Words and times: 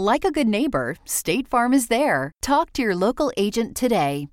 Like 0.00 0.24
a 0.24 0.30
good 0.30 0.46
neighbor, 0.46 0.94
State 1.04 1.48
Farm 1.48 1.74
is 1.74 1.88
there. 1.88 2.30
Talk 2.40 2.72
to 2.74 2.82
your 2.82 2.94
local 2.94 3.32
agent 3.36 3.76
today. 3.76 4.28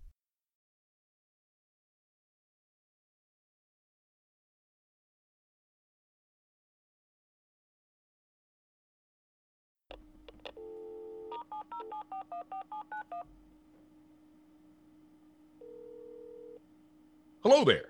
Hello 17.41 17.63
there. 17.63 17.85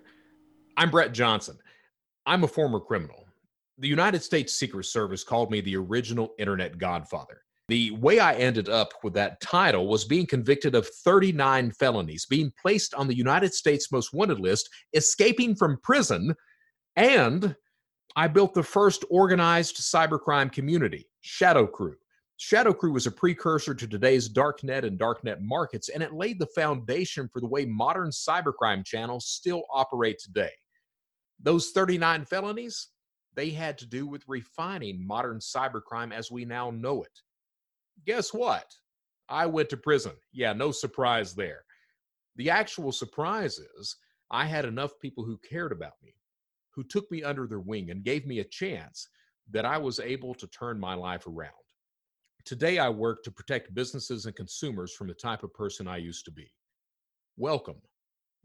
I'm 0.78 0.90
Brett 0.90 1.12
Johnson. 1.12 1.58
I'm 2.24 2.42
a 2.42 2.48
former 2.48 2.80
criminal. 2.80 3.26
The 3.76 3.88
United 3.88 4.22
States 4.22 4.54
Secret 4.54 4.84
Service 4.84 5.22
called 5.22 5.50
me 5.50 5.60
the 5.60 5.76
original 5.76 6.32
internet 6.38 6.78
godfather. 6.78 7.42
The 7.68 7.90
way 7.92 8.20
I 8.20 8.34
ended 8.34 8.68
up 8.68 8.92
with 9.02 9.14
that 9.14 9.40
title 9.40 9.88
was 9.88 10.04
being 10.04 10.26
convicted 10.26 10.76
of 10.76 10.86
39 11.04 11.72
felonies, 11.72 12.24
being 12.24 12.52
placed 12.60 12.94
on 12.94 13.08
the 13.08 13.16
United 13.16 13.54
States 13.54 13.90
most 13.90 14.14
wanted 14.14 14.38
list, 14.38 14.68
escaping 14.94 15.56
from 15.56 15.80
prison, 15.82 16.34
and 16.94 17.56
I 18.14 18.28
built 18.28 18.54
the 18.54 18.62
first 18.62 19.04
organized 19.10 19.76
cybercrime 19.78 20.52
community, 20.52 21.08
Shadow 21.22 21.66
Crew. 21.66 21.96
Shadow 22.36 22.72
Crew 22.72 22.92
was 22.92 23.06
a 23.06 23.10
precursor 23.10 23.74
to 23.74 23.88
today's 23.88 24.28
darknet 24.28 24.84
and 24.84 24.98
darknet 24.98 25.40
markets, 25.40 25.88
and 25.88 26.02
it 26.02 26.12
laid 26.12 26.38
the 26.38 26.46
foundation 26.54 27.28
for 27.32 27.40
the 27.40 27.48
way 27.48 27.64
modern 27.64 28.10
cybercrime 28.10 28.84
channels 28.84 29.26
still 29.26 29.64
operate 29.72 30.18
today. 30.18 30.52
Those 31.42 31.72
39 31.72 32.26
felonies, 32.26 32.88
they 33.34 33.50
had 33.50 33.76
to 33.78 33.86
do 33.86 34.06
with 34.06 34.22
refining 34.28 35.04
modern 35.06 35.38
cybercrime 35.38 36.12
as 36.12 36.30
we 36.30 36.44
now 36.44 36.70
know 36.70 37.02
it. 37.02 37.22
Guess 38.04 38.34
what? 38.34 38.74
I 39.28 39.46
went 39.46 39.68
to 39.70 39.76
prison. 39.76 40.12
Yeah, 40.32 40.52
no 40.52 40.70
surprise 40.70 41.34
there. 41.34 41.64
The 42.36 42.50
actual 42.50 42.92
surprise 42.92 43.58
is 43.58 43.96
I 44.30 44.44
had 44.44 44.64
enough 44.64 44.98
people 45.00 45.24
who 45.24 45.38
cared 45.38 45.72
about 45.72 45.94
me, 46.04 46.14
who 46.70 46.84
took 46.84 47.10
me 47.10 47.22
under 47.22 47.46
their 47.46 47.60
wing 47.60 47.90
and 47.90 48.04
gave 48.04 48.26
me 48.26 48.40
a 48.40 48.44
chance 48.44 49.08
that 49.50 49.64
I 49.64 49.78
was 49.78 49.98
able 50.00 50.34
to 50.34 50.46
turn 50.48 50.78
my 50.78 50.94
life 50.94 51.26
around. 51.26 51.52
Today, 52.44 52.78
I 52.78 52.88
work 52.88 53.24
to 53.24 53.30
protect 53.30 53.74
businesses 53.74 54.26
and 54.26 54.36
consumers 54.36 54.92
from 54.94 55.08
the 55.08 55.14
type 55.14 55.42
of 55.42 55.52
person 55.54 55.88
I 55.88 55.96
used 55.96 56.24
to 56.26 56.30
be. 56.30 56.52
Welcome 57.36 57.80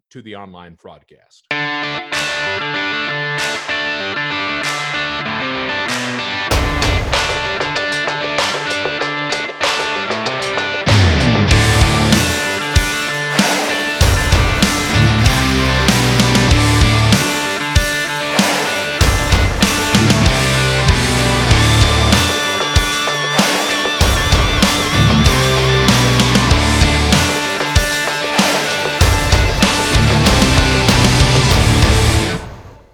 to 0.09 0.21
the 0.21 0.35
Online 0.35 0.75
Fraudcast. 0.75 1.43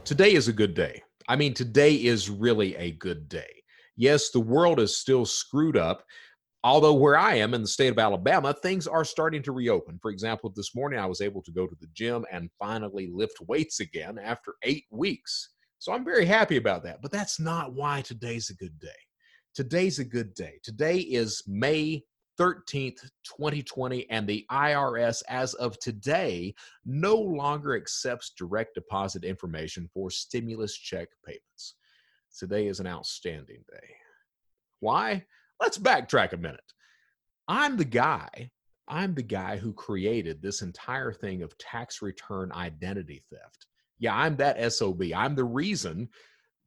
Today 0.07 0.35
is 0.35 0.47
a 0.47 0.53
good 0.53 0.73
day. 0.73 1.03
I 1.27 1.35
mean, 1.35 1.53
today 1.53 1.93
is 1.93 2.29
really 2.29 2.73
a 2.77 2.91
good 2.91 3.27
day. 3.27 3.61
Yes, 3.97 4.29
the 4.29 4.39
world 4.39 4.79
is 4.79 4.95
still 4.95 5.25
screwed 5.25 5.75
up. 5.75 6.01
Although, 6.63 6.93
where 6.93 7.17
I 7.17 7.35
am 7.35 7.53
in 7.53 7.61
the 7.61 7.67
state 7.67 7.91
of 7.91 7.99
Alabama, 7.99 8.53
things 8.53 8.87
are 8.87 9.03
starting 9.03 9.43
to 9.43 9.51
reopen. 9.51 9.99
For 10.01 10.09
example, 10.09 10.49
this 10.55 10.73
morning 10.73 10.97
I 10.97 11.05
was 11.05 11.19
able 11.19 11.41
to 11.41 11.51
go 11.51 11.67
to 11.67 11.75
the 11.81 11.89
gym 11.93 12.23
and 12.31 12.49
finally 12.57 13.09
lift 13.11 13.41
weights 13.49 13.81
again 13.81 14.17
after 14.17 14.53
eight 14.63 14.85
weeks. 14.91 15.49
So 15.79 15.91
I'm 15.91 16.05
very 16.05 16.25
happy 16.25 16.55
about 16.55 16.83
that. 16.83 17.01
But 17.01 17.11
that's 17.11 17.37
not 17.37 17.73
why 17.73 17.99
today's 17.99 18.49
a 18.49 18.55
good 18.55 18.79
day. 18.79 18.87
Today's 19.55 19.99
a 19.99 20.05
good 20.05 20.33
day. 20.35 20.53
Today 20.63 20.99
is 20.99 21.43
May 21.47 22.01
13th, 22.39 23.01
2020, 23.23 24.09
and 24.09 24.27
the 24.27 24.45
IRS, 24.51 25.23
as 25.27 25.53
of 25.55 25.79
today, 25.79 26.53
no 26.85 27.15
longer 27.15 27.75
accepts 27.75 28.31
direct 28.37 28.75
deposit 28.75 29.23
information 29.23 29.89
for 29.93 30.09
stimulus 30.09 30.75
check 30.75 31.09
payments. 31.25 31.75
Today 32.37 32.67
is 32.67 32.79
an 32.79 32.87
outstanding 32.87 33.63
day. 33.71 33.87
Why? 34.79 35.25
Let's 35.59 35.77
backtrack 35.77 36.33
a 36.33 36.37
minute. 36.37 36.59
I'm 37.47 37.77
the 37.77 37.85
guy, 37.85 38.51
I'm 38.87 39.15
the 39.15 39.23
guy 39.23 39.57
who 39.57 39.73
created 39.73 40.41
this 40.41 40.61
entire 40.61 41.11
thing 41.11 41.41
of 41.41 41.57
tax 41.57 42.01
return 42.01 42.51
identity 42.53 43.23
theft. 43.31 43.65
Yeah, 43.99 44.15
I'm 44.15 44.35
that 44.37 44.71
SOB. 44.71 45.03
I'm 45.15 45.35
the 45.35 45.43
reason 45.43 46.09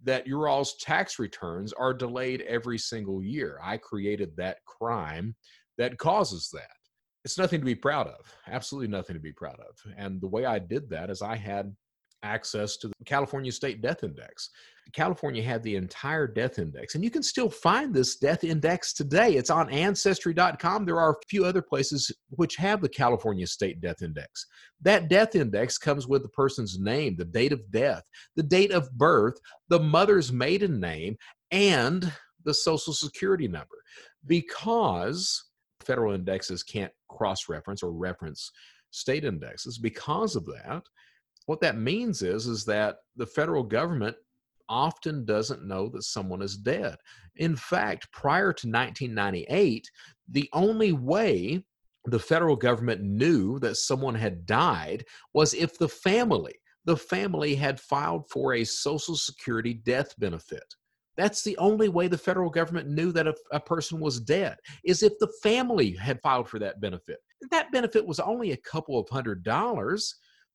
that 0.02 0.26
your 0.26 0.48
all's 0.48 0.76
tax 0.76 1.18
returns 1.18 1.72
are 1.72 1.94
delayed 1.94 2.42
every 2.42 2.78
single 2.78 3.22
year. 3.22 3.58
I 3.62 3.76
created 3.76 4.36
that 4.36 4.64
crime 4.64 5.34
that 5.80 5.98
causes 5.98 6.50
that. 6.52 6.76
It's 7.24 7.38
nothing 7.38 7.60
to 7.60 7.66
be 7.66 7.74
proud 7.74 8.06
of. 8.06 8.34
Absolutely 8.46 8.88
nothing 8.88 9.14
to 9.14 9.20
be 9.20 9.32
proud 9.32 9.58
of. 9.60 9.92
And 9.96 10.20
the 10.20 10.28
way 10.28 10.44
I 10.44 10.58
did 10.58 10.88
that 10.90 11.10
is 11.10 11.22
I 11.22 11.36
had 11.36 11.74
access 12.22 12.76
to 12.76 12.88
the 12.88 13.04
California 13.06 13.50
State 13.50 13.80
Death 13.80 14.04
Index. 14.04 14.50
California 14.92 15.42
had 15.42 15.62
the 15.62 15.76
entire 15.76 16.26
death 16.26 16.58
index, 16.58 16.94
and 16.94 17.04
you 17.04 17.10
can 17.10 17.22
still 17.22 17.48
find 17.48 17.94
this 17.94 18.16
death 18.16 18.44
index 18.44 18.92
today. 18.92 19.36
It's 19.36 19.48
on 19.48 19.70
ancestry.com. 19.70 20.84
There 20.84 21.00
are 21.00 21.12
a 21.12 21.26
few 21.28 21.44
other 21.44 21.62
places 21.62 22.10
which 22.30 22.56
have 22.56 22.82
the 22.82 22.88
California 22.88 23.46
State 23.46 23.80
Death 23.80 24.02
Index. 24.02 24.46
That 24.82 25.08
death 25.08 25.34
index 25.34 25.78
comes 25.78 26.08
with 26.08 26.22
the 26.22 26.28
person's 26.28 26.78
name, 26.78 27.16
the 27.16 27.24
date 27.24 27.52
of 27.52 27.70
death, 27.70 28.02
the 28.36 28.42
date 28.42 28.72
of 28.72 28.90
birth, 28.92 29.38
the 29.68 29.80
mother's 29.80 30.32
maiden 30.32 30.80
name, 30.80 31.16
and 31.52 32.12
the 32.44 32.54
social 32.54 32.92
security 32.92 33.48
number. 33.48 33.76
Because 34.26 35.49
federal 35.84 36.14
indexes 36.14 36.62
can't 36.62 36.92
cross 37.08 37.48
reference 37.48 37.82
or 37.82 37.92
reference 37.92 38.50
state 38.90 39.24
indexes. 39.24 39.78
Because 39.78 40.36
of 40.36 40.44
that 40.46 40.82
what 41.46 41.60
that 41.60 41.76
means 41.76 42.22
is 42.22 42.46
is 42.46 42.64
that 42.64 42.96
the 43.16 43.26
federal 43.26 43.62
government 43.62 44.16
often 44.68 45.24
doesn't 45.24 45.66
know 45.66 45.88
that 45.88 46.04
someone 46.04 46.42
is 46.42 46.56
dead. 46.56 46.96
In 47.36 47.56
fact 47.56 48.10
prior 48.12 48.52
to 48.52 48.68
1998 48.68 49.90
the 50.28 50.48
only 50.52 50.92
way 50.92 51.64
the 52.06 52.18
federal 52.18 52.56
government 52.56 53.02
knew 53.02 53.58
that 53.58 53.76
someone 53.76 54.14
had 54.14 54.46
died 54.46 55.04
was 55.34 55.54
if 55.54 55.76
the 55.78 55.88
family 55.88 56.54
the 56.84 56.96
family 56.96 57.54
had 57.54 57.78
filed 57.78 58.24
for 58.30 58.54
a 58.54 58.64
social 58.64 59.16
security 59.16 59.74
death 59.74 60.14
benefit 60.18 60.74
that's 61.20 61.42
the 61.42 61.56
only 61.58 61.88
way 61.88 62.08
the 62.08 62.16
federal 62.16 62.48
government 62.48 62.88
knew 62.88 63.12
that 63.12 63.26
a, 63.26 63.34
a, 63.52 63.60
person 63.60 64.00
was 64.00 64.20
dead, 64.20 64.56
is 64.84 65.02
if 65.02 65.12
the 65.18 65.30
family 65.42 65.92
had 65.92 66.20
filed 66.22 66.48
for 66.48 66.58
that 66.58 66.80
benefit. 66.80 67.18
That 67.50 67.70
benefit 67.72 68.06
was 68.06 68.20
only 68.20 68.52
a 68.52 68.56
couple 68.56 68.98
of 68.98 69.08
hundred 69.08 69.42
dollars. 69.42 70.14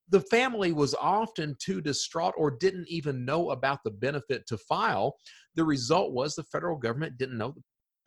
The 0.10 0.22
family 0.22 0.72
was 0.72 0.96
often 0.96 1.56
too 1.60 1.82
distraught 1.82 2.34
or 2.38 2.50
didn't 2.50 2.88
even 2.90 3.26
know 3.26 3.52
about 3.52 3.84
the 3.84 3.92
benefit 3.92 4.48
to 4.48 4.58
file. 4.58 5.18
The 5.54 5.64
result 5.64 6.14
was 6.14 6.34
the 6.34 6.44
federal 6.44 6.78
government 6.78 7.18
didn't 7.18 7.38
know 7.38 7.54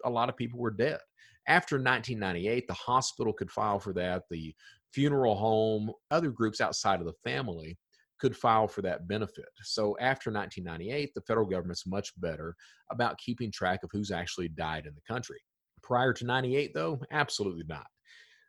a 0.05 0.11
lot 0.11 0.29
of 0.29 0.37
people 0.37 0.59
were 0.59 0.71
dead. 0.71 0.99
After 1.47 1.77
1998, 1.77 2.67
the 2.67 2.75
hospital 2.75 3.33
could 3.33 3.51
file 3.51 3.79
for 3.79 3.93
that, 3.95 4.25
the 4.31 4.55
funeral 4.93 5.37
home, 5.37 5.93
other 6.11 6.31
groups 6.31 6.61
outside 6.61 7.01
of 7.01 7.07
the 7.07 7.15
family 7.25 7.79
could 8.19 8.37
file 8.37 8.69
for 8.69 8.83
that 8.83 9.09
benefit. 9.09 9.49
So 9.63 9.97
after 10.01 10.31
1998, 10.31 11.15
the 11.15 11.21
federal 11.23 11.47
government's 11.47 11.87
much 11.87 12.13
better 12.21 12.55
about 12.91 13.19
keeping 13.19 13.51
track 13.51 13.81
of 13.83 13.91
who's 13.93 14.11
actually 14.11 14.49
died 14.49 14.87
in 14.87 14.95
the 14.95 15.13
country. 15.13 15.41
Prior 15.83 16.13
to 16.13 16.27
98 16.27 16.75
though, 16.75 17.01
absolutely 17.11 17.65
not. 17.69 17.87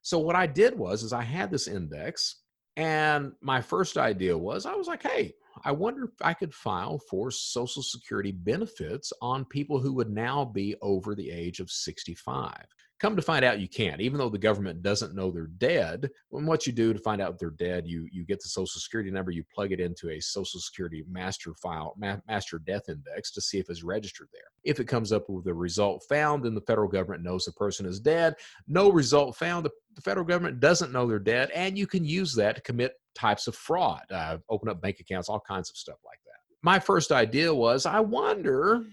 So 0.01 0.19
what 0.19 0.35
I 0.35 0.47
did 0.47 0.77
was 0.77 1.03
is 1.03 1.13
I 1.13 1.23
had 1.23 1.51
this 1.51 1.67
index 1.67 2.43
and 2.77 3.33
my 3.41 3.61
first 3.61 3.97
idea 3.97 4.37
was 4.37 4.65
I 4.65 4.73
was 4.73 4.87
like, 4.87 5.03
"Hey, 5.03 5.33
I 5.65 5.71
wonder 5.71 6.05
if 6.05 6.11
I 6.21 6.33
could 6.33 6.53
file 6.53 6.97
for 7.09 7.29
social 7.29 7.83
security 7.83 8.31
benefits 8.31 9.11
on 9.21 9.43
people 9.45 9.79
who 9.79 9.93
would 9.93 10.09
now 10.09 10.45
be 10.45 10.75
over 10.81 11.13
the 11.13 11.29
age 11.29 11.59
of 11.59 11.69
65." 11.69 12.65
Come 12.99 13.15
to 13.15 13.21
find 13.21 13.45
out 13.45 13.61
you 13.61 13.69
can't, 13.69 14.01
even 14.01 14.17
though 14.17 14.29
the 14.29 14.37
government 14.37 14.81
doesn't 14.81 15.15
know 15.15 15.31
they're 15.31 15.47
dead. 15.47 16.09
When 16.29 16.45
what 16.45 16.67
you 16.67 16.73
do 16.73 16.91
to 16.91 16.99
find 16.99 17.21
out 17.21 17.39
they're 17.39 17.51
dead, 17.51 17.87
you 17.87 18.07
you 18.11 18.25
get 18.25 18.41
the 18.41 18.49
social 18.49 18.81
security 18.81 19.09
number, 19.09 19.31
you 19.31 19.43
plug 19.55 19.71
it 19.71 19.79
into 19.79 20.09
a 20.09 20.19
social 20.19 20.59
security 20.59 21.05
master 21.09 21.53
file, 21.53 21.95
ma- 21.97 22.17
master 22.27 22.59
death 22.59 22.89
index 22.89 23.31
to 23.31 23.41
see 23.41 23.57
if 23.57 23.69
it's 23.69 23.83
registered 23.83 24.27
there. 24.33 24.41
If 24.65 24.81
it 24.81 24.87
comes 24.87 25.13
up 25.13 25.29
with 25.29 25.47
a 25.47 25.53
result 25.53 26.03
found, 26.09 26.43
then 26.43 26.55
the 26.55 26.61
federal 26.61 26.89
government 26.89 27.23
knows 27.23 27.45
the 27.45 27.53
person 27.53 27.85
is 27.85 28.01
dead. 28.01 28.35
No 28.67 28.91
result 28.91 29.37
found, 29.37 29.65
the, 29.65 29.71
the 29.95 30.01
federal 30.01 30.25
government 30.25 30.59
doesn't 30.59 30.91
know 30.91 31.07
they're 31.07 31.19
dead, 31.19 31.51
and 31.51 31.77
you 31.77 31.87
can 31.87 32.03
use 32.03 32.35
that 32.35 32.57
to 32.57 32.61
commit 32.61 32.93
types 33.15 33.47
of 33.47 33.55
fraud, 33.55 34.03
uh, 34.11 34.37
open 34.49 34.67
up 34.67 34.81
bank 34.81 34.99
accounts, 34.99 35.29
all 35.29 35.39
kinds 35.39 35.69
of 35.69 35.77
stuff 35.77 35.97
like 36.05 36.19
that. 36.25 36.39
My 36.61 36.79
first 36.79 37.13
idea 37.13 37.53
was, 37.53 37.85
I 37.85 38.01
wonder 38.01 38.83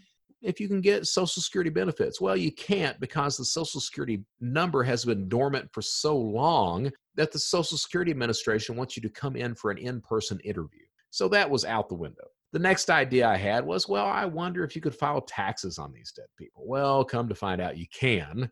if 0.46 0.60
you 0.60 0.68
can 0.68 0.80
get 0.80 1.06
Social 1.08 1.42
Security 1.42 1.70
benefits. 1.70 2.20
Well, 2.20 2.36
you 2.36 2.52
can't 2.52 2.98
because 3.00 3.36
the 3.36 3.44
Social 3.44 3.80
Security 3.80 4.24
number 4.40 4.84
has 4.84 5.04
been 5.04 5.28
dormant 5.28 5.68
for 5.72 5.82
so 5.82 6.16
long 6.16 6.92
that 7.16 7.32
the 7.32 7.38
Social 7.38 7.76
Security 7.76 8.12
Administration 8.12 8.76
wants 8.76 8.96
you 8.96 9.02
to 9.02 9.08
come 9.08 9.34
in 9.34 9.56
for 9.56 9.72
an 9.72 9.78
in 9.78 10.00
person 10.00 10.38
interview. 10.44 10.84
So 11.10 11.26
that 11.28 11.50
was 11.50 11.64
out 11.64 11.88
the 11.88 11.96
window. 11.96 12.28
The 12.52 12.60
next 12.60 12.90
idea 12.90 13.26
I 13.26 13.36
had 13.36 13.66
was, 13.66 13.88
well, 13.88 14.06
I 14.06 14.24
wonder 14.24 14.62
if 14.62 14.76
you 14.76 14.80
could 14.80 14.94
file 14.94 15.20
taxes 15.20 15.78
on 15.78 15.92
these 15.92 16.12
dead 16.12 16.26
people. 16.38 16.62
Well, 16.64 17.04
come 17.04 17.28
to 17.28 17.34
find 17.34 17.60
out 17.60 17.76
you 17.76 17.86
can. 17.92 18.48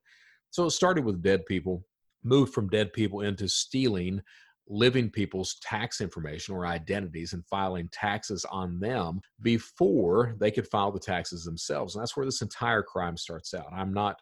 So 0.51 0.67
it 0.67 0.71
started 0.71 1.05
with 1.05 1.23
dead 1.23 1.47
people, 1.47 1.87
moved 2.25 2.53
from 2.53 2.69
dead 2.69 2.93
people 2.93 3.21
into 3.21 3.49
stealing 3.49 4.21
living 4.69 5.11
people's 5.11 5.57
tax 5.61 6.01
information 6.01 6.55
or 6.55 6.67
identities 6.67 7.33
and 7.33 7.47
filing 7.47 7.89
taxes 7.93 8.45
on 8.51 8.79
them 8.81 9.21
before 9.43 10.35
they 10.39 10.51
could 10.51 10.67
file 10.69 10.91
the 10.91 10.99
taxes 10.99 11.45
themselves. 11.45 11.95
And 11.95 12.03
that's 12.03 12.17
where 12.17 12.27
this 12.27 12.43
entire 12.43 12.83
crime 12.83 13.17
starts 13.17 13.53
out. 13.53 13.73
I'm 13.73 13.93
not 13.93 14.21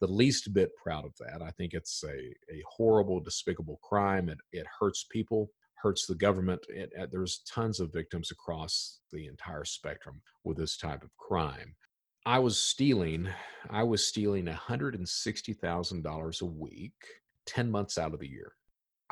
the 0.00 0.08
least 0.08 0.52
bit 0.52 0.70
proud 0.82 1.04
of 1.04 1.12
that. 1.20 1.42
I 1.42 1.50
think 1.52 1.74
it's 1.74 2.02
a, 2.04 2.16
a 2.52 2.62
horrible, 2.68 3.20
despicable 3.20 3.78
crime. 3.82 4.28
It, 4.28 4.38
it 4.52 4.66
hurts 4.80 5.06
people, 5.10 5.50
hurts 5.76 6.06
the 6.06 6.16
government. 6.16 6.60
It, 6.68 6.90
it, 6.96 7.10
there's 7.12 7.42
tons 7.48 7.78
of 7.78 7.92
victims 7.92 8.30
across 8.30 8.98
the 9.12 9.26
entire 9.26 9.64
spectrum 9.64 10.20
with 10.42 10.56
this 10.56 10.76
type 10.76 11.04
of 11.04 11.16
crime. 11.16 11.76
I 12.26 12.38
was 12.38 12.58
stealing, 12.58 13.28
I 13.70 13.82
was 13.82 14.06
stealing 14.06 14.46
$160,000 14.46 16.42
a 16.42 16.46
week, 16.46 16.92
10 17.46 17.70
months 17.70 17.98
out 17.98 18.14
of 18.14 18.20
the 18.20 18.28
year. 18.28 18.52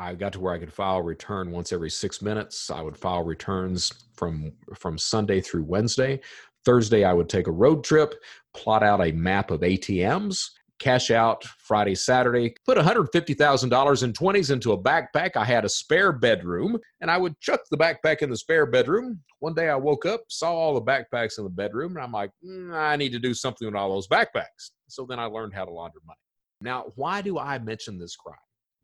I 0.02 0.14
got 0.14 0.32
to 0.32 0.40
where 0.40 0.52
I 0.52 0.58
could 0.58 0.72
file 0.72 1.00
return 1.00 1.52
once 1.52 1.72
every 1.72 1.90
six 1.90 2.20
minutes. 2.20 2.70
I 2.70 2.82
would 2.82 2.96
file 2.96 3.22
returns 3.22 3.92
from 4.16 4.52
from 4.76 4.98
Sunday 4.98 5.40
through 5.40 5.62
Wednesday. 5.64 6.20
Thursday, 6.64 7.04
I 7.04 7.12
would 7.12 7.28
take 7.28 7.46
a 7.46 7.52
road 7.52 7.84
trip, 7.84 8.14
plot 8.54 8.82
out 8.82 9.04
a 9.04 9.12
map 9.12 9.50
of 9.50 9.60
ATMs, 9.60 10.50
cash 10.78 11.10
out 11.10 11.44
Friday, 11.44 11.94
Saturday, 11.94 12.54
put 12.66 12.78
$150,000 12.78 14.02
in 14.02 14.12
20s 14.12 14.50
into 14.52 14.72
a 14.72 14.80
backpack. 14.80 15.36
I 15.36 15.44
had 15.44 15.64
a 15.64 15.68
spare 15.68 16.12
bedroom, 16.12 16.78
and 17.00 17.10
I 17.10 17.18
would 17.18 17.38
chuck 17.40 17.60
the 17.70 17.76
backpack 17.76 18.22
in 18.22 18.30
the 18.30 18.36
spare 18.36 18.66
bedroom. 18.66 19.20
One 19.40 19.54
day 19.54 19.70
I 19.70 19.76
woke 19.76 20.06
up, 20.06 20.22
saw 20.28 20.52
all 20.52 20.74
the 20.74 20.82
backpacks 20.82 21.38
in 21.38 21.44
the 21.44 21.50
bedroom, 21.50 21.96
and 21.96 22.04
I'm 22.04 22.12
like, 22.12 22.30
mm, 22.44 22.72
I 22.74 22.96
need 22.96 23.12
to 23.12 23.18
do 23.18 23.34
something 23.34 23.66
with 23.66 23.74
all 23.74 23.92
those 23.92 24.08
backpacks. 24.08 24.70
So 24.88 25.04
then 25.04 25.18
I 25.18 25.24
learned 25.24 25.54
how 25.54 25.64
to 25.64 25.70
launder 25.72 25.98
money. 26.06 26.18
Now, 26.60 26.86
why 26.94 27.22
do 27.22 27.38
I 27.38 27.58
mention 27.58 27.98
this 27.98 28.14
crime? 28.14 28.36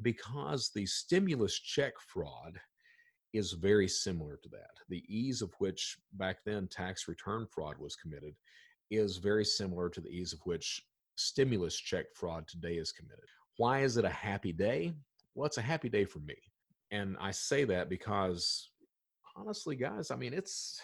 Because 0.02 0.70
the 0.74 0.86
stimulus 0.86 1.58
check 1.58 1.94
fraud 2.06 2.58
is 3.32 3.52
very 3.52 3.88
similar 3.88 4.38
to 4.42 4.48
that. 4.50 4.70
The 4.88 5.04
ease 5.08 5.42
of 5.42 5.52
which 5.58 5.98
back 6.14 6.38
then 6.44 6.68
tax 6.68 7.08
return 7.08 7.46
fraud 7.50 7.76
was 7.78 7.96
committed 7.96 8.34
is 8.90 9.18
very 9.18 9.44
similar 9.44 9.88
to 9.90 10.00
the 10.00 10.08
ease 10.08 10.32
of 10.32 10.40
which 10.44 10.82
stimulus 11.16 11.76
check 11.76 12.06
fraud 12.14 12.46
today 12.48 12.74
is 12.74 12.92
committed. 12.92 13.24
Why 13.56 13.80
is 13.80 13.96
it 13.96 14.04
a 14.04 14.10
happy 14.10 14.52
day? 14.52 14.94
Well, 15.34 15.46
it's 15.46 15.58
a 15.58 15.62
happy 15.62 15.88
day 15.88 16.04
for 16.04 16.20
me. 16.20 16.36
And 16.90 17.16
I 17.20 17.32
say 17.32 17.64
that 17.64 17.90
because 17.90 18.70
honestly, 19.36 19.76
guys, 19.76 20.10
I 20.10 20.16
mean, 20.16 20.32
it's 20.32 20.80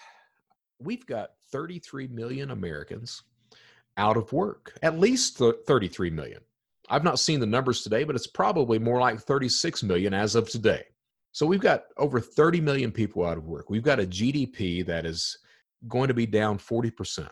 we've 0.78 1.06
got 1.06 1.30
33 1.50 2.08
million 2.08 2.50
Americans 2.50 3.22
out 3.96 4.16
of 4.16 4.32
work, 4.32 4.76
at 4.82 4.98
least 4.98 5.38
33 5.38 6.10
million. 6.10 6.40
I've 6.88 7.04
not 7.04 7.18
seen 7.18 7.40
the 7.40 7.46
numbers 7.46 7.82
today, 7.82 8.04
but 8.04 8.16
it's 8.16 8.26
probably 8.26 8.78
more 8.78 9.00
like 9.00 9.20
36 9.20 9.82
million 9.82 10.12
as 10.12 10.34
of 10.34 10.48
today. 10.48 10.84
So 11.32 11.46
we've 11.46 11.60
got 11.60 11.84
over 11.96 12.20
30 12.20 12.60
million 12.60 12.92
people 12.92 13.24
out 13.24 13.38
of 13.38 13.46
work. 13.46 13.70
We've 13.70 13.82
got 13.82 14.00
a 14.00 14.06
GDP 14.06 14.86
that 14.86 15.06
is 15.06 15.38
going 15.88 16.08
to 16.08 16.14
be 16.14 16.26
down 16.26 16.58
40%. 16.58 17.28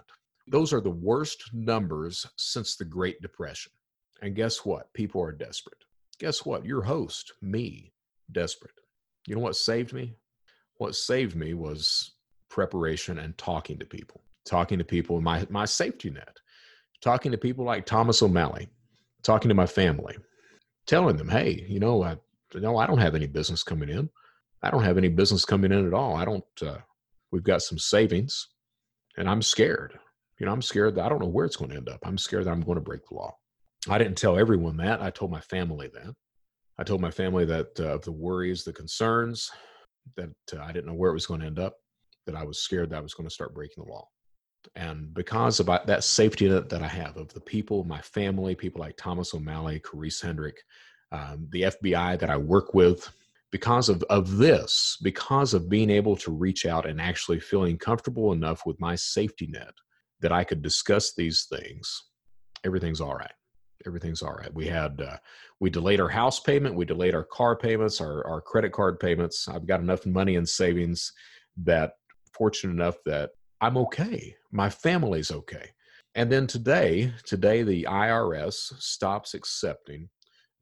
Those 0.49 0.73
are 0.73 0.81
the 0.81 0.91
worst 0.91 1.51
numbers 1.53 2.27
since 2.37 2.77
the 2.77 2.85
Great 2.85 3.23
Depression. 3.23 3.73
And 4.23 4.35
guess 4.35 4.65
what? 4.65 4.93
People 4.93 5.23
are 5.23 5.33
desperate. 5.33 5.79
Guess 6.19 6.45
what? 6.45 6.65
Your 6.65 6.83
host, 6.83 7.33
me, 7.43 7.93
desperate. 8.33 8.75
You 9.27 9.35
know 9.35 9.41
what 9.41 9.57
saved 9.57 9.93
me? 9.93 10.15
What 10.79 10.97
saved 10.97 11.37
me 11.37 11.55
was 11.55 12.13
preparation 12.49 13.19
and 13.19 13.37
talking 13.39 13.79
to 13.79 13.87
people. 13.87 14.23
Talking 14.45 14.79
to 14.79 14.85
people, 14.85 15.21
my, 15.21 15.47
my 15.49 15.65
safety 15.65 16.11
net. 16.11 16.39
Talking 17.01 17.33
to 17.33 17.39
people 17.39 17.65
like 17.65 17.87
Thomas 17.87 18.23
O'Malley, 18.23 18.69
talking 19.23 19.49
to 19.49 19.55
my 19.55 19.67
family, 19.67 20.17
telling 20.87 21.17
them, 21.17 21.29
hey, 21.29 21.65
you 21.69 21.81
know, 21.81 22.03
I, 22.03 22.17
no, 22.55 22.77
I 22.77 22.87
don't 22.87 22.99
have 22.99 23.15
any 23.15 23.27
business 23.27 23.63
coming 23.63 23.89
in. 23.89 24.09
I 24.63 24.71
don't 24.71 24.85
have 24.85 24.99
any 24.99 25.09
business 25.09 25.45
coming 25.45 25.73
in 25.73 25.87
at 25.87 25.95
all. 25.95 26.17
I 26.17 26.25
don't, 26.25 26.45
uh, 26.63 26.79
we've 27.31 27.43
got 27.43 27.63
some 27.63 27.79
savings 27.79 28.49
and 29.17 29.29
I'm 29.29 29.43
scared. 29.43 29.99
You 30.39 30.47
know, 30.47 30.53
I'm 30.53 30.63
scared 30.63 30.97
that 30.97 31.05
I 31.05 31.09
don't 31.09 31.21
know 31.21 31.29
where 31.29 31.47
it's 31.47 31.57
going 31.57 31.71
to 31.71 31.77
end 31.77 31.89
up. 31.89 32.01
I'm 32.05 32.19
scared 32.19 32.45
that 32.45 32.51
I'm 32.51 32.63
going 32.63 32.77
to 32.77 32.83
break 32.83 33.07
the 33.09 33.15
law. 33.15 33.37
I 33.89 33.99
didn't 33.99 34.17
tell 34.17 34.39
everyone 34.39 34.77
that. 34.79 35.03
I 35.03 35.11
told 35.11 35.31
my 35.31 35.41
family 35.41 35.91
that. 35.95 36.15
I 36.79 36.85
told 36.85 37.01
my 37.01 37.11
family 37.11 37.45
that 37.45 37.79
uh, 37.79 37.99
the 37.99 38.13
worries, 38.13 38.65
the 38.65 38.73
concerns, 38.73 39.51
that 40.17 40.31
uh, 40.53 40.63
I 40.63 40.73
didn't 40.73 40.87
know 40.87 40.95
where 40.95 41.11
it 41.11 41.15
was 41.15 41.27
going 41.27 41.41
to 41.41 41.47
end 41.47 41.59
up, 41.59 41.77
that 42.27 42.35
I 42.35 42.45
was 42.45 42.59
scared 42.59 42.91
that 42.91 42.97
I 42.97 43.01
was 43.01 43.15
going 43.15 43.29
to 43.29 43.35
start 43.35 43.55
breaking 43.55 43.85
the 43.85 43.91
law. 43.91 44.07
And 44.77 45.13
because 45.13 45.61
of 45.61 45.67
that 45.67 46.05
safety 46.05 46.49
net 46.49 46.69
that 46.71 46.83
I 46.83 46.89
have 46.89 47.17
of 47.17 47.33
the 47.33 47.41
people, 47.41 47.85
my 47.85 48.01
family, 48.01 48.55
people 48.55 48.81
like 48.81 48.97
Thomas 48.97 49.35
O'Malley, 49.35 49.81
Karisse 49.81 50.23
Hendrick, 50.23 50.63
um, 51.11 51.47
the 51.51 51.63
FBI 51.63 52.19
that 52.19 52.31
I 52.31 52.37
work 52.37 52.73
with, 52.75 53.11
because 53.51 53.91
of, 53.91 54.03
of 54.05 54.39
this, 54.39 54.97
because 55.03 55.53
of 55.53 55.69
being 55.69 55.91
able 55.91 56.17
to 56.17 56.33
reach 56.33 56.65
out 56.65 56.89
and 56.89 57.01
actually 57.01 57.39
feeling 57.39 57.77
comfortable 57.77 58.33
enough 58.33 58.65
with 58.65 58.81
my 58.81 58.95
safety 58.95 59.47
net 59.47 59.75
that 60.21 60.33
I 60.33 60.43
could 60.43 60.63
discuss 60.63 61.13
these 61.13 61.45
things, 61.45 62.05
everything's 62.65 63.01
all 63.01 63.15
right. 63.15 63.33
Everything's 63.87 64.23
all 64.23 64.33
right. 64.33 64.53
We 64.55 64.67
had, 64.67 65.03
uh, 65.03 65.17
we 65.61 65.69
delayed 65.69 66.01
our 66.01 66.09
house 66.09 66.41
payment, 66.41 66.77
we 66.77 66.85
delayed 66.85 67.15
our 67.15 67.25
car 67.25 67.57
payments, 67.57 68.01
our, 68.01 68.27
our 68.27 68.41
credit 68.41 68.73
card 68.73 68.99
payments. 68.99 69.49
I've 69.49 69.67
got 69.67 69.81
enough 69.81 70.07
money 70.07 70.37
in 70.37 70.47
savings 70.47 71.13
that 71.59 71.95
fortunate 72.33 72.73
enough 72.73 72.97
that 73.05 73.31
I'm 73.61 73.77
okay. 73.77 74.35
My 74.53 74.69
family's 74.69 75.31
okay. 75.31 75.71
And 76.15 76.31
then 76.31 76.47
today, 76.47 77.13
today 77.25 77.63
the 77.63 77.85
IRS 77.85 78.55
stops 78.81 79.35
accepting 79.35 80.09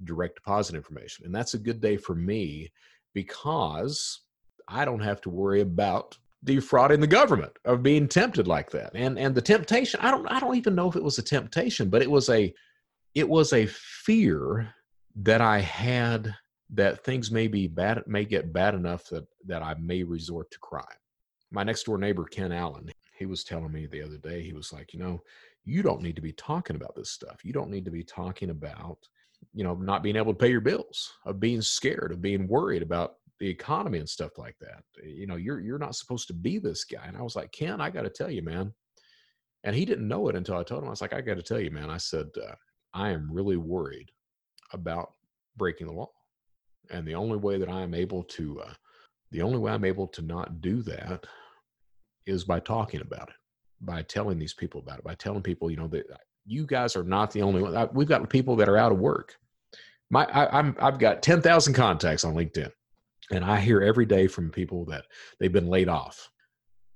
direct 0.04 0.36
deposit 0.36 0.76
information. 0.76 1.26
And 1.26 1.34
that's 1.34 1.54
a 1.54 1.58
good 1.58 1.80
day 1.80 1.96
for 1.96 2.14
me 2.14 2.70
because 3.14 4.20
I 4.68 4.84
don't 4.84 5.00
have 5.00 5.20
to 5.22 5.30
worry 5.30 5.60
about 5.60 6.16
defrauding 6.44 7.00
the 7.00 7.06
government 7.06 7.52
of 7.64 7.82
being 7.82 8.08
tempted 8.08 8.46
like 8.46 8.70
that. 8.70 8.92
And 8.94 9.18
and 9.18 9.34
the 9.34 9.42
temptation, 9.42 10.00
I 10.00 10.10
don't 10.10 10.26
I 10.30 10.38
don't 10.40 10.56
even 10.56 10.74
know 10.74 10.88
if 10.88 10.96
it 10.96 11.02
was 11.02 11.18
a 11.18 11.22
temptation, 11.22 11.90
but 11.90 12.00
it 12.00 12.10
was 12.10 12.30
a 12.30 12.54
it 13.14 13.28
was 13.28 13.52
a 13.52 13.66
fear 13.66 14.72
that 15.16 15.40
I 15.40 15.58
had 15.58 16.34
that 16.72 17.04
things 17.04 17.30
may 17.30 17.48
be 17.48 17.66
bad 17.66 18.02
may 18.06 18.24
get 18.24 18.52
bad 18.52 18.74
enough 18.74 19.04
that 19.08 19.26
that 19.46 19.62
I 19.62 19.74
may 19.74 20.02
resort 20.02 20.50
to 20.52 20.58
crime 20.60 20.84
my 21.50 21.64
next 21.64 21.84
door 21.84 21.98
neighbor 21.98 22.24
ken 22.24 22.52
allen 22.52 22.90
he 23.20 23.26
was 23.26 23.44
telling 23.44 23.70
me 23.70 23.86
the 23.86 24.02
other 24.02 24.16
day 24.16 24.42
he 24.42 24.54
was 24.54 24.72
like 24.72 24.92
you 24.92 24.98
know 24.98 25.22
you 25.64 25.82
don't 25.82 26.02
need 26.02 26.16
to 26.16 26.22
be 26.22 26.32
talking 26.32 26.76
about 26.76 26.96
this 26.96 27.10
stuff. 27.10 27.44
You 27.44 27.52
don't 27.52 27.70
need 27.70 27.84
to 27.84 27.90
be 27.90 28.02
talking 28.02 28.50
about 28.50 28.98
you 29.54 29.62
know 29.62 29.74
not 29.74 30.02
being 30.02 30.16
able 30.16 30.32
to 30.32 30.38
pay 30.38 30.50
your 30.50 30.60
bills 30.60 31.12
of 31.26 31.38
being 31.38 31.62
scared 31.62 32.12
of 32.12 32.22
being 32.22 32.48
worried 32.48 32.82
about 32.82 33.16
the 33.38 33.48
economy 33.48 33.98
and 33.98 34.08
stuff 34.08 34.38
like 34.38 34.56
that. 34.60 34.82
You 35.04 35.26
know 35.26 35.36
you're 35.36 35.60
you're 35.60 35.78
not 35.78 35.94
supposed 35.94 36.26
to 36.28 36.34
be 36.34 36.58
this 36.58 36.84
guy. 36.84 37.04
And 37.06 37.16
i 37.16 37.22
was 37.22 37.36
like 37.36 37.52
ken 37.52 37.80
i 37.80 37.90
got 37.90 38.02
to 38.02 38.10
tell 38.10 38.30
you 38.30 38.42
man. 38.42 38.72
And 39.62 39.76
he 39.76 39.84
didn't 39.84 40.08
know 40.08 40.28
it 40.28 40.36
until 40.36 40.56
i 40.56 40.62
told 40.62 40.82
him. 40.82 40.88
I 40.88 40.90
was 40.90 41.02
like 41.02 41.12
i 41.12 41.20
got 41.20 41.36
to 41.36 41.42
tell 41.42 41.60
you 41.60 41.70
man 41.70 41.90
i 41.90 41.98
said 41.98 42.26
uh, 42.42 42.54
i 42.94 43.10
am 43.10 43.30
really 43.30 43.58
worried 43.58 44.10
about 44.72 45.12
breaking 45.56 45.88
the 45.88 45.92
law. 45.92 46.10
And 46.90 47.06
the 47.06 47.14
only 47.14 47.36
way 47.36 47.58
that 47.58 47.68
i 47.68 47.82
am 47.82 47.94
able 47.94 48.22
to 48.24 48.62
uh, 48.62 48.72
the 49.30 49.42
only 49.42 49.58
way 49.58 49.70
I'm 49.70 49.84
able 49.84 50.08
to 50.08 50.22
not 50.22 50.60
do 50.60 50.82
that 50.82 51.24
is 52.26 52.44
by 52.44 52.60
talking 52.60 53.00
about 53.00 53.28
it, 53.28 53.34
by 53.80 54.02
telling 54.02 54.38
these 54.38 54.54
people 54.54 54.80
about 54.80 54.98
it, 54.98 55.04
by 55.04 55.14
telling 55.14 55.42
people, 55.42 55.70
you 55.70 55.76
know, 55.76 55.88
that 55.88 56.10
uh, 56.10 56.16
you 56.46 56.66
guys 56.66 56.96
are 56.96 57.04
not 57.04 57.30
the 57.30 57.42
only 57.42 57.62
one. 57.62 57.76
Uh, 57.76 57.88
we've 57.92 58.08
got 58.08 58.28
people 58.28 58.56
that 58.56 58.68
are 58.68 58.76
out 58.76 58.92
of 58.92 58.98
work. 58.98 59.36
My, 60.10 60.24
I, 60.24 60.58
I'm, 60.58 60.76
I've 60.80 60.98
got 60.98 61.22
10,000 61.22 61.74
contacts 61.74 62.24
on 62.24 62.34
LinkedIn, 62.34 62.70
and 63.30 63.44
I 63.44 63.60
hear 63.60 63.80
every 63.80 64.06
day 64.06 64.26
from 64.26 64.50
people 64.50 64.84
that 64.86 65.04
they've 65.38 65.52
been 65.52 65.68
laid 65.68 65.88
off, 65.88 66.30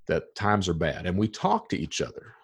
that 0.07 0.35
times 0.35 0.67
are 0.69 0.73
bad, 0.73 1.05
and 1.05 1.17
we 1.17 1.27
talk 1.27 1.69
to 1.69 1.77
each 1.77 2.01
other 2.01 2.35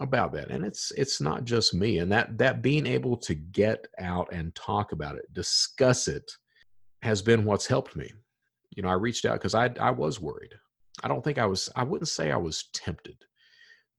about 0.00 0.32
that 0.32 0.50
and 0.50 0.64
it's 0.64 0.92
it's 0.96 1.20
not 1.20 1.44
just 1.44 1.74
me 1.74 1.98
and 1.98 2.10
that 2.12 2.36
that 2.38 2.62
being 2.62 2.86
able 2.86 3.16
to 3.16 3.34
get 3.34 3.86
out 3.98 4.28
and 4.32 4.54
talk 4.54 4.92
about 4.92 5.16
it 5.16 5.32
discuss 5.32 6.08
it 6.08 6.30
has 7.02 7.20
been 7.20 7.44
what's 7.44 7.66
helped 7.66 7.96
me 7.96 8.10
you 8.76 8.82
know 8.82 8.88
i 8.88 8.92
reached 8.92 9.24
out 9.24 9.34
because 9.34 9.54
i 9.54 9.68
i 9.80 9.90
was 9.90 10.20
worried 10.20 10.54
i 11.02 11.08
don't 11.08 11.22
think 11.24 11.38
i 11.38 11.46
was 11.46 11.68
i 11.76 11.82
wouldn't 11.82 12.08
say 12.08 12.30
i 12.30 12.36
was 12.36 12.64
tempted 12.72 13.16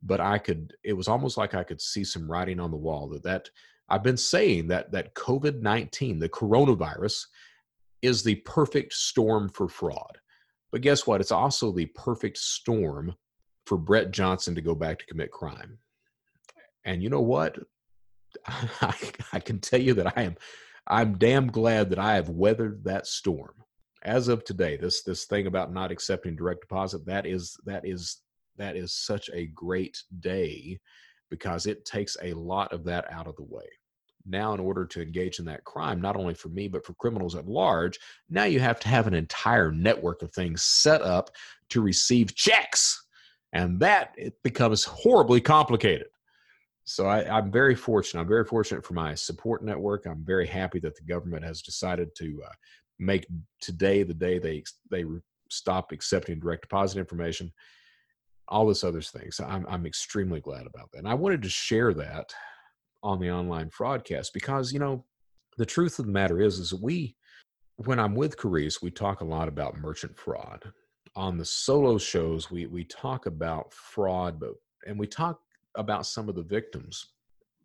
but 0.02 0.20
i 0.20 0.38
could 0.38 0.74
it 0.84 0.94
was 0.94 1.08
almost 1.08 1.38
like 1.38 1.54
i 1.54 1.64
could 1.64 1.82
see 1.82 2.04
some 2.04 2.30
writing 2.30 2.60
on 2.60 2.72
the 2.72 2.78
wall 2.78 3.08
that 3.08 3.24
that 3.24 3.50
i've 3.90 4.04
been 4.04 4.18
saying 4.18 4.68
that 4.68 4.92
that 4.92 5.14
covid-19 5.16 6.20
the 6.20 6.30
coronavirus 6.30 7.26
is 8.02 8.24
the 8.24 8.36
perfect 8.36 8.94
storm 8.94 9.50
for 9.50 9.68
fraud 9.68 10.18
but 10.72 10.82
guess 10.82 11.06
what 11.06 11.22
it's 11.22 11.32
also 11.32 11.72
the 11.72 11.88
perfect 11.88 12.38
storm 12.38 13.14
for 13.66 13.78
brett 13.78 14.12
johnson 14.12 14.56
to 14.56 14.62
go 14.62 14.74
back 14.74 15.00
to 15.00 15.06
commit 15.06 15.32
crime 15.32 15.78
and 16.86 17.04
you 17.04 17.10
know 17.10 17.22
what? 17.22 17.58
I, 18.48 18.96
I 19.34 19.40
can 19.40 19.60
tell 19.60 19.82
you 19.82 19.94
that 19.96 20.18
I 20.18 20.24
am 20.24 20.36
I'm 20.88 21.18
damn 21.18 21.48
glad 21.48 21.92
that 21.92 22.00
I 22.00 22.16
have 22.16 22.30
weathered 22.30 22.84
that 22.86 23.06
storm. 23.06 23.54
As 24.04 24.28
of 24.28 24.44
today, 24.44 24.78
this 24.78 25.04
this 25.04 25.26
thing 25.26 25.48
about 25.48 25.74
not 25.74 25.92
accepting 25.92 26.36
direct 26.36 26.62
deposit, 26.62 27.06
that 27.06 27.26
is 27.26 27.58
that 27.66 27.86
is 27.86 28.22
that 28.58 28.76
is 28.76 28.94
such 28.94 29.30
a 29.34 29.48
great 29.48 30.02
day 30.20 30.80
because 31.30 31.66
it 31.66 31.86
takes 31.86 32.18
a 32.22 32.34
lot 32.34 32.74
of 32.74 32.84
that 32.86 33.12
out 33.12 33.28
of 33.28 33.36
the 33.36 33.44
way. 33.44 33.66
Now, 34.26 34.54
in 34.54 34.60
order 34.60 34.86
to 34.86 35.02
engage 35.02 35.40
in 35.40 35.46
that 35.46 35.64
crime, 35.64 36.02
not 36.02 36.16
only 36.16 36.34
for 36.34 36.50
me, 36.50 36.68
but 36.68 36.86
for 36.86 36.94
criminals 36.96 37.36
at 37.36 37.48
large, 37.48 37.98
now 38.30 38.44
you 38.44 38.60
have 38.60 38.80
to 38.82 38.88
have 38.90 39.08
an 39.08 39.14
entire 39.14 39.72
network 39.72 40.22
of 40.22 40.32
things 40.32 40.62
set 40.64 41.02
up 41.02 41.30
to 41.70 41.82
receive 41.82 42.36
checks. 42.36 43.06
And 43.54 43.80
that 43.80 44.14
it 44.18 44.36
becomes 44.44 44.84
horribly 44.84 45.42
complicated 45.42 46.08
so 46.90 47.06
I, 47.06 47.38
am 47.38 47.52
very 47.52 47.76
fortunate. 47.76 48.22
I'm 48.22 48.28
very 48.28 48.46
fortunate 48.46 48.84
for 48.84 48.96
my 48.96 49.14
support 49.14 49.64
network. 49.64 50.08
I'm 50.08 50.26
very 50.26 50.48
happy 50.48 50.80
that 50.80 50.96
the 50.96 51.04
government 51.04 51.46
has 51.46 51.62
decided 51.62 52.16
to 52.16 52.42
uh, 52.44 52.50
make 53.00 53.26
today 53.62 54.04
the 54.04 54.14
day 54.14 54.40
they 54.40 54.64
they 54.92 55.06
stop 55.50 55.92
accepting 55.92 56.40
direct 56.40 56.64
deposit 56.64 57.00
information. 57.00 57.52
All 58.48 58.68
this 58.68 58.84
other 58.84 59.02
things. 59.02 59.38
So 59.38 59.46
I'm 59.46 59.66
I'm 59.68 59.86
extremely 59.86 60.42
glad 60.42 60.68
about 60.68 60.92
that. 60.92 61.00
And 61.00 61.08
I 61.08 61.14
wanted 61.14 61.42
to 61.44 61.50
share 61.50 61.94
that 61.94 62.34
on 63.02 63.20
the 63.20 63.32
online 63.32 63.70
Fraudcast 63.70 64.28
because 64.34 64.74
you 64.74 64.80
know 64.80 65.06
the 65.58 65.66
truth 65.66 66.00
of 66.00 66.06
the 66.06 66.12
matter 66.12 66.42
is 66.42 66.60
is 66.60 66.74
we 66.74 67.16
when 67.86 68.00
I'm 68.00 68.16
with 68.16 68.38
Karisse, 68.38 68.82
we 68.82 68.92
talk 68.92 69.22
a 69.22 69.26
lot 69.26 69.48
about 69.48 69.80
merchant 69.80 70.18
fraud. 70.18 70.62
On 71.16 71.38
the 71.38 71.46
solo 71.46 71.98
shows, 71.98 72.52
we 72.52 72.66
we 72.66 72.84
talk 72.84 73.26
about 73.26 73.74
fraud, 73.74 74.40
but 74.40 74.52
and 74.86 75.00
we 75.00 75.08
talk 75.08 75.40
about 75.76 76.06
some 76.06 76.28
of 76.28 76.36
the 76.36 76.44
victims. 76.44 77.14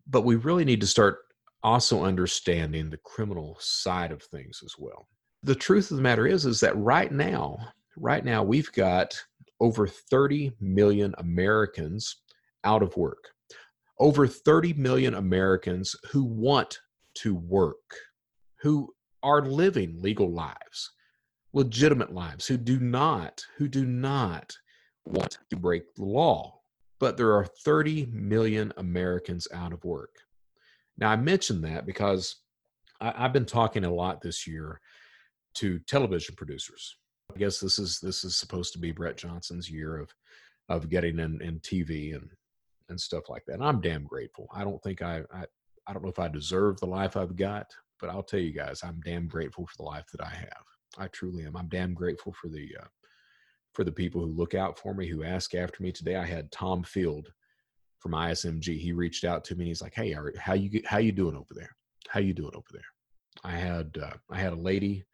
But 0.07 0.21
we 0.23 0.35
really 0.35 0.65
need 0.65 0.81
to 0.81 0.87
start 0.87 1.19
also 1.63 2.03
understanding 2.03 2.89
the 2.89 2.97
criminal 2.97 3.57
side 3.59 4.11
of 4.11 4.21
things 4.21 4.61
as 4.63 4.75
well. 4.77 5.07
The 5.45 5.55
truth 5.55 5.91
of 5.91 5.97
the 5.97 6.03
matter 6.03 6.27
is 6.27 6.45
is 6.45 6.59
that 6.59 6.75
right 6.77 7.11
now, 7.11 7.57
right 7.95 8.25
now 8.25 8.43
we've 8.43 8.71
got 8.71 9.15
over 9.59 9.87
30 9.87 10.51
million 10.59 11.15
Americans 11.17 12.17
out 12.63 12.83
of 12.83 12.97
work. 12.97 13.29
Over 13.99 14.27
30 14.27 14.73
million 14.73 15.13
Americans 15.13 15.95
who 16.11 16.25
want 16.25 16.79
to 17.15 17.35
work, 17.35 17.95
who 18.61 18.93
are 19.23 19.45
living 19.45 20.01
legal 20.01 20.29
lives, 20.31 20.91
legitimate 21.53 22.13
lives, 22.13 22.45
who 22.45 22.57
do 22.57 22.79
not, 22.79 23.41
who 23.57 23.67
do 23.67 23.85
not 23.85 24.53
want 25.05 25.37
to 25.49 25.55
break 25.55 25.95
the 25.95 26.03
law 26.03 26.55
but 26.99 27.17
there 27.17 27.33
are 27.33 27.45
30 27.45 28.07
million 28.11 28.73
Americans 28.77 29.47
out 29.53 29.73
of 29.73 29.83
work. 29.83 30.15
Now, 30.97 31.11
I 31.11 31.15
mention 31.15 31.61
that 31.61 31.85
because 31.85 32.37
I, 33.01 33.11
have 33.23 33.33
been 33.33 33.45
talking 33.45 33.83
a 33.83 33.93
lot 33.93 34.21
this 34.21 34.47
year 34.47 34.79
to 35.55 35.79
television 35.79 36.35
producers. 36.35 36.97
I 37.33 37.39
guess 37.39 37.59
this 37.59 37.79
is 37.79 37.99
this 37.99 38.23
is 38.23 38.37
supposed 38.37 38.73
to 38.73 38.79
be 38.79 38.91
Brett 38.91 39.17
Johnson's 39.17 39.69
year 39.69 39.97
of 39.97 40.09
of 40.69 40.89
getting 40.89 41.19
in, 41.19 41.41
in 41.41 41.59
TV 41.59 42.15
and 42.15 42.29
and 42.89 42.99
stuff 42.99 43.29
like 43.29 43.43
that. 43.47 43.55
And 43.55 43.63
I'm 43.63 43.81
damn 43.81 44.03
grateful. 44.03 44.47
I 44.53 44.63
don't 44.63 44.81
think 44.83 45.01
I, 45.01 45.23
I 45.33 45.45
I 45.87 45.93
don't 45.93 46.03
know 46.03 46.09
if 46.09 46.19
I 46.19 46.27
deserve 46.27 46.79
the 46.79 46.87
life 46.87 47.15
I've 47.15 47.35
got, 47.35 47.67
but 47.99 48.09
I'll 48.09 48.23
tell 48.23 48.39
you 48.39 48.51
guys, 48.51 48.83
I'm 48.83 49.01
damn 49.03 49.27
grateful 49.27 49.65
for 49.65 49.77
the 49.77 49.83
life 49.83 50.05
that 50.11 50.23
I 50.23 50.29
have. 50.29 50.63
I 50.97 51.07
truly 51.07 51.45
am. 51.45 51.55
I'm 51.55 51.67
damn 51.67 51.93
grateful 51.93 52.33
for 52.33 52.47
the 52.47 52.69
uh, 52.81 52.87
for 53.73 53.83
the 53.83 53.91
people 53.91 54.21
who 54.21 54.27
look 54.27 54.55
out 54.55 54.79
for 54.79 54.93
me, 54.93 55.07
who 55.07 55.23
ask 55.23 55.53
after 55.53 55.83
me. 55.83 55.91
Today, 55.91 56.15
I 56.15 56.25
had 56.25 56.51
Tom 56.51 56.83
Field 56.83 57.31
from 57.99 58.13
ISMG. 58.13 58.79
He 58.79 58.93
reached 58.93 59.25
out 59.25 59.43
to 59.45 59.55
me. 59.55 59.63
and 59.63 59.67
He's 59.67 59.81
like, 59.81 59.93
"Hey, 59.93 60.15
how 60.39 60.53
you 60.53 60.81
how 60.85 60.97
you 60.97 61.11
doing 61.11 61.35
over 61.35 61.53
there? 61.53 61.75
How 62.07 62.19
you 62.19 62.33
doing 62.33 62.55
over 62.55 62.67
there?" 62.71 62.81
I 63.43 63.51
had 63.51 63.97
uh, 64.01 64.13
I 64.31 64.37
had 64.37 64.53
a 64.53 64.57
lady, 64.57 65.05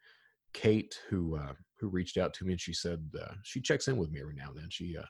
Kate, 0.54 0.98
who 1.08 1.36
uh, 1.36 1.52
who 1.78 1.88
reached 1.88 2.16
out 2.16 2.34
to 2.34 2.44
me, 2.44 2.52
and 2.52 2.60
she 2.60 2.72
said 2.72 3.02
uh, 3.20 3.32
she 3.42 3.60
checks 3.60 3.88
in 3.88 3.96
with 3.96 4.10
me 4.10 4.20
every 4.20 4.34
now 4.34 4.48
and 4.48 4.58
then. 4.58 4.68
She 4.70 4.96
uh, 4.96 5.06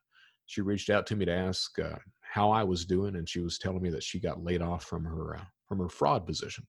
she 0.46 0.60
reached 0.60 0.90
out 0.90 1.06
to 1.06 1.16
me 1.16 1.24
to 1.24 1.32
ask 1.32 1.78
uh, 1.78 1.96
how 2.20 2.50
I 2.50 2.64
was 2.64 2.84
doing, 2.84 3.16
and 3.16 3.28
she 3.28 3.40
was 3.40 3.58
telling 3.58 3.82
me 3.82 3.90
that 3.90 4.02
she 4.02 4.20
got 4.20 4.44
laid 4.44 4.62
off 4.62 4.84
from 4.84 5.04
her 5.04 5.36
uh, 5.36 5.44
from 5.68 5.78
her 5.78 5.88
fraud 5.88 6.26
position 6.26 6.66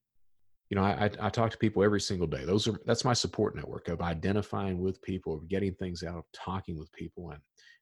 you 0.70 0.76
know, 0.76 0.82
I, 0.82 1.10
I, 1.20 1.28
talk 1.28 1.50
to 1.50 1.58
people 1.58 1.84
every 1.84 2.00
single 2.00 2.26
day. 2.26 2.44
Those 2.44 2.66
are 2.66 2.74
that's 2.86 3.04
my 3.04 3.12
support 3.12 3.54
network 3.54 3.88
of 3.88 4.00
identifying 4.00 4.80
with 4.80 5.00
people, 5.02 5.34
of 5.34 5.48
getting 5.48 5.74
things 5.74 6.02
out, 6.02 6.16
of 6.16 6.24
talking 6.32 6.78
with 6.78 6.90
people. 6.92 7.30
And 7.30 7.40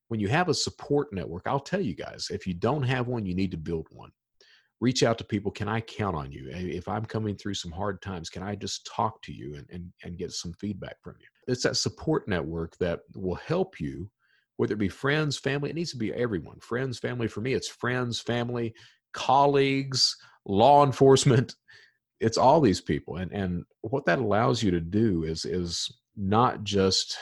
when 0.09 0.21
you 0.21 0.29
have 0.29 0.49
a 0.49 0.55
support 0.55 1.13
network, 1.13 1.45
I'll 1.47 1.61
tell 1.61 1.81
you 1.81 1.95
guys, 1.95 2.29
if 2.31 2.47
you 2.47 2.55
don't 2.55 2.83
have 2.83 3.07
one, 3.07 3.25
you 3.25 3.35
need 3.35 3.51
to 3.53 3.57
build 3.57 3.87
one. 3.91 4.11
Reach 4.83 5.05
out 5.05 5.17
to 5.19 5.25
people. 5.25 5.53
Can 5.53 5.69
I 5.69 5.81
count 5.81 6.17
on 6.17 6.33
you? 6.33 6.49
If 6.51 6.89
I'm 6.89 7.05
coming 7.05 7.37
through 7.37 7.55
some 7.55 7.71
hard 7.71 8.03
times, 8.03 8.29
can 8.29 8.43
I 8.43 8.57
just 8.57 8.85
talk 8.85 9.23
to 9.23 9.33
you 9.33 9.55
and, 9.55 9.65
and, 9.71 9.93
and 10.03 10.19
get 10.19 10.33
some 10.33 10.53
feedback 10.55 10.97
from 11.03 11.15
you? 11.21 11.27
It's 11.47 11.62
that 11.62 11.77
support 11.77 12.27
network 12.27 12.77
that 12.79 13.01
will 13.15 13.37
help 13.37 13.79
you, 13.79 14.11
whether 14.57 14.75
it 14.75 14.81
be 14.81 14.89
friends, 14.89 15.39
family, 15.39 15.71
it 15.71 15.77
needs 15.77 15.93
to 15.93 15.99
be 15.99 16.12
everyone. 16.12 16.59
Friends, 16.59 16.99
family. 16.99 17.29
For 17.29 17.41
me, 17.41 17.55
it's 17.55 17.69
friends, 17.69 18.19
family, 18.19 18.75
colleagues, 19.12 20.17
law 20.47 20.85
enforcement 20.85 21.55
it's 22.21 22.39
all 22.39 22.61
these 22.61 22.81
people 22.81 23.17
and 23.17 23.33
and 23.33 23.65
what 23.83 24.07
that 24.07 24.19
allows 24.19 24.62
you 24.62 24.71
to 24.71 24.81
do 24.81 25.25
is 25.25 25.45
is 25.45 25.91
not 26.17 26.62
just 26.62 27.19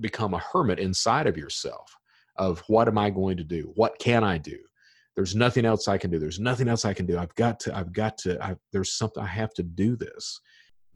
become 0.00 0.34
a 0.34 0.38
hermit 0.52 0.78
inside 0.78 1.26
of 1.26 1.36
yourself 1.36 1.96
of 2.36 2.60
what 2.68 2.88
am 2.88 2.98
i 2.98 3.10
going 3.10 3.36
to 3.36 3.44
do 3.44 3.72
what 3.74 3.98
can 3.98 4.24
i 4.24 4.36
do 4.36 4.58
there's 5.16 5.34
nothing 5.34 5.64
else 5.64 5.88
i 5.88 5.98
can 5.98 6.10
do 6.10 6.18
there's 6.18 6.40
nothing 6.40 6.68
else 6.68 6.84
i 6.84 6.94
can 6.94 7.06
do 7.06 7.18
i've 7.18 7.34
got 7.34 7.60
to 7.60 7.76
i've 7.76 7.92
got 7.92 8.16
to 8.18 8.42
I've, 8.44 8.58
there's 8.72 8.92
something 8.92 9.22
i 9.22 9.26
have 9.26 9.52
to 9.54 9.62
do 9.62 9.96
this 9.96 10.40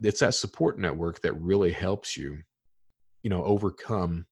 it's 0.01 0.19
that 0.19 0.35
support 0.35 0.79
network 0.79 1.21
that 1.21 1.39
really 1.39 1.71
helps 1.71 2.17
you 2.17 2.37
you 3.23 3.29
know 3.29 3.43
overcome 3.43 4.25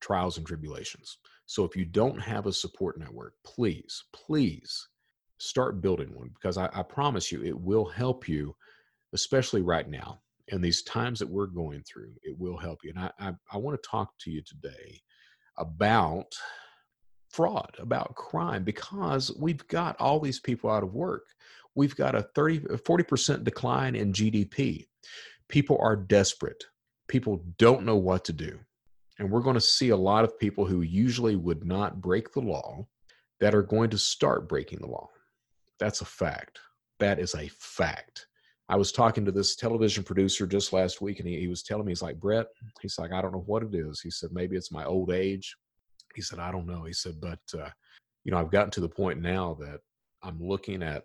trials 0.00 0.38
and 0.38 0.46
tribulations 0.46 1.18
so 1.46 1.64
if 1.64 1.76
you 1.76 1.84
don't 1.84 2.20
have 2.20 2.46
a 2.46 2.52
support 2.52 2.98
network 2.98 3.34
please 3.44 4.04
please 4.12 4.88
start 5.38 5.80
building 5.80 6.14
one 6.14 6.30
because 6.34 6.56
I, 6.56 6.68
I, 6.72 6.82
promise 6.82 7.30
you 7.30 7.42
it 7.42 7.58
will 7.58 7.84
help 7.84 8.28
you, 8.28 8.54
especially 9.12 9.62
right 9.62 9.88
now 9.88 10.20
in 10.48 10.60
these 10.60 10.82
times 10.82 11.18
that 11.18 11.28
we're 11.28 11.46
going 11.46 11.82
through. 11.82 12.12
It 12.22 12.38
will 12.38 12.56
help 12.56 12.80
you. 12.82 12.92
And 12.94 12.98
I, 12.98 13.10
I, 13.18 13.32
I 13.52 13.56
want 13.58 13.80
to 13.80 13.88
talk 13.88 14.12
to 14.20 14.30
you 14.30 14.42
today 14.42 15.00
about 15.58 16.32
fraud, 17.30 17.76
about 17.78 18.14
crime, 18.14 18.64
because 18.64 19.34
we've 19.38 19.66
got 19.68 20.00
all 20.00 20.20
these 20.20 20.40
people 20.40 20.70
out 20.70 20.82
of 20.82 20.94
work. 20.94 21.26
We've 21.74 21.96
got 21.96 22.14
a 22.14 22.22
30, 22.22 22.60
40% 22.60 23.44
decline 23.44 23.94
in 23.94 24.12
GDP. 24.12 24.86
People 25.48 25.78
are 25.80 25.96
desperate. 25.96 26.64
People 27.08 27.44
don't 27.58 27.84
know 27.84 27.96
what 27.96 28.24
to 28.24 28.32
do. 28.32 28.58
And 29.18 29.30
we're 29.30 29.40
going 29.40 29.54
to 29.54 29.60
see 29.60 29.90
a 29.90 29.96
lot 29.96 30.24
of 30.24 30.38
people 30.38 30.66
who 30.66 30.82
usually 30.82 31.36
would 31.36 31.64
not 31.64 32.00
break 32.00 32.32
the 32.32 32.40
law 32.40 32.86
that 33.40 33.54
are 33.54 33.62
going 33.62 33.90
to 33.90 33.98
start 33.98 34.48
breaking 34.48 34.80
the 34.80 34.86
law. 34.86 35.08
That's 35.78 36.00
a 36.00 36.06
fact. 36.06 36.58
That 36.98 37.18
is 37.18 37.34
a 37.34 37.48
fact. 37.48 38.26
I 38.68 38.76
was 38.76 38.90
talking 38.90 39.24
to 39.24 39.32
this 39.32 39.54
television 39.54 40.02
producer 40.02 40.46
just 40.46 40.72
last 40.72 41.00
week, 41.00 41.20
and 41.20 41.28
he, 41.28 41.38
he 41.38 41.46
was 41.46 41.62
telling 41.62 41.86
me, 41.86 41.92
he's 41.92 42.02
like, 42.02 42.18
Brett, 42.18 42.46
he's 42.80 42.98
like, 42.98 43.12
I 43.12 43.22
don't 43.22 43.32
know 43.32 43.44
what 43.46 43.62
it 43.62 43.74
is. 43.74 44.00
He 44.00 44.10
said, 44.10 44.30
maybe 44.32 44.56
it's 44.56 44.72
my 44.72 44.84
old 44.84 45.12
age. 45.12 45.56
He 46.16 46.22
said, 46.22 46.38
I 46.38 46.50
don't 46.50 46.66
know. 46.66 46.84
He 46.84 46.92
said, 46.92 47.20
but, 47.20 47.38
uh, 47.54 47.68
you 48.24 48.32
know, 48.32 48.38
I've 48.38 48.50
gotten 48.50 48.70
to 48.72 48.80
the 48.80 48.88
point 48.88 49.20
now 49.20 49.56
that 49.60 49.80
I'm 50.22 50.42
looking 50.42 50.82
at 50.82 51.04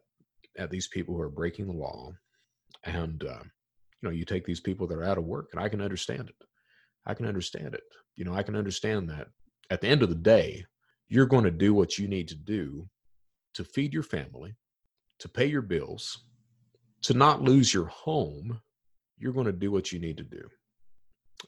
at 0.57 0.71
these 0.71 0.87
people 0.87 1.13
who 1.15 1.21
are 1.21 1.29
breaking 1.29 1.67
the 1.67 1.73
law, 1.73 2.11
and 2.85 3.23
uh, 3.23 3.43
you 3.43 4.01
know, 4.01 4.09
you 4.09 4.25
take 4.25 4.45
these 4.45 4.59
people 4.59 4.87
that 4.87 4.97
are 4.97 5.03
out 5.03 5.17
of 5.17 5.25
work, 5.25 5.49
and 5.51 5.61
I 5.61 5.69
can 5.69 5.81
understand 5.81 6.29
it. 6.29 6.47
I 7.05 7.13
can 7.13 7.25
understand 7.25 7.73
it. 7.73 7.83
You 8.15 8.25
know, 8.25 8.33
I 8.33 8.43
can 8.43 8.55
understand 8.55 9.09
that. 9.09 9.27
At 9.69 9.81
the 9.81 9.87
end 9.87 10.01
of 10.01 10.09
the 10.09 10.15
day, 10.15 10.65
you're 11.07 11.25
going 11.25 11.43
to 11.43 11.51
do 11.51 11.73
what 11.73 11.97
you 11.97 12.07
need 12.07 12.27
to 12.29 12.35
do 12.35 12.87
to 13.53 13.63
feed 13.63 13.93
your 13.93 14.03
family, 14.03 14.55
to 15.19 15.29
pay 15.29 15.45
your 15.45 15.61
bills, 15.61 16.25
to 17.03 17.13
not 17.13 17.41
lose 17.41 17.73
your 17.73 17.87
home, 17.87 18.61
you're 19.17 19.33
going 19.33 19.45
to 19.45 19.51
do 19.51 19.71
what 19.71 19.91
you 19.91 19.99
need 19.99 20.17
to 20.17 20.23
do. 20.23 20.47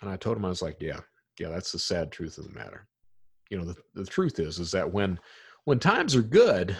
And 0.01 0.10
I 0.10 0.17
told 0.17 0.38
him, 0.38 0.46
I 0.46 0.50
was 0.50 0.62
like, 0.62 0.77
yeah, 0.79 1.00
yeah, 1.39 1.50
that's 1.50 1.72
the 1.72 1.79
sad 1.79 2.12
truth 2.12 2.38
of 2.38 2.46
the 2.46 2.53
matter. 2.53 2.88
You 3.53 3.60
know, 3.60 3.65
the, 3.65 3.75
the 3.93 4.05
truth 4.05 4.39
is, 4.39 4.57
is 4.57 4.72
that 4.72 4.91
when, 4.91 5.19
when 5.65 5.77
times 5.77 6.15
are 6.15 6.24
good, 6.24 6.75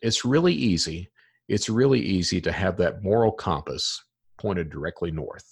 It's 0.00 0.24
really 0.24 0.54
easy. 0.54 1.08
It's 1.48 1.68
really 1.68 2.00
easy 2.00 2.40
to 2.42 2.52
have 2.52 2.76
that 2.76 3.02
moral 3.02 3.32
compass 3.32 4.04
pointed 4.38 4.70
directly 4.70 5.10
north. 5.10 5.50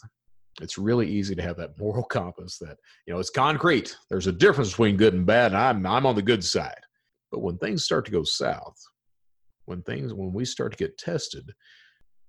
It's 0.61 0.78
really 0.78 1.09
easy 1.09 1.35
to 1.35 1.42
have 1.42 1.57
that 1.57 1.78
moral 1.78 2.04
compass 2.19 2.59
that, 2.59 2.76
you 3.07 3.12
know, 3.12 3.19
it's 3.19 3.31
concrete. 3.31 3.97
There's 4.09 4.28
a 4.28 4.33
difference 4.33 4.71
between 4.71 4.99
good 4.99 5.14
and 5.14 5.26
bad, 5.26 5.52
and 5.52 5.61
I'm 5.61 5.85
I'm 5.87 6.07
on 6.07 6.14
the 6.14 6.23
good 6.23 6.45
side. 6.45 6.85
But 7.33 7.40
when 7.40 7.59
things 7.59 7.85
start 7.85 8.04
to 8.04 8.12
go 8.12 8.23
south, 8.25 8.78
when 9.64 9.83
things 9.83 10.12
when 10.14 10.33
we 10.33 10.45
start 10.45 10.73
to 10.73 10.78
get 10.78 10.99
tested, 10.99 11.52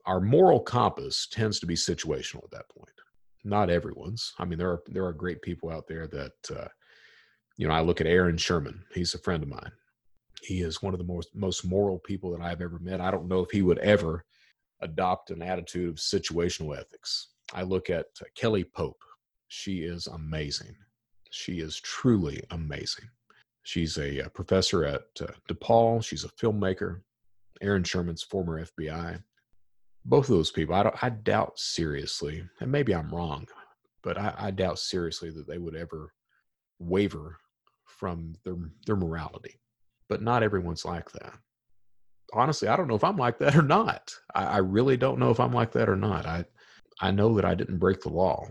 our 0.05 0.21
moral 0.21 0.61
compass 0.61 1.27
tends 1.29 1.59
to 1.59 1.67
be 1.67 1.75
situational 1.75 2.45
at 2.45 2.51
that 2.51 2.69
point. 2.69 2.97
Not 3.43 3.69
everyone's. 3.69 4.33
I 4.39 4.45
mean, 4.45 4.57
there 4.57 4.71
are 4.71 4.81
there 4.87 5.05
are 5.05 5.13
great 5.13 5.41
people 5.41 5.69
out 5.69 5.87
there 5.87 6.07
that 6.07 6.57
uh, 6.57 6.67
you 7.57 7.67
know. 7.67 7.74
I 7.74 7.81
look 7.81 8.01
at 8.01 8.07
Aaron 8.07 8.38
Sherman. 8.38 8.83
He's 8.93 9.13
a 9.13 9.19
friend 9.19 9.43
of 9.43 9.50
mine. 9.50 9.72
He 10.41 10.62
is 10.62 10.81
one 10.81 10.93
of 10.93 10.98
the 10.98 11.05
most 11.05 11.36
most 11.36 11.65
moral 11.65 12.00
people 12.00 12.31
that 12.31 12.41
I've 12.41 12.62
ever 12.62 12.79
met. 12.79 13.01
I 13.01 13.12
don't 13.12 13.27
know 13.27 13.39
if 13.41 13.51
he 13.51 13.62
would 13.62 13.79
ever 13.79 14.25
adopt 14.81 15.31
an 15.31 15.41
attitude 15.41 15.89
of 15.89 15.95
situational 15.95 16.77
ethics. 16.77 17.29
I 17.53 17.63
look 17.63 17.89
at 17.89 18.07
uh, 18.22 18.25
Kelly 18.36 18.63
Pope. 18.63 19.01
She 19.48 19.83
is 19.83 20.07
amazing. 20.07 20.75
She 21.29 21.60
is 21.60 21.79
truly 21.79 22.43
amazing. 22.51 23.05
She's 23.63 23.98
a, 23.98 24.25
uh, 24.25 24.29
professor 24.29 24.83
at 24.83 25.03
uh, 25.22 25.27
DePaul. 25.48 26.03
She's 26.03 26.25
a 26.25 26.29
filmmaker. 26.29 27.01
Aaron 27.62 27.83
Sherman's 27.83 28.24
former 28.24 28.65
FBI 28.65 29.22
both 30.05 30.25
of 30.25 30.36
those 30.36 30.51
people, 30.51 30.75
I, 30.75 30.91
I 31.01 31.10
doubt 31.10 31.57
seriously, 31.57 32.43
and 32.60 32.72
maybe 32.72 32.93
I'm 32.93 33.13
wrong, 33.13 33.48
but 34.01 34.17
I, 34.17 34.33
I 34.38 34.51
doubt 34.51 34.79
seriously 34.79 35.29
that 35.31 35.48
they 35.48 35.57
would 35.57 35.75
ever 35.75 36.13
waver 36.79 37.38
from 37.97 38.33
their 38.43 38.55
their 38.85 38.95
morality. 38.95 39.59
But 40.09 40.21
not 40.21 40.43
everyone's 40.43 40.85
like 40.85 41.12
that. 41.12 41.33
Honestly, 42.33 42.67
I 42.67 42.75
don't 42.75 42.88
know 42.88 42.95
if 42.95 43.03
I'm 43.03 43.17
like 43.17 43.38
that 43.39 43.55
or 43.55 43.62
not. 43.62 44.13
I, 44.33 44.45
I 44.45 44.57
really 44.57 44.97
don't 44.97 45.19
know 45.19 45.29
if 45.29 45.39
I'm 45.39 45.53
like 45.53 45.71
that 45.73 45.89
or 45.89 45.95
not. 45.95 46.25
I 46.25 46.45
I 47.01 47.12
know 47.12 47.35
that 47.35 47.45
I 47.45 47.55
didn't 47.55 47.79
break 47.79 48.01
the 48.01 48.09
law. 48.09 48.47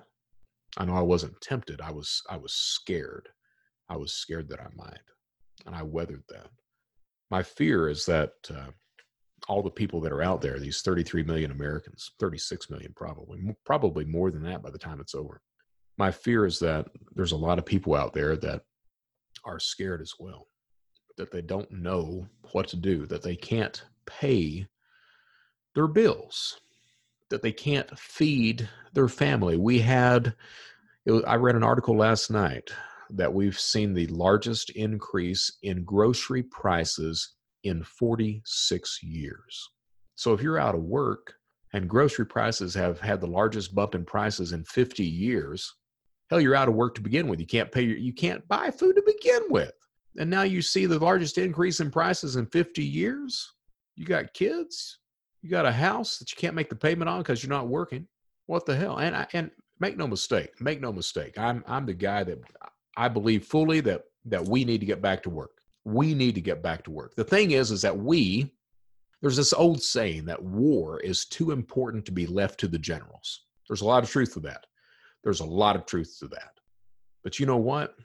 I 0.77 0.85
know 0.85 0.95
I 0.95 1.03
wasn't 1.03 1.41
tempted. 1.41 1.81
I 1.81 1.93
was 1.93 2.23
I 2.29 2.37
was 2.37 2.53
scared. 2.55 3.29
I 3.89 3.97
was 3.97 4.15
scared 4.15 4.49
that 4.49 4.61
I 4.61 4.69
might, 4.75 5.07
and 5.67 5.75
I 5.75 5.83
weathered 5.83 6.25
that. 6.29 6.49
My 7.31 7.43
fear 7.43 7.89
is 7.89 8.07
that 8.07 8.33
uh, 8.51 8.71
all 9.49 9.63
the 9.63 9.71
people 9.71 10.01
that 10.01 10.13
are 10.13 10.23
out 10.23 10.41
there, 10.41 10.59
these 10.59 10.83
33 10.83 11.23
million 11.25 11.51
Americans, 11.51 12.13
36 12.21 12.71
million 12.71 12.93
probably, 12.95 13.41
probably 13.65 14.05
more 14.05 14.31
than 14.31 14.43
that 14.45 14.63
by 14.63 14.71
the 14.71 14.79
time 14.79 15.01
it's 15.01 15.15
over. 15.15 15.41
My 15.99 16.11
fear 16.11 16.47
is 16.47 16.59
that 16.61 16.87
there's 17.15 17.33
a 17.33 17.37
lot 17.37 17.59
of 17.59 17.67
people 17.67 17.95
out 17.95 18.13
there 18.13 18.37
that 18.37 18.63
are 19.45 19.59
scared 19.59 20.01
as 20.01 20.15
well, 20.19 20.49
that 21.17 21.31
they 21.31 21.43
don't 21.43 21.71
know 21.71 22.27
what 22.53 22.69
to 22.69 22.77
do, 22.77 23.07
that 23.07 23.23
they 23.23 23.37
can't 23.37 23.85
pay 24.07 24.67
their 25.75 25.87
bills, 25.87 26.61
that 27.31 27.43
they 27.43 27.53
can't 27.53 27.99
feed 27.99 28.69
their 28.93 29.09
family. 29.09 29.57
We 29.57 29.79
had, 29.79 30.35
was, 31.07 31.25
I 31.25 31.37
read 31.37 31.57
an 31.57 31.63
article 31.63 31.97
last 31.97 32.31
night 32.31 32.71
that 33.11 33.33
we've 33.33 33.59
seen 33.59 33.93
the 33.93 34.07
largest 34.09 34.71
increase 34.71 35.59
in 35.63 35.85
grocery 35.85 36.43
prices 36.43 37.35
in 37.65 37.83
46 37.83 39.03
years. 39.03 39.69
So 40.15 40.33
if 40.33 40.43
you're 40.43 40.59
out 40.59 40.75
of 40.75 40.83
work 40.83 41.35
and 41.73 41.89
grocery 41.89 42.27
prices 42.27 42.75
have 42.75 43.01
had 43.01 43.21
the 43.21 43.27
largest 43.27 43.75
bump 43.75 43.95
in 43.95 44.05
prices 44.05 44.53
in 44.53 44.65
50 44.65 45.05
years, 45.05 45.75
hell, 46.33 46.41
you're 46.41 46.55
out 46.55 46.69
of 46.69 46.75
work 46.75 46.95
to 46.97 47.01
begin 47.01 47.29
with. 47.29 47.41
You 47.41 47.47
can't 47.47 47.71
pay 47.71 47.83
your, 47.83 47.97
you 47.97 48.13
can't 48.13 48.47
buy 48.49 48.71
food 48.71 48.97
to 48.97 49.03
begin 49.05 49.43
with. 49.51 49.73
And 50.19 50.29
now 50.29 50.43
you 50.43 50.63
see 50.63 50.87
the 50.87 50.99
largest 50.99 51.39
increase 51.39 51.81
in 51.81 51.91
prices 51.91 52.37
in 52.37 52.47
50 52.47 52.85
years. 52.85 53.53
You 53.97 54.05
got 54.05 54.35
kids, 54.35 54.99
you 55.43 55.51
got 55.51 55.67
a 55.67 55.73
house 55.73 56.19
that 56.19 56.31
you 56.31 56.37
can't 56.37 56.55
make 56.55 56.69
the 56.69 56.77
payment 56.77 57.09
on 57.09 57.19
because 57.19 57.43
you're 57.43 57.51
not 57.51 57.69
working. 57.69 58.07
What 58.47 58.67
the 58.67 58.77
hell? 58.77 58.99
And 58.99 59.17
I, 59.17 59.27
and 59.33 59.51
make 59.81 59.97
no 59.97 60.07
mistake, 60.07 60.61
make 60.61 60.81
no 60.81 60.93
mistake. 60.93 61.39
I'm 61.39 61.65
I'm 61.67 61.87
the 61.87 61.95
guy 61.95 62.25
that 62.25 62.39
I 62.97 63.09
believe 63.09 63.45
fully 63.45 63.81
that 63.81 64.03
that 64.27 64.47
we 64.47 64.65
need 64.65 64.81
to 64.81 64.87
get 64.87 65.03
back 65.03 65.23
to 65.25 65.31
work 65.31 65.63
we 65.85 66.15
need 66.15 66.35
to 66.35 66.41
get 66.41 66.63
back 66.63 66.85
to 66.85 66.91
work. 66.91 67.15
The 67.15 67.25
thing 67.25 67.53
is, 67.53 67.71
is 67.71 67.83
that 67.83 67.97
we, 67.97 68.53
there's 69.21 69.37
this 69.37 69.53
old 69.53 69.83
saying 69.83 70.25
that 70.27 70.43
war 70.43 71.01
is 71.01 71.25
too 71.25 71.51
important 71.51 72.05
to 72.07 72.13
be 72.13 72.27
left 72.27 72.59
to 72.61 72.69
the 72.69 72.79
generals. 72.79 73.47
There's 73.69 73.81
a 73.81 73.87
lot 73.87 74.03
of 74.03 74.11
truth 74.11 74.35
to 74.35 74.41
that. 74.41 74.67
There's 75.23 75.41
a 75.41 75.47
lot 75.47 75.77
of 75.77 75.87
truth 75.87 76.17
to 76.21 76.29
that. 76.29 76.59
But 77.23 77.39
you 77.39 77.47
know 77.47 77.57
what? 77.57 77.97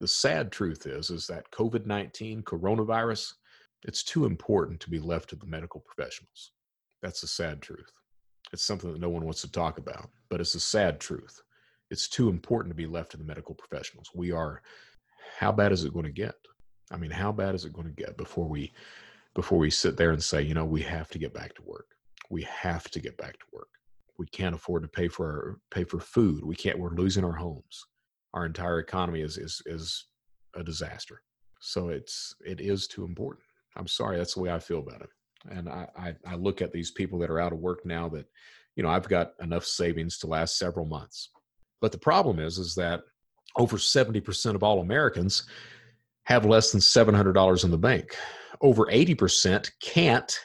The 0.00 0.08
sad 0.08 0.52
truth 0.52 0.86
is, 0.86 1.10
is 1.10 1.26
that 1.28 1.50
COVID 1.50 1.86
19, 1.86 2.42
coronavirus, 2.42 3.34
it's 3.84 4.02
too 4.02 4.24
important 4.24 4.80
to 4.80 4.90
be 4.90 4.98
left 4.98 5.30
to 5.30 5.36
the 5.36 5.46
medical 5.46 5.80
professionals. 5.80 6.52
That's 7.02 7.20
the 7.20 7.26
sad 7.26 7.62
truth. 7.62 7.90
It's 8.52 8.64
something 8.64 8.92
that 8.92 9.00
no 9.00 9.08
one 9.08 9.24
wants 9.24 9.40
to 9.42 9.50
talk 9.50 9.78
about, 9.78 10.10
but 10.28 10.40
it's 10.40 10.54
a 10.54 10.60
sad 10.60 11.00
truth. 11.00 11.42
It's 11.90 12.08
too 12.08 12.28
important 12.28 12.70
to 12.70 12.76
be 12.76 12.86
left 12.86 13.12
to 13.12 13.16
the 13.16 13.24
medical 13.24 13.54
professionals. 13.54 14.10
We 14.14 14.32
are, 14.32 14.62
how 15.38 15.52
bad 15.52 15.72
is 15.72 15.84
it 15.84 15.92
going 15.92 16.06
to 16.06 16.12
get? 16.12 16.34
I 16.90 16.96
mean, 16.96 17.10
how 17.10 17.32
bad 17.32 17.54
is 17.54 17.64
it 17.64 17.72
going 17.72 17.88
to 17.88 18.02
get 18.02 18.16
before 18.16 18.48
we 18.48 18.72
before 19.34 19.58
we 19.58 19.70
sit 19.70 19.96
there 19.96 20.12
and 20.12 20.22
say, 20.22 20.42
you 20.42 20.54
know, 20.54 20.64
we 20.64 20.80
have 20.82 21.10
to 21.10 21.18
get 21.18 21.34
back 21.34 21.54
to 21.56 21.62
work. 21.62 21.88
We 22.30 22.42
have 22.42 22.88
to 22.92 23.00
get 23.00 23.16
back 23.16 23.32
to 23.32 23.46
work. 23.52 23.68
We 24.18 24.26
can't 24.26 24.54
afford 24.54 24.82
to 24.82 24.88
pay 24.88 25.08
for 25.08 25.26
our, 25.26 25.58
pay 25.70 25.84
for 25.84 26.00
food. 26.00 26.44
We 26.44 26.54
can't. 26.54 26.78
We're 26.78 26.94
losing 26.94 27.24
our 27.24 27.32
homes. 27.32 27.84
Our 28.32 28.46
entire 28.46 28.78
economy 28.78 29.20
is 29.20 29.38
is 29.38 29.62
is 29.66 30.06
a 30.54 30.62
disaster. 30.62 31.22
So 31.60 31.88
it's 31.88 32.34
it 32.44 32.60
is 32.60 32.86
too 32.86 33.04
important. 33.04 33.44
I'm 33.76 33.88
sorry. 33.88 34.16
That's 34.16 34.34
the 34.34 34.40
way 34.40 34.52
I 34.52 34.58
feel 34.58 34.78
about 34.78 35.02
it. 35.02 35.08
And 35.50 35.68
I, 35.68 35.88
I, 35.96 36.14
I 36.26 36.34
look 36.36 36.62
at 36.62 36.72
these 36.72 36.90
people 36.90 37.18
that 37.20 37.30
are 37.30 37.40
out 37.40 37.52
of 37.52 37.58
work 37.58 37.84
now 37.84 38.08
that, 38.10 38.26
you 38.76 38.82
know, 38.82 38.88
I've 38.88 39.08
got 39.08 39.32
enough 39.40 39.64
savings 39.64 40.18
to 40.18 40.26
last 40.26 40.58
several 40.58 40.86
months. 40.86 41.30
But 41.80 41.92
the 41.92 41.98
problem 41.98 42.38
is, 42.38 42.58
is 42.58 42.74
that 42.76 43.02
over 43.56 43.76
70% 43.76 44.54
of 44.54 44.62
all 44.62 44.80
Americans 44.80 45.44
have 46.24 46.46
less 46.46 46.72
than 46.72 46.80
$700 46.80 47.64
in 47.64 47.70
the 47.70 47.78
bank. 47.78 48.16
Over 48.60 48.86
80% 48.86 49.70
can't, 49.82 50.40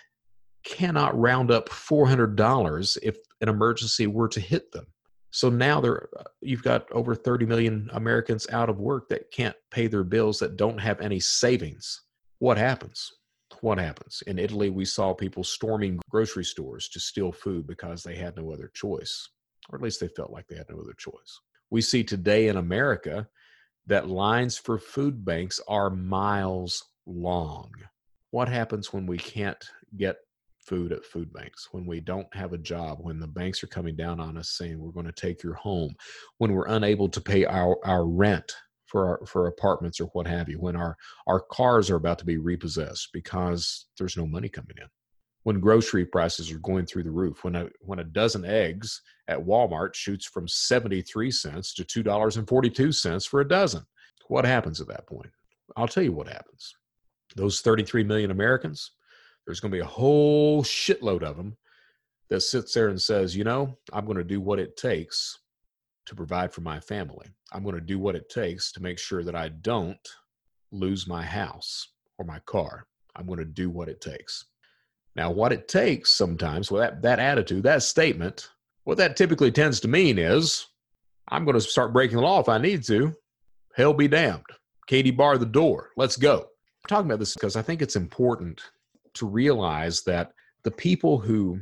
cannot 0.65 1.17
round 1.17 1.51
up 1.51 1.69
$400 1.69 2.97
if 3.01 3.17
an 3.41 3.49
emergency 3.49 4.08
were 4.08 4.28
to 4.30 4.39
hit 4.39 4.71
them. 4.71 4.88
So 5.32 5.49
now 5.49 5.80
there, 5.80 6.10
uh, 6.17 6.23
you've 6.41 6.63
got 6.63 6.91
over 6.91 7.13
30 7.13 7.45
million 7.45 7.89
Americans 7.93 8.47
out 8.52 8.69
of 8.69 8.80
work 8.80 9.10
that 9.10 9.32
can't 9.32 9.56
pay 9.71 9.88
their 9.88 10.04
bills, 10.04 10.39
that 10.39 10.58
don't 10.58 10.80
have 10.80 10.99
any 11.02 11.19
savings. 11.19 12.02
What 12.39 12.58
happens? 12.58 13.12
What 13.62 13.78
happens? 13.78 14.23
In 14.25 14.39
Italy, 14.39 14.69
we 14.69 14.86
saw 14.86 15.13
people 15.13 15.43
storming 15.43 15.99
grocery 16.10 16.45
stores 16.45 16.89
to 16.89 16.99
steal 16.99 17.32
food 17.32 17.67
because 17.67 18.04
they 18.04 18.15
had 18.15 18.36
no 18.38 18.52
other 18.52 18.71
choice, 18.73 19.30
or 19.69 19.78
at 19.78 19.84
least 19.84 19.99
they 19.99 20.08
felt 20.08 20.32
like 20.32 20.47
they 20.47 20.56
had 20.56 20.69
no 20.69 20.80
other 20.80 20.95
choice. 20.97 21.39
We 21.69 21.82
see 21.82 22.04
today 22.04 22.47
in 22.47 22.58
America 22.58 23.28
that 23.88 24.08
lines 24.08 24.58
for 24.58 24.78
food 24.78 25.25
banks 25.25 25.60
are 25.67 25.89
miles 25.89 26.84
long. 27.06 27.71
What 28.32 28.47
happens 28.47 28.93
when 28.93 29.06
we 29.06 29.17
can't 29.17 29.63
get 29.97 30.17
food 30.69 30.91
at 30.91 31.03
food 31.03 31.34
banks, 31.34 31.69
when 31.71 31.86
we 31.86 31.99
don't 31.99 32.34
have 32.34 32.53
a 32.53 32.58
job, 32.58 32.99
when 33.01 33.19
the 33.19 33.27
banks 33.27 33.63
are 33.63 33.67
coming 33.67 33.95
down 33.95 34.19
on 34.19 34.38
us 34.38 34.51
saying 34.51 34.79
we're 34.79 34.91
going 34.91 35.05
to 35.08 35.12
take 35.12 35.41
your 35.41 35.55
home, 35.55 35.95
when 36.38 36.53
we're 36.53 36.67
unable 36.67 37.10
to 37.10 37.19
pay 37.19 37.43
our, 37.45 37.77
our 37.84 38.05
rent 38.05 38.53
for 38.86 39.08
our, 39.08 39.25
for 39.25 39.47
apartments 39.47 39.99
or 39.99 40.05
what 40.13 40.27
have 40.27 40.47
you, 40.47 40.60
when 40.60 40.75
our, 40.75 40.95
our 41.25 41.39
cars 41.39 41.89
are 41.89 41.95
about 41.95 42.19
to 42.19 42.25
be 42.25 42.38
repossessed 42.38 43.10
because 43.13 43.88
there's 43.97 44.15
no 44.15 44.27
money 44.27 44.47
coming 44.47 44.77
in 44.79 44.88
when 45.43 45.60
grocery 45.60 46.05
prices 46.05 46.51
are 46.51 46.60
going 46.60 46.86
through 46.86 47.03
the 47.03 47.10
roof, 47.10 47.43
when 47.43 47.55
a 47.55 47.69
when 47.79 47.99
a 47.99 48.03
dozen 48.03 48.45
eggs 48.45 49.01
at 49.27 49.39
Walmart 49.39 49.95
shoots 49.95 50.25
from 50.25 50.47
73 50.47 51.32
cents 51.32 51.73
to 51.73 51.84
$2.42 51.84 53.27
for 53.27 53.41
a 53.41 53.47
dozen. 53.47 53.84
What 54.27 54.45
happens 54.45 54.82
at 54.82 54.88
that 54.89 55.08
point? 55.08 55.32
I'll 55.75 55.88
tell 55.88 56.03
you 56.03 56.12
what 56.12 56.27
happens. 56.27 56.75
Those 57.36 57.62
33 57.62 58.03
million 58.03 58.32
Americans, 58.32 58.91
there's 59.49 59.59
going 59.59 59.71
to 59.71 59.77
be 59.77 59.81
a 59.81 59.85
whole 59.85 60.62
shitload 60.62 61.23
of 61.23 61.35
them 61.35 61.57
that 62.29 62.41
sits 62.41 62.71
there 62.71 62.89
and 62.89 63.01
says, 63.01 63.35
you 63.35 63.43
know, 63.43 63.75
I'm 63.91 64.05
going 64.05 64.19
to 64.19 64.23
do 64.23 64.39
what 64.39 64.59
it 64.59 64.77
takes 64.77 65.39
to 66.05 66.13
provide 66.13 66.53
for 66.53 66.62
my 66.62 66.79
family. 66.79 67.25
I'm 67.51 67.63
going 67.63 67.73
to 67.73 67.81
do 67.81 67.97
what 67.97 68.15
it 68.15 68.29
takes 68.29 68.71
to 68.73 68.83
make 68.83 68.99
sure 68.99 69.23
that 69.23 69.33
I 69.33 69.49
don't 69.49 70.07
lose 70.71 71.07
my 71.07 71.23
house 71.23 71.93
or 72.19 72.25
my 72.25 72.38
car. 72.45 72.85
I'm 73.15 73.25
going 73.25 73.39
to 73.39 73.45
do 73.45 73.71
what 73.71 73.89
it 73.89 74.01
takes. 74.01 74.45
Now, 75.15 75.31
what 75.31 75.51
it 75.51 75.67
takes 75.67 76.12
sometimes, 76.12 76.69
well, 76.69 76.81
that, 76.83 77.01
that 77.01 77.17
attitude, 77.17 77.63
that 77.63 77.81
statement, 77.81 78.51
what 78.83 78.99
that 78.99 79.17
typically 79.17 79.51
tends 79.51 79.79
to 79.79 79.88
mean 79.88 80.19
is 80.19 80.67
I'm 81.27 81.43
going 81.43 81.55
to 81.55 81.62
start 81.62 81.91
breaking 81.91 82.17
the 82.17 82.23
law 82.23 82.39
if 82.39 82.49
I 82.49 82.59
need 82.59 82.83
to. 82.83 83.15
Hell 83.75 83.95
be 83.95 84.07
damned. 84.07 84.45
Katie, 84.85 85.09
bar 85.09 85.39
the 85.39 85.45
door. 85.47 85.89
Let's 85.97 86.17
go. 86.17 86.38
I'm 86.38 86.88
talking 86.88 87.07
about 87.07 87.17
this 87.17 87.33
because 87.33 87.55
I 87.55 87.63
think 87.63 87.81
it's 87.81 87.95
important 87.95 88.62
to 89.15 89.28
realize 89.28 90.04
that 90.04 90.32
the 90.63 90.72
people 90.72 91.19
who, 91.19 91.60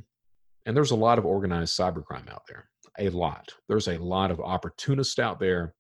and 0.66 0.76
there's 0.76 0.92
a 0.92 0.96
lot 0.96 1.18
of 1.18 1.26
organized 1.26 1.78
cybercrime 1.78 2.32
out 2.32 2.44
there, 2.48 2.70
a 3.00 3.10
lot. 3.10 3.54
There's 3.68 3.88
a 3.88 3.98
lot 3.98 4.32
of 4.32 4.40
opportunists 4.40 5.20
out 5.20 5.40
there 5.40 5.74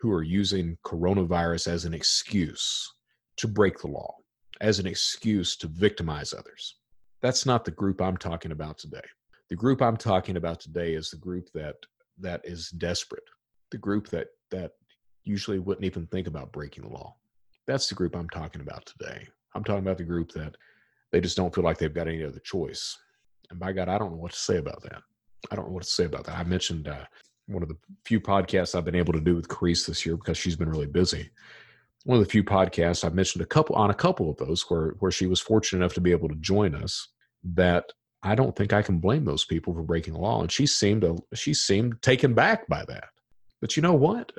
who 0.00 0.10
are 0.10 0.22
using 0.22 0.76
coronavirus 0.84 1.68
as 1.68 1.84
an 1.84 1.94
excuse 1.94 2.92
to 3.36 3.48
break 3.48 3.78
the 3.78 3.88
law 3.88 4.14
as 4.60 4.78
an 4.78 4.86
excuse 4.86 5.56
to 5.56 5.66
victimize 5.68 6.32
others. 6.32 6.76
That's 7.22 7.46
not 7.46 7.64
the 7.64 7.70
group 7.70 8.00
I'm 8.00 8.16
talking 8.16 8.52
about 8.52 8.78
today. 8.78 9.02
The 9.50 9.56
group 9.56 9.82
I'm 9.82 9.96
talking 9.96 10.36
about 10.36 10.60
today 10.60 10.94
is 10.94 11.10
the 11.10 11.16
group 11.16 11.48
that 11.54 11.76
that 12.18 12.40
is 12.44 12.70
desperate. 12.70 13.24
The 13.70 13.78
group 13.78 14.08
that 14.08 14.28
that 14.50 14.72
usually 15.24 15.58
wouldn't 15.58 15.84
even 15.84 16.06
think 16.06 16.26
about 16.26 16.52
breaking 16.52 16.84
the 16.84 16.90
law. 16.90 17.16
That's 17.66 17.88
the 17.88 17.94
group 17.94 18.14
I'm 18.14 18.28
talking 18.28 18.60
about 18.60 18.86
today. 18.86 19.26
I'm 19.54 19.64
talking 19.64 19.82
about 19.82 19.98
the 19.98 20.04
group 20.04 20.32
that 20.32 20.56
they 21.14 21.20
just 21.20 21.36
don't 21.36 21.54
feel 21.54 21.62
like 21.62 21.78
they've 21.78 21.94
got 21.94 22.08
any 22.08 22.24
other 22.24 22.40
choice. 22.40 22.98
And 23.48 23.60
by 23.60 23.70
God, 23.72 23.88
I 23.88 23.98
don't 23.98 24.10
know 24.10 24.16
what 24.16 24.32
to 24.32 24.36
say 24.36 24.56
about 24.56 24.82
that. 24.82 25.00
I 25.48 25.54
don't 25.54 25.68
know 25.68 25.72
what 25.72 25.84
to 25.84 25.88
say 25.88 26.06
about 26.06 26.24
that. 26.24 26.36
I 26.36 26.42
mentioned 26.42 26.88
uh, 26.88 27.04
one 27.46 27.62
of 27.62 27.68
the 27.68 27.76
few 28.04 28.20
podcasts 28.20 28.74
I've 28.74 28.84
been 28.84 28.96
able 28.96 29.12
to 29.12 29.20
do 29.20 29.36
with 29.36 29.46
Karisse 29.46 29.86
this 29.86 30.04
year 30.04 30.16
because 30.16 30.36
she's 30.36 30.56
been 30.56 30.68
really 30.68 30.88
busy. 30.88 31.30
One 32.02 32.18
of 32.18 32.24
the 32.24 32.28
few 32.28 32.42
podcasts 32.42 33.04
I've 33.04 33.14
mentioned 33.14 33.42
a 33.42 33.46
couple 33.46 33.76
on 33.76 33.90
a 33.90 33.94
couple 33.94 34.28
of 34.28 34.38
those 34.38 34.68
where 34.68 34.96
where 34.98 35.12
she 35.12 35.28
was 35.28 35.40
fortunate 35.40 35.84
enough 35.84 35.94
to 35.94 36.00
be 36.00 36.10
able 36.10 36.28
to 36.30 36.34
join 36.36 36.74
us. 36.74 37.06
That 37.44 37.92
I 38.24 38.34
don't 38.34 38.56
think 38.56 38.72
I 38.72 38.82
can 38.82 38.98
blame 38.98 39.24
those 39.24 39.44
people 39.44 39.72
for 39.72 39.82
breaking 39.82 40.14
the 40.14 40.20
law, 40.20 40.40
and 40.40 40.50
she 40.50 40.66
seemed 40.66 41.04
a, 41.04 41.14
she 41.32 41.54
seemed 41.54 42.02
taken 42.02 42.34
back 42.34 42.66
by 42.66 42.84
that. 42.86 43.10
But 43.60 43.76
you 43.76 43.84
know 43.84 43.94
what? 43.94 44.32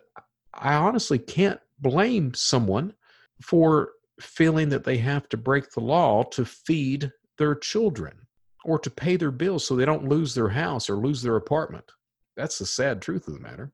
I 0.54 0.74
honestly 0.74 1.20
can't 1.20 1.62
blame 1.80 2.34
someone 2.34 2.96
for 3.42 3.92
feeling 4.20 4.70
that 4.70 4.84
they 4.84 4.98
have 4.98 5.28
to 5.30 5.38
break 5.38 5.72
the 5.72 5.82
law 5.82 6.24
to 6.24 6.46
feed 6.46 7.12
their 7.38 7.56
children 7.56 8.14
or 8.64 8.80
to 8.80 8.90
pay 8.90 9.18
their 9.18 9.32
bills 9.32 9.66
so 9.66 9.76
they 9.76 9.86
don't 9.86 10.10
lose 10.10 10.34
their 10.34 10.50
house 10.50 10.90
or 10.90 10.96
lose 10.96 11.22
their 11.22 11.36
apartment. 11.36 11.92
That's 12.36 12.58
the 12.58 12.66
sad 12.66 13.02
truth 13.02 13.28
of 13.28 13.34
the 13.34 13.40
matter. 13.40 13.72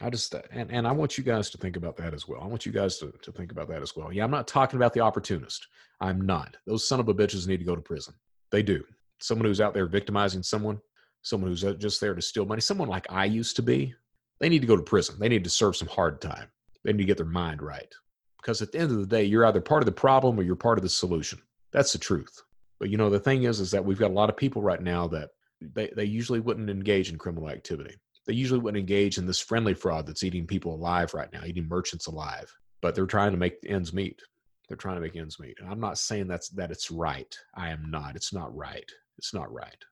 I 0.00 0.10
just 0.10 0.34
and, 0.52 0.70
and 0.70 0.86
I 0.86 0.92
want 0.92 1.18
you 1.18 1.24
guys 1.24 1.50
to 1.50 1.58
think 1.58 1.76
about 1.76 1.96
that 1.96 2.14
as 2.14 2.28
well. 2.28 2.40
I 2.40 2.46
want 2.46 2.64
you 2.64 2.70
guys 2.70 2.98
to, 2.98 3.12
to 3.22 3.32
think 3.32 3.50
about 3.50 3.68
that 3.68 3.82
as 3.82 3.96
well. 3.96 4.12
Yeah, 4.12 4.24
I'm 4.24 4.30
not 4.30 4.46
talking 4.46 4.76
about 4.76 4.92
the 4.92 5.00
opportunist. 5.00 5.66
I'm 6.00 6.20
not. 6.20 6.56
Those 6.66 6.86
son 6.86 7.00
of 7.00 7.08
a 7.08 7.14
bitches 7.14 7.48
need 7.48 7.58
to 7.58 7.64
go 7.64 7.74
to 7.74 7.82
prison. 7.82 8.14
They 8.52 8.62
do. 8.62 8.84
Someone 9.20 9.46
who's 9.46 9.60
out 9.60 9.74
there 9.74 9.86
victimizing 9.86 10.44
someone, 10.44 10.78
someone 11.22 11.50
who's 11.50 11.64
just 11.78 12.00
there 12.00 12.14
to 12.14 12.22
steal 12.22 12.46
money, 12.46 12.60
someone 12.60 12.88
like 12.88 13.06
I 13.10 13.24
used 13.24 13.56
to 13.56 13.62
be, 13.62 13.92
they 14.38 14.48
need 14.48 14.60
to 14.60 14.68
go 14.68 14.76
to 14.76 14.82
prison. 14.82 15.16
They 15.18 15.28
need 15.28 15.42
to 15.42 15.50
serve 15.50 15.76
some 15.76 15.88
hard 15.88 16.20
time. 16.20 16.48
They 16.84 16.92
need 16.92 16.98
to 16.98 17.04
get 17.04 17.16
their 17.16 17.26
mind 17.26 17.60
right. 17.60 17.92
Because 18.40 18.62
at 18.62 18.72
the 18.72 18.78
end 18.78 18.90
of 18.90 18.98
the 18.98 19.06
day, 19.06 19.24
you're 19.24 19.46
either 19.46 19.60
part 19.60 19.82
of 19.82 19.86
the 19.86 19.92
problem 19.92 20.38
or 20.38 20.42
you're 20.42 20.56
part 20.56 20.78
of 20.78 20.82
the 20.82 20.88
solution. 20.88 21.40
That's 21.72 21.92
the 21.92 21.98
truth. 21.98 22.42
But 22.78 22.90
you 22.90 22.96
know, 22.96 23.10
the 23.10 23.20
thing 23.20 23.42
is, 23.42 23.60
is 23.60 23.70
that 23.72 23.84
we've 23.84 23.98
got 23.98 24.10
a 24.10 24.14
lot 24.14 24.30
of 24.30 24.36
people 24.36 24.62
right 24.62 24.82
now 24.82 25.08
that 25.08 25.30
they, 25.60 25.90
they 25.94 26.04
usually 26.04 26.40
wouldn't 26.40 26.70
engage 26.70 27.10
in 27.10 27.18
criminal 27.18 27.50
activity. 27.50 27.96
They 28.26 28.34
usually 28.34 28.60
wouldn't 28.60 28.80
engage 28.80 29.18
in 29.18 29.26
this 29.26 29.40
friendly 29.40 29.74
fraud 29.74 30.06
that's 30.06 30.22
eating 30.22 30.46
people 30.46 30.74
alive 30.74 31.14
right 31.14 31.32
now, 31.32 31.44
eating 31.44 31.66
merchants 31.68 32.06
alive. 32.06 32.54
But 32.80 32.94
they're 32.94 33.06
trying 33.06 33.32
to 33.32 33.38
make 33.38 33.56
ends 33.66 33.92
meet. 33.92 34.20
They're 34.68 34.76
trying 34.76 34.96
to 34.96 35.00
make 35.00 35.16
ends 35.16 35.40
meet. 35.40 35.56
And 35.60 35.68
I'm 35.68 35.80
not 35.80 35.98
saying 35.98 36.28
that's 36.28 36.50
that 36.50 36.70
it's 36.70 36.90
right. 36.90 37.34
I 37.54 37.70
am 37.70 37.90
not. 37.90 38.16
It's 38.16 38.32
not 38.32 38.54
right. 38.54 38.88
It's 39.16 39.34
not 39.34 39.52
right. 39.52 39.82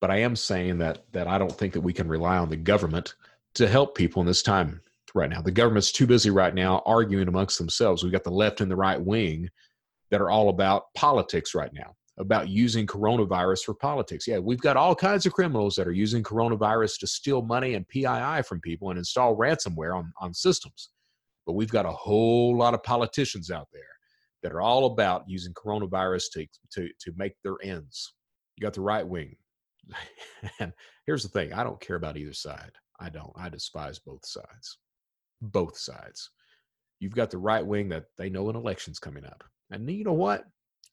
But 0.00 0.10
I 0.10 0.16
am 0.16 0.36
saying 0.36 0.78
that 0.78 1.04
that 1.12 1.28
I 1.28 1.38
don't 1.38 1.56
think 1.56 1.74
that 1.74 1.82
we 1.82 1.92
can 1.92 2.08
rely 2.08 2.38
on 2.38 2.48
the 2.48 2.56
government 2.56 3.14
to 3.54 3.68
help 3.68 3.94
people 3.94 4.20
in 4.20 4.26
this 4.26 4.42
time 4.42 4.80
right 5.14 5.30
now. 5.30 5.40
The 5.40 5.50
government's 5.50 5.92
too 5.92 6.06
busy 6.06 6.30
right 6.30 6.54
now 6.54 6.82
arguing 6.84 7.28
amongst 7.28 7.58
themselves. 7.58 8.02
We've 8.02 8.12
got 8.12 8.24
the 8.24 8.30
left 8.30 8.60
and 8.60 8.70
the 8.70 8.76
right 8.76 9.00
wing 9.00 9.48
that 10.10 10.20
are 10.20 10.30
all 10.30 10.48
about 10.48 10.92
politics 10.94 11.54
right 11.54 11.72
now, 11.72 11.94
about 12.18 12.48
using 12.48 12.86
coronavirus 12.86 13.64
for 13.64 13.74
politics. 13.74 14.26
Yeah, 14.26 14.38
we've 14.38 14.60
got 14.60 14.76
all 14.76 14.94
kinds 14.94 15.24
of 15.24 15.32
criminals 15.32 15.76
that 15.76 15.86
are 15.86 15.92
using 15.92 16.22
coronavirus 16.22 16.98
to 17.00 17.06
steal 17.06 17.42
money 17.42 17.74
and 17.74 17.88
PII 17.88 18.42
from 18.42 18.60
people 18.60 18.90
and 18.90 18.98
install 18.98 19.36
ransomware 19.36 19.96
on, 19.96 20.12
on 20.20 20.34
systems. 20.34 20.90
But 21.46 21.54
we've 21.54 21.70
got 21.70 21.86
a 21.86 21.92
whole 21.92 22.56
lot 22.56 22.74
of 22.74 22.82
politicians 22.82 23.50
out 23.50 23.68
there 23.72 23.82
that 24.42 24.52
are 24.52 24.60
all 24.60 24.86
about 24.86 25.24
using 25.26 25.54
coronavirus 25.54 26.24
to, 26.32 26.46
to, 26.72 26.88
to 27.00 27.12
make 27.16 27.34
their 27.42 27.56
ends. 27.62 28.14
You 28.56 28.62
got 28.62 28.74
the 28.74 28.80
right 28.80 29.06
wing. 29.06 29.36
and 30.60 30.72
here's 31.06 31.22
the 31.22 31.28
thing 31.28 31.52
I 31.52 31.62
don't 31.62 31.80
care 31.80 31.96
about 31.96 32.16
either 32.16 32.32
side. 32.32 32.72
I 33.00 33.10
don't. 33.10 33.32
I 33.36 33.48
despise 33.48 33.98
both 33.98 34.24
sides. 34.24 34.78
Both 35.52 35.78
sides. 35.78 36.30
You've 37.00 37.14
got 37.14 37.30
the 37.30 37.38
right 37.38 37.64
wing 37.64 37.88
that 37.90 38.04
they 38.16 38.30
know 38.30 38.48
an 38.48 38.56
election's 38.56 38.98
coming 38.98 39.24
up. 39.24 39.44
And 39.70 39.90
you 39.90 40.04
know 40.04 40.12
what? 40.12 40.44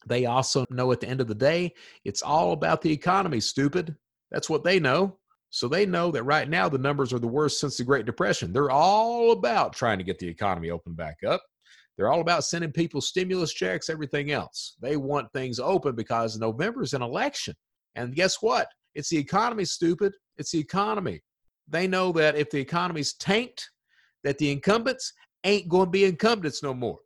They 0.08 0.26
also 0.26 0.66
know 0.70 0.92
at 0.92 1.00
the 1.00 1.08
end 1.08 1.22
of 1.22 1.28
the 1.28 1.36
day, 1.36 1.74
it's 2.06 2.22
all 2.22 2.54
about 2.54 2.82
the 2.82 2.92
economy, 2.92 3.40
stupid. 3.40 3.96
That's 4.32 4.50
what 4.50 4.64
they 4.64 4.80
know. 4.80 5.18
So 5.52 5.68
they 5.68 5.86
know 5.86 6.12
that 6.12 6.24
right 6.24 6.50
now 6.50 6.70
the 6.70 6.78
numbers 6.78 7.14
are 7.14 7.20
the 7.20 7.28
worst 7.28 7.60
since 7.60 7.78
the 7.78 7.84
Great 7.84 8.06
Depression. 8.06 8.54
They're 8.54 8.72
all 8.72 9.32
about 9.32 9.74
trying 9.74 9.98
to 10.00 10.04
get 10.04 10.18
the 10.18 10.28
economy 10.28 10.70
open 10.70 10.94
back 10.94 11.18
up. 11.28 11.42
They're 11.98 12.12
all 12.12 12.22
about 12.22 12.46
sending 12.46 12.72
people 12.72 13.02
stimulus 13.02 13.54
checks, 13.54 13.90
everything 13.90 14.32
else. 14.32 14.76
They 14.82 14.98
want 14.98 15.32
things 15.34 15.60
open 15.60 15.94
because 15.96 16.38
November 16.38 16.82
is 16.82 16.94
an 16.94 17.02
election. 17.02 17.54
And 17.96 18.16
guess 18.16 18.42
what? 18.42 18.68
It's 18.96 19.10
the 19.10 19.18
economy, 19.18 19.66
stupid. 19.66 20.14
It's 20.38 20.52
the 20.52 20.60
economy. 20.60 21.22
They 21.68 21.88
know 21.88 22.12
that 22.14 22.36
if 22.36 22.50
the 22.50 22.60
economy's 22.60 23.14
tanked, 23.16 23.70
that 24.24 24.38
the 24.38 24.52
incumbents 24.52 25.14
ain't 25.44 25.70
going 25.70 25.86
to 25.88 25.92
be 25.92 26.06
incumbents 26.06 26.62
no 26.64 26.74
more. 26.74 27.00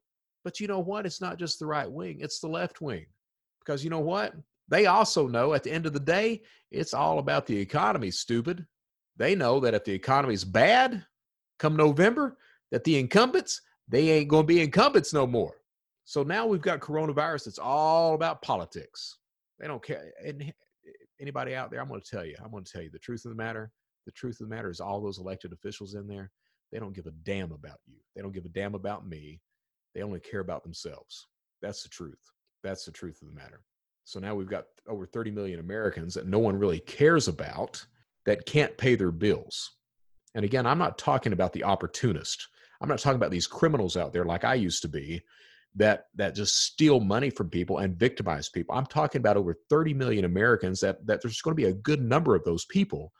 But 0.43 0.59
you 0.59 0.67
know 0.67 0.79
what? 0.79 1.05
It's 1.05 1.21
not 1.21 1.37
just 1.37 1.59
the 1.59 1.65
right 1.65 1.89
wing, 1.89 2.17
it's 2.19 2.39
the 2.39 2.47
left 2.47 2.81
wing. 2.81 3.05
Because 3.59 3.83
you 3.83 3.89
know 3.89 3.99
what? 3.99 4.33
They 4.67 4.85
also 4.85 5.27
know 5.27 5.53
at 5.53 5.63
the 5.63 5.71
end 5.71 5.85
of 5.85 5.93
the 5.93 5.99
day, 5.99 6.41
it's 6.71 6.93
all 6.93 7.19
about 7.19 7.45
the 7.45 7.57
economy, 7.57 8.11
stupid. 8.11 8.65
They 9.17 9.35
know 9.35 9.59
that 9.59 9.73
if 9.73 9.85
the 9.85 9.93
economy's 9.93 10.43
bad 10.43 11.05
come 11.59 11.75
November, 11.75 12.37
that 12.71 12.83
the 12.83 12.97
incumbents, 12.97 13.61
they 13.87 14.09
ain't 14.09 14.27
going 14.27 14.43
to 14.43 14.53
be 14.53 14.61
incumbents 14.61 15.13
no 15.13 15.25
more. 15.25 15.55
So 16.03 16.23
now 16.23 16.45
we've 16.45 16.61
got 16.61 16.79
coronavirus. 16.79 17.47
It's 17.47 17.59
all 17.59 18.13
about 18.13 18.41
politics. 18.41 19.17
They 19.59 19.67
don't 19.67 19.83
care. 19.83 20.11
And 20.23 20.53
anybody 21.19 21.55
out 21.55 21.71
there, 21.71 21.81
I'm 21.81 21.87
going 21.87 22.01
to 22.01 22.09
tell 22.09 22.25
you, 22.25 22.35
I'm 22.43 22.51
going 22.51 22.63
to 22.63 22.71
tell 22.71 22.81
you 22.81 22.91
the 22.91 22.99
truth 22.99 23.25
of 23.25 23.29
the 23.29 23.35
matter. 23.35 23.71
The 24.05 24.11
truth 24.11 24.39
of 24.41 24.49
the 24.49 24.55
matter 24.55 24.69
is 24.69 24.79
all 24.79 25.01
those 25.01 25.17
elected 25.17 25.53
officials 25.53 25.95
in 25.95 26.07
there, 26.07 26.31
they 26.75 26.81
don't 26.81 26.93
give 26.93 27.07
a 27.07 27.11
damn 27.23 27.53
about 27.53 27.79
you. 27.87 27.95
They 28.13 28.21
don't 28.21 28.33
give 28.33 28.43
a 28.43 28.49
damn 28.49 28.75
about 28.75 29.07
me. 29.07 29.39
They 29.93 30.01
only 30.01 30.19
care 30.19 30.41
about 30.41 30.61
themselves. 30.61 31.27
That's 31.61 31.83
the 31.83 31.87
truth. 31.87 32.19
That's 32.65 32.83
the 32.83 32.91
truth 32.91 33.21
of 33.21 33.29
the 33.29 33.33
matter. 33.33 33.61
So 34.03 34.19
now 34.19 34.35
we've 34.35 34.49
got 34.49 34.65
over 34.85 35.05
30 35.05 35.31
million 35.31 35.61
Americans 35.61 36.13
that 36.15 36.27
no 36.27 36.37
one 36.37 36.59
really 36.59 36.81
cares 36.81 37.29
about 37.29 37.81
that 38.25 38.45
can't 38.45 38.77
pay 38.77 38.95
their 38.95 39.13
bills. 39.13 39.77
And 40.35 40.43
again, 40.43 40.65
I'm 40.65 40.77
not 40.77 40.97
talking 40.97 41.31
about 41.31 41.53
the 41.53 41.63
opportunist. 41.63 42.45
I'm 42.81 42.89
not 42.89 42.99
talking 42.99 43.15
about 43.15 43.31
these 43.31 43.47
criminals 43.47 43.95
out 43.95 44.11
there 44.11 44.25
like 44.25 44.43
I 44.43 44.55
used 44.55 44.81
to 44.81 44.89
be 44.89 45.21
that 45.75 46.07
that 46.15 46.35
just 46.35 46.65
steal 46.65 46.99
money 46.99 47.29
from 47.29 47.49
people 47.49 47.77
and 47.77 47.95
victimize 47.95 48.49
people. 48.49 48.75
I'm 48.75 48.85
talking 48.85 49.19
about 49.19 49.37
over 49.37 49.55
30 49.69 49.93
million 49.93 50.25
Americans 50.25 50.81
that 50.81 51.07
that 51.07 51.21
there's 51.21 51.41
going 51.41 51.55
to 51.55 51.63
be 51.63 51.69
a 51.69 51.73
good 51.73 52.01
number 52.01 52.35
of 52.35 52.43
those 52.43 52.65
people 52.65 53.13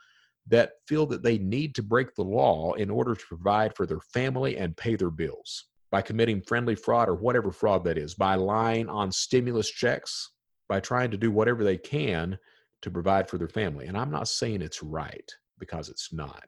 that 0.48 0.74
feel 0.88 1.06
that 1.08 1.24
they 1.24 1.38
need 1.38 1.74
to 1.76 1.84
break 1.84 2.14
the 2.14 2.24
law 2.24 2.74
in 2.74 2.90
order 2.90 3.16
to 3.16 3.26
provide 3.28 3.76
for 3.76 3.86
their 3.86 4.00
family 4.00 4.58
and 4.58 4.78
pay 4.78 4.96
their 4.96 5.10
bills 5.10 5.66
by 5.92 6.02
committing 6.02 6.42
friendly 6.42 6.76
fraud 6.76 7.10
or 7.10 7.16
whatever 7.16 7.52
fraud 7.52 7.84
that 7.84 7.98
is, 7.98 8.14
by 8.14 8.36
lying 8.36 8.90
on 8.90 9.12
stimulus 9.12 9.70
checks, 9.70 10.32
by 10.68 10.80
trying 10.80 11.10
to 11.12 11.18
do 11.18 11.32
whatever 11.32 11.64
they 11.64 11.78
can 11.78 12.38
to 12.82 12.92
provide 12.92 13.30
for 13.30 13.38
their 13.38 13.48
family. 13.48 13.88
And 13.88 13.98
I'm 13.98 14.12
not 14.12 14.28
saying 14.28 14.62
it's 14.62 14.84
right 14.84 15.32
because 15.60 15.90
it's 15.90 16.12
not, 16.14 16.46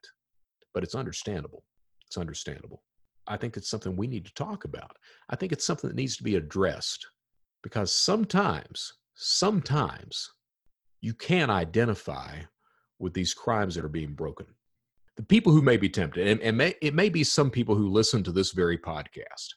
but 0.74 0.84
it's 0.84 0.96
understandable. 0.96 1.64
It's 2.06 2.18
understandable. 2.18 2.84
I 3.28 3.38
think 3.38 3.58
it's 3.58 3.70
something 3.70 3.96
we 3.96 4.08
need 4.08 4.26
to 4.26 4.34
talk 4.34 4.66
about. 4.66 4.96
I 5.30 5.36
think 5.36 5.52
it's 5.52 5.66
something 5.66 5.90
that 5.90 5.96
needs 5.96 6.18
to 6.18 6.24
be 6.24 6.36
addressed 6.36 7.06
because 7.64 7.94
sometimes, 7.94 8.94
sometimes 9.16 10.32
you 11.02 11.14
can 11.14 11.50
identify 11.50 12.40
with 13.00 13.14
these 13.14 13.34
crimes 13.34 13.76
that 13.76 13.86
are 13.86 13.90
being 13.90 14.14
broken. 14.14 14.46
The 15.16 15.24
people 15.24 15.52
who 15.52 15.62
may 15.62 15.78
be 15.78 15.90
tempted, 15.90 16.28
and, 16.28 16.42
and 16.42 16.58
may, 16.58 16.76
it 16.82 16.94
may 16.94 17.10
be 17.10 17.24
some 17.24 17.50
people 17.50 17.76
who 17.76 17.90
listen 17.90 18.24
to 18.24 18.32
this 18.32 18.52
very 18.52 18.78
podcast. 18.78 19.54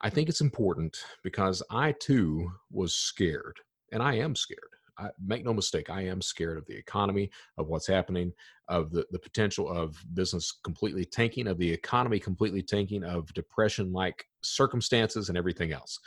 I 0.00 0.08
think 0.08 0.28
it's 0.28 0.40
important 0.40 0.96
because 1.22 1.62
I 1.70 1.92
too 1.92 2.50
was 2.70 2.94
scared, 2.94 3.60
and 3.92 4.02
I 4.02 4.14
am 4.14 4.34
scared. 4.34 4.60
I, 4.98 5.08
make 5.24 5.44
no 5.44 5.52
mistake, 5.52 5.90
I 5.90 6.02
am 6.02 6.22
scared 6.22 6.58
of 6.58 6.66
the 6.66 6.76
economy, 6.76 7.30
of 7.58 7.68
what's 7.68 7.86
happening, 7.86 8.32
of 8.68 8.90
the, 8.90 9.04
the 9.10 9.18
potential 9.18 9.68
of 9.70 9.96
business 10.14 10.52
completely 10.64 11.04
tanking, 11.04 11.46
of 11.46 11.58
the 11.58 11.70
economy 11.70 12.18
completely 12.18 12.62
tanking, 12.62 13.04
of 13.04 13.32
depression 13.34 13.92
like 13.92 14.24
circumstances, 14.42 15.28
and 15.28 15.36
everything 15.36 15.72
else. 15.72 15.98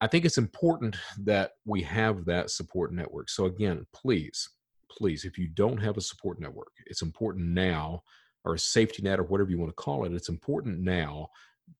I 0.00 0.06
think 0.06 0.24
it's 0.24 0.38
important 0.38 0.96
that 1.24 1.52
we 1.64 1.82
have 1.82 2.24
that 2.26 2.50
support 2.50 2.92
network. 2.92 3.28
So, 3.28 3.46
again, 3.46 3.84
please, 3.92 4.48
please, 4.90 5.24
if 5.24 5.38
you 5.38 5.48
don't 5.48 5.78
have 5.78 5.96
a 5.96 6.02
support 6.02 6.40
network, 6.40 6.72
it's 6.86 7.02
important 7.02 7.46
now, 7.46 8.02
or 8.44 8.54
a 8.54 8.58
safety 8.58 9.02
net, 9.02 9.18
or 9.18 9.24
whatever 9.24 9.50
you 9.50 9.58
want 9.58 9.70
to 9.70 9.82
call 9.82 10.04
it, 10.04 10.12
it's 10.12 10.28
important 10.28 10.80
now 10.80 11.28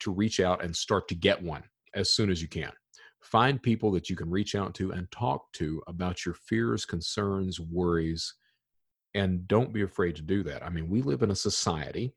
to 0.00 0.12
reach 0.12 0.40
out 0.40 0.62
and 0.62 0.74
start 0.74 1.08
to 1.08 1.14
get 1.14 1.42
one 1.42 1.62
as 1.94 2.12
soon 2.12 2.30
as 2.30 2.42
you 2.42 2.48
can. 2.48 2.72
Find 3.20 3.62
people 3.62 3.90
that 3.92 4.08
you 4.08 4.16
can 4.16 4.30
reach 4.30 4.54
out 4.54 4.74
to 4.74 4.92
and 4.92 5.10
talk 5.10 5.50
to 5.54 5.82
about 5.86 6.24
your 6.24 6.34
fears, 6.34 6.84
concerns, 6.84 7.58
worries, 7.58 8.34
and 9.14 9.46
don't 9.48 9.72
be 9.72 9.82
afraid 9.82 10.14
to 10.16 10.22
do 10.22 10.42
that. 10.44 10.62
I 10.62 10.68
mean, 10.68 10.88
we 10.88 11.02
live 11.02 11.22
in 11.22 11.30
a 11.30 11.36
society 11.36 12.12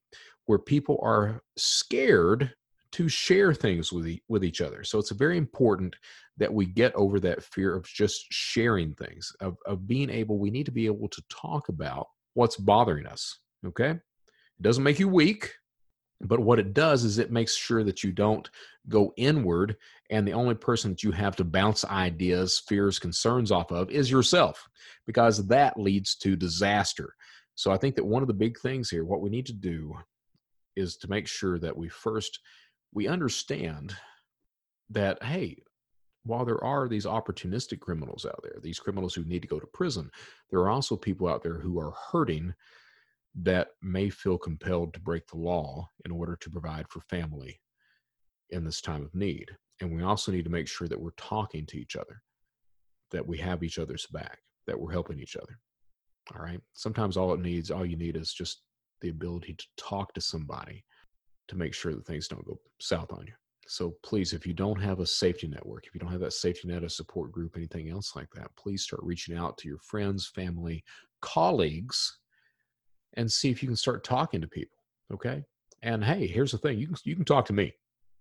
where 0.45 0.59
people 0.59 0.99
are 1.01 1.41
scared 1.57 2.53
to 2.93 3.07
share 3.07 3.53
things 3.53 3.91
with 3.91 4.07
e- 4.07 4.23
with 4.27 4.43
each 4.43 4.61
other. 4.61 4.83
So 4.83 4.99
it's 4.99 5.11
very 5.11 5.37
important 5.37 5.95
that 6.37 6.53
we 6.53 6.65
get 6.65 6.93
over 6.95 7.19
that 7.19 7.43
fear 7.43 7.75
of 7.75 7.85
just 7.85 8.25
sharing 8.31 8.93
things, 8.93 9.31
of 9.39 9.57
of 9.65 9.87
being 9.87 10.09
able. 10.09 10.37
We 10.37 10.51
need 10.51 10.65
to 10.65 10.71
be 10.71 10.85
able 10.85 11.09
to 11.09 11.23
talk 11.29 11.69
about 11.69 12.07
what's 12.33 12.57
bothering 12.57 13.05
us. 13.05 13.39
Okay, 13.65 13.91
it 13.91 14.61
doesn't 14.61 14.83
make 14.83 14.99
you 14.99 15.07
weak, 15.07 15.53
but 16.21 16.39
what 16.39 16.59
it 16.59 16.73
does 16.73 17.03
is 17.03 17.17
it 17.17 17.31
makes 17.31 17.55
sure 17.55 17.83
that 17.83 18.03
you 18.03 18.11
don't 18.11 18.49
go 18.89 19.13
inward, 19.17 19.77
and 20.09 20.27
the 20.27 20.33
only 20.33 20.55
person 20.55 20.91
that 20.91 21.03
you 21.03 21.11
have 21.11 21.35
to 21.37 21.43
bounce 21.43 21.85
ideas, 21.85 22.61
fears, 22.67 22.99
concerns 22.99 23.51
off 23.51 23.71
of 23.71 23.89
is 23.89 24.11
yourself, 24.11 24.67
because 25.05 25.47
that 25.47 25.79
leads 25.79 26.15
to 26.15 26.35
disaster. 26.35 27.15
So 27.55 27.71
I 27.71 27.77
think 27.77 27.95
that 27.95 28.05
one 28.05 28.23
of 28.23 28.27
the 28.27 28.33
big 28.33 28.59
things 28.59 28.89
here, 28.89 29.05
what 29.05 29.21
we 29.21 29.29
need 29.29 29.45
to 29.47 29.53
do 29.53 29.95
is 30.75 30.95
to 30.97 31.09
make 31.09 31.27
sure 31.27 31.59
that 31.59 31.75
we 31.75 31.89
first 31.89 32.39
we 32.93 33.07
understand 33.07 33.95
that 34.89 35.21
hey 35.23 35.57
while 36.23 36.45
there 36.45 36.63
are 36.63 36.87
these 36.87 37.05
opportunistic 37.05 37.79
criminals 37.79 38.25
out 38.25 38.39
there 38.43 38.59
these 38.61 38.79
criminals 38.79 39.13
who 39.13 39.23
need 39.23 39.41
to 39.41 39.47
go 39.47 39.59
to 39.59 39.67
prison 39.67 40.09
there 40.49 40.59
are 40.59 40.69
also 40.69 40.95
people 40.95 41.27
out 41.27 41.41
there 41.41 41.59
who 41.59 41.79
are 41.79 41.93
hurting 42.11 42.53
that 43.35 43.69
may 43.81 44.09
feel 44.09 44.37
compelled 44.37 44.93
to 44.93 44.99
break 44.99 45.27
the 45.27 45.37
law 45.37 45.89
in 46.05 46.11
order 46.11 46.35
to 46.41 46.49
provide 46.49 46.87
for 46.89 47.01
family 47.01 47.59
in 48.49 48.63
this 48.63 48.81
time 48.81 49.03
of 49.03 49.15
need. 49.15 49.49
And 49.79 49.95
we 49.95 50.03
also 50.03 50.31
need 50.31 50.43
to 50.43 50.51
make 50.51 50.67
sure 50.67 50.87
that 50.87 50.99
we're 50.99 51.11
talking 51.11 51.65
to 51.67 51.77
each 51.79 51.95
other 51.95 52.21
that 53.11 53.27
we 53.27 53.37
have 53.37 53.61
each 53.61 53.77
other's 53.77 54.05
back 54.07 54.39
that 54.67 54.79
we're 54.79 54.91
helping 54.91 55.19
each 55.19 55.35
other. 55.35 55.59
All 56.33 56.41
right? 56.41 56.61
Sometimes 56.73 57.17
all 57.17 57.33
it 57.33 57.41
needs 57.41 57.69
all 57.71 57.85
you 57.85 57.97
need 57.97 58.15
is 58.15 58.33
just 58.33 58.61
the 59.01 59.09
ability 59.09 59.53
to 59.55 59.65
talk 59.77 60.13
to 60.13 60.21
somebody 60.21 60.83
to 61.51 61.57
make 61.57 61.73
sure 61.73 61.93
that 61.93 62.05
things 62.05 62.29
don't 62.29 62.45
go 62.45 62.57
south 62.79 63.11
on 63.11 63.25
you. 63.27 63.33
So 63.67 63.93
please, 64.03 64.31
if 64.31 64.47
you 64.47 64.53
don't 64.53 64.81
have 64.81 65.01
a 65.01 65.05
safety 65.05 65.47
network, 65.47 65.85
if 65.85 65.93
you 65.93 65.99
don't 65.99 66.11
have 66.11 66.21
that 66.21 66.33
safety 66.33 66.69
net, 66.69 66.83
a 66.83 66.89
support 66.89 67.31
group, 67.31 67.55
anything 67.57 67.89
else 67.89 68.15
like 68.15 68.29
that, 68.35 68.55
please 68.57 68.83
start 68.83 69.03
reaching 69.03 69.37
out 69.37 69.57
to 69.57 69.67
your 69.67 69.79
friends, 69.79 70.31
family, 70.33 70.83
colleagues, 71.21 72.19
and 73.15 73.29
see 73.29 73.49
if 73.49 73.61
you 73.61 73.67
can 73.67 73.75
start 73.75 74.05
talking 74.05 74.39
to 74.39 74.47
people. 74.47 74.77
Okay. 75.13 75.43
And 75.83 76.03
hey, 76.03 76.25
here's 76.25 76.53
the 76.53 76.57
thing: 76.57 76.79
you 76.79 76.87
can 76.87 76.95
you 77.03 77.15
can 77.15 77.25
talk 77.25 77.45
to 77.47 77.53
me. 77.53 77.73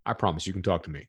I 0.05 0.13
promise 0.13 0.47
you 0.47 0.53
can 0.53 0.63
talk 0.63 0.83
to 0.85 0.91
me. 0.91 1.09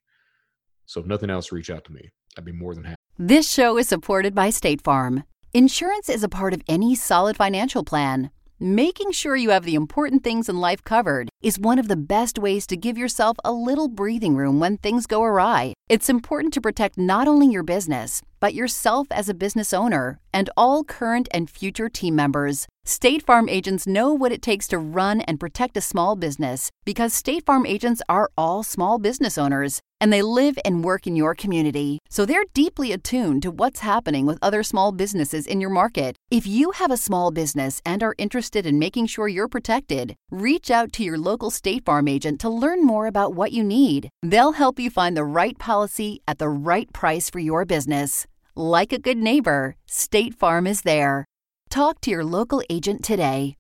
So 0.86 1.02
if 1.02 1.08
nothing 1.08 1.32
else, 1.32 1.52
reach 1.52 1.72
out 1.72 1.86
to 1.86 1.92
me. 1.92 2.10
I'd 2.38 2.46
be 2.46 2.52
more 2.52 2.76
than 2.76 2.84
happy. 2.84 2.98
This 3.18 3.52
show 3.52 3.78
is 3.78 3.88
supported 3.88 4.36
by 4.36 4.52
State 4.52 4.82
Farm. 4.82 5.24
Insurance 5.54 6.08
is 6.08 6.24
a 6.24 6.30
part 6.30 6.54
of 6.54 6.62
any 6.68 6.94
solid 6.94 7.36
financial 7.36 7.84
plan. 7.84 8.30
Making 8.60 9.12
sure 9.12 9.36
you 9.36 9.50
have 9.50 9.66
the 9.66 9.76
important 9.76 10.24
things 10.24 10.48
in 10.48 10.60
life 10.60 10.84
covered 10.84 11.31
is 11.42 11.60
one 11.60 11.80
of 11.80 11.88
the 11.88 11.96
best 11.96 12.38
ways 12.38 12.68
to 12.68 12.78
give 12.78 12.98
yourself 12.98 13.38
a 13.44 13.52
little 13.52 13.88
breathing 13.88 14.36
room 14.36 14.60
when 14.60 14.78
things 14.78 15.08
go 15.08 15.24
awry. 15.24 15.74
It's 15.90 16.10
important 16.10 16.54
to 16.54 16.62
protect 16.62 16.98
not 16.98 17.28
only 17.28 17.48
your 17.48 17.64
business, 17.64 18.22
but 18.40 18.54
yourself 18.54 19.08
as 19.12 19.30
a 19.30 19.34
business 19.34 19.74
owner 19.74 20.20
and 20.34 20.50
all 20.58 20.84
current 20.84 21.30
and 21.32 21.50
future 21.50 21.90
team 21.90 22.16
members. 22.16 22.68
State 22.84 23.24
Farm 23.24 23.48
agents 23.48 23.86
know 23.86 24.12
what 24.12 24.32
it 24.32 24.42
takes 24.42 24.68
to 24.70 24.80
run 24.80 25.22
and 25.22 25.40
protect 25.40 25.78
a 25.78 25.82
small 25.82 26.16
business 26.16 26.72
because 26.84 27.14
State 27.14 27.46
Farm 27.46 27.66
agents 27.66 28.02
are 28.10 28.32
all 28.36 28.64
small 28.64 28.98
business 28.98 29.38
owners 29.38 29.82
and 30.00 30.12
they 30.12 30.24
live 30.24 30.58
and 30.66 30.84
work 30.84 31.06
in 31.06 31.16
your 31.16 31.36
community. 31.36 32.00
So 32.10 32.26
they're 32.26 32.46
deeply 32.56 32.92
attuned 32.92 33.44
to 33.44 33.52
what's 33.52 33.82
happening 33.82 34.26
with 34.26 34.40
other 34.42 34.64
small 34.64 34.92
businesses 34.92 35.46
in 35.46 35.62
your 35.62 35.70
market. 35.70 36.16
If 36.32 36.48
you 36.48 36.72
have 36.72 36.90
a 36.90 36.98
small 36.98 37.30
business 37.30 37.82
and 37.86 38.02
are 38.02 38.16
interested 38.18 38.66
in 38.66 38.80
making 38.80 39.06
sure 39.06 39.28
you're 39.28 39.48
protected, 39.48 40.16
reach 40.32 40.72
out 40.72 40.92
to 40.94 41.04
your 41.04 41.20
local 41.20 41.31
State 41.50 41.86
Farm 41.86 42.08
agent 42.08 42.42
to 42.42 42.50
learn 42.50 42.84
more 42.84 43.08
about 43.08 43.34
what 43.34 43.54
you 43.54 43.64
need. 43.64 44.10
They'll 44.22 44.52
help 44.52 44.80
you 44.80 44.90
find 44.90 45.16
the 45.16 45.24
right 45.24 45.58
policy 45.58 46.22
at 46.28 46.40
the 46.40 46.50
right 46.50 46.92
price 46.92 47.30
for 47.30 47.40
your 47.40 47.64
business. 47.64 48.28
Like 48.56 48.92
a 48.92 49.00
good 49.00 49.18
neighbor, 49.18 49.76
State 49.88 50.36
Farm 50.36 50.68
is 50.68 50.82
there. 50.82 51.26
Talk 51.70 52.02
to 52.02 52.12
your 52.12 52.26
local 52.26 52.62
agent 52.70 53.04
today. 53.04 53.56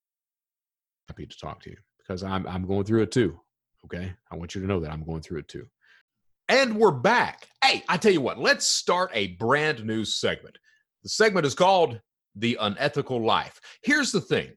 Happy 1.08 1.26
to 1.26 1.38
talk 1.38 1.62
to 1.64 1.70
you 1.70 1.78
because 1.98 2.24
I'm 2.24 2.46
I'm 2.46 2.68
going 2.68 2.84
through 2.84 3.04
it 3.04 3.12
too. 3.12 3.40
Okay, 3.86 4.14
I 4.30 4.36
want 4.36 4.54
you 4.54 4.62
to 4.62 4.68
know 4.68 4.80
that 4.82 4.92
I'm 4.92 5.06
going 5.06 5.22
through 5.22 5.40
it 5.40 5.48
too. 5.48 5.66
And 6.50 6.76
we're 6.76 6.92
back. 6.92 7.48
Hey, 7.64 7.84
I 7.88 7.96
tell 7.96 8.12
you 8.12 8.20
what, 8.20 8.38
let's 8.38 8.68
start 8.68 9.10
a 9.14 9.28
brand 9.36 9.86
new 9.86 10.04
segment. 10.04 10.58
The 11.04 11.10
segment 11.10 11.46
is 11.46 11.56
called 11.56 12.00
The 12.36 12.58
Unethical 12.60 13.26
Life. 13.26 13.60
Here's 13.84 14.12
the 14.12 14.20
thing 14.20 14.52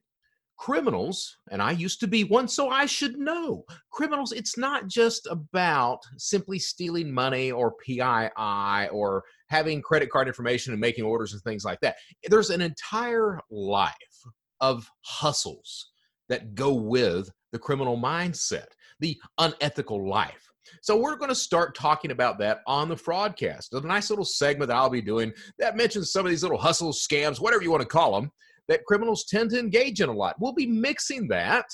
criminals, 0.57 1.37
and 1.51 1.61
I 1.61 1.71
used 1.71 1.99
to 1.99 2.07
be 2.07 2.23
one, 2.23 2.47
so 2.47 2.69
I 2.69 2.85
should 2.85 3.17
know. 3.17 3.63
Criminals, 3.91 4.31
it's 4.31 4.57
not 4.57 4.87
just 4.87 5.27
about 5.29 5.99
simply 6.17 6.59
stealing 6.59 7.13
money 7.13 7.51
or 7.51 7.73
PII 7.85 8.89
or 8.91 9.23
having 9.49 9.81
credit 9.81 10.09
card 10.09 10.27
information 10.27 10.73
and 10.73 10.81
making 10.81 11.03
orders 11.03 11.33
and 11.33 11.41
things 11.41 11.65
like 11.65 11.79
that. 11.81 11.95
There's 12.29 12.49
an 12.49 12.61
entire 12.61 13.39
life 13.51 13.93
of 14.61 14.89
hustles 15.01 15.91
that 16.29 16.55
go 16.55 16.73
with 16.73 17.29
the 17.51 17.59
criminal 17.59 17.97
mindset, 17.97 18.67
the 18.99 19.17
unethical 19.37 20.09
life. 20.09 20.41
So 20.81 20.97
we're 20.97 21.15
going 21.15 21.29
to 21.29 21.35
start 21.35 21.75
talking 21.75 22.11
about 22.11 22.39
that 22.39 22.61
on 22.65 22.89
the 22.89 22.95
fraudcast. 22.95 23.67
A 23.73 23.85
nice 23.85 24.09
little 24.09 24.25
segment 24.25 24.69
that 24.69 24.77
I'll 24.77 24.89
be 24.89 25.01
doing 25.01 25.31
that 25.59 25.77
mentions 25.77 26.11
some 26.11 26.25
of 26.25 26.31
these 26.31 26.41
little 26.41 26.57
hustles, 26.57 27.05
scams, 27.07 27.39
whatever 27.39 27.61
you 27.61 27.69
want 27.69 27.81
to 27.81 27.87
call 27.87 28.19
them, 28.19 28.31
that 28.67 28.85
criminals 28.85 29.25
tend 29.25 29.51
to 29.51 29.59
engage 29.59 30.01
in 30.01 30.09
a 30.09 30.13
lot. 30.13 30.35
We'll 30.39 30.53
be 30.53 30.67
mixing 30.67 31.27
that 31.29 31.65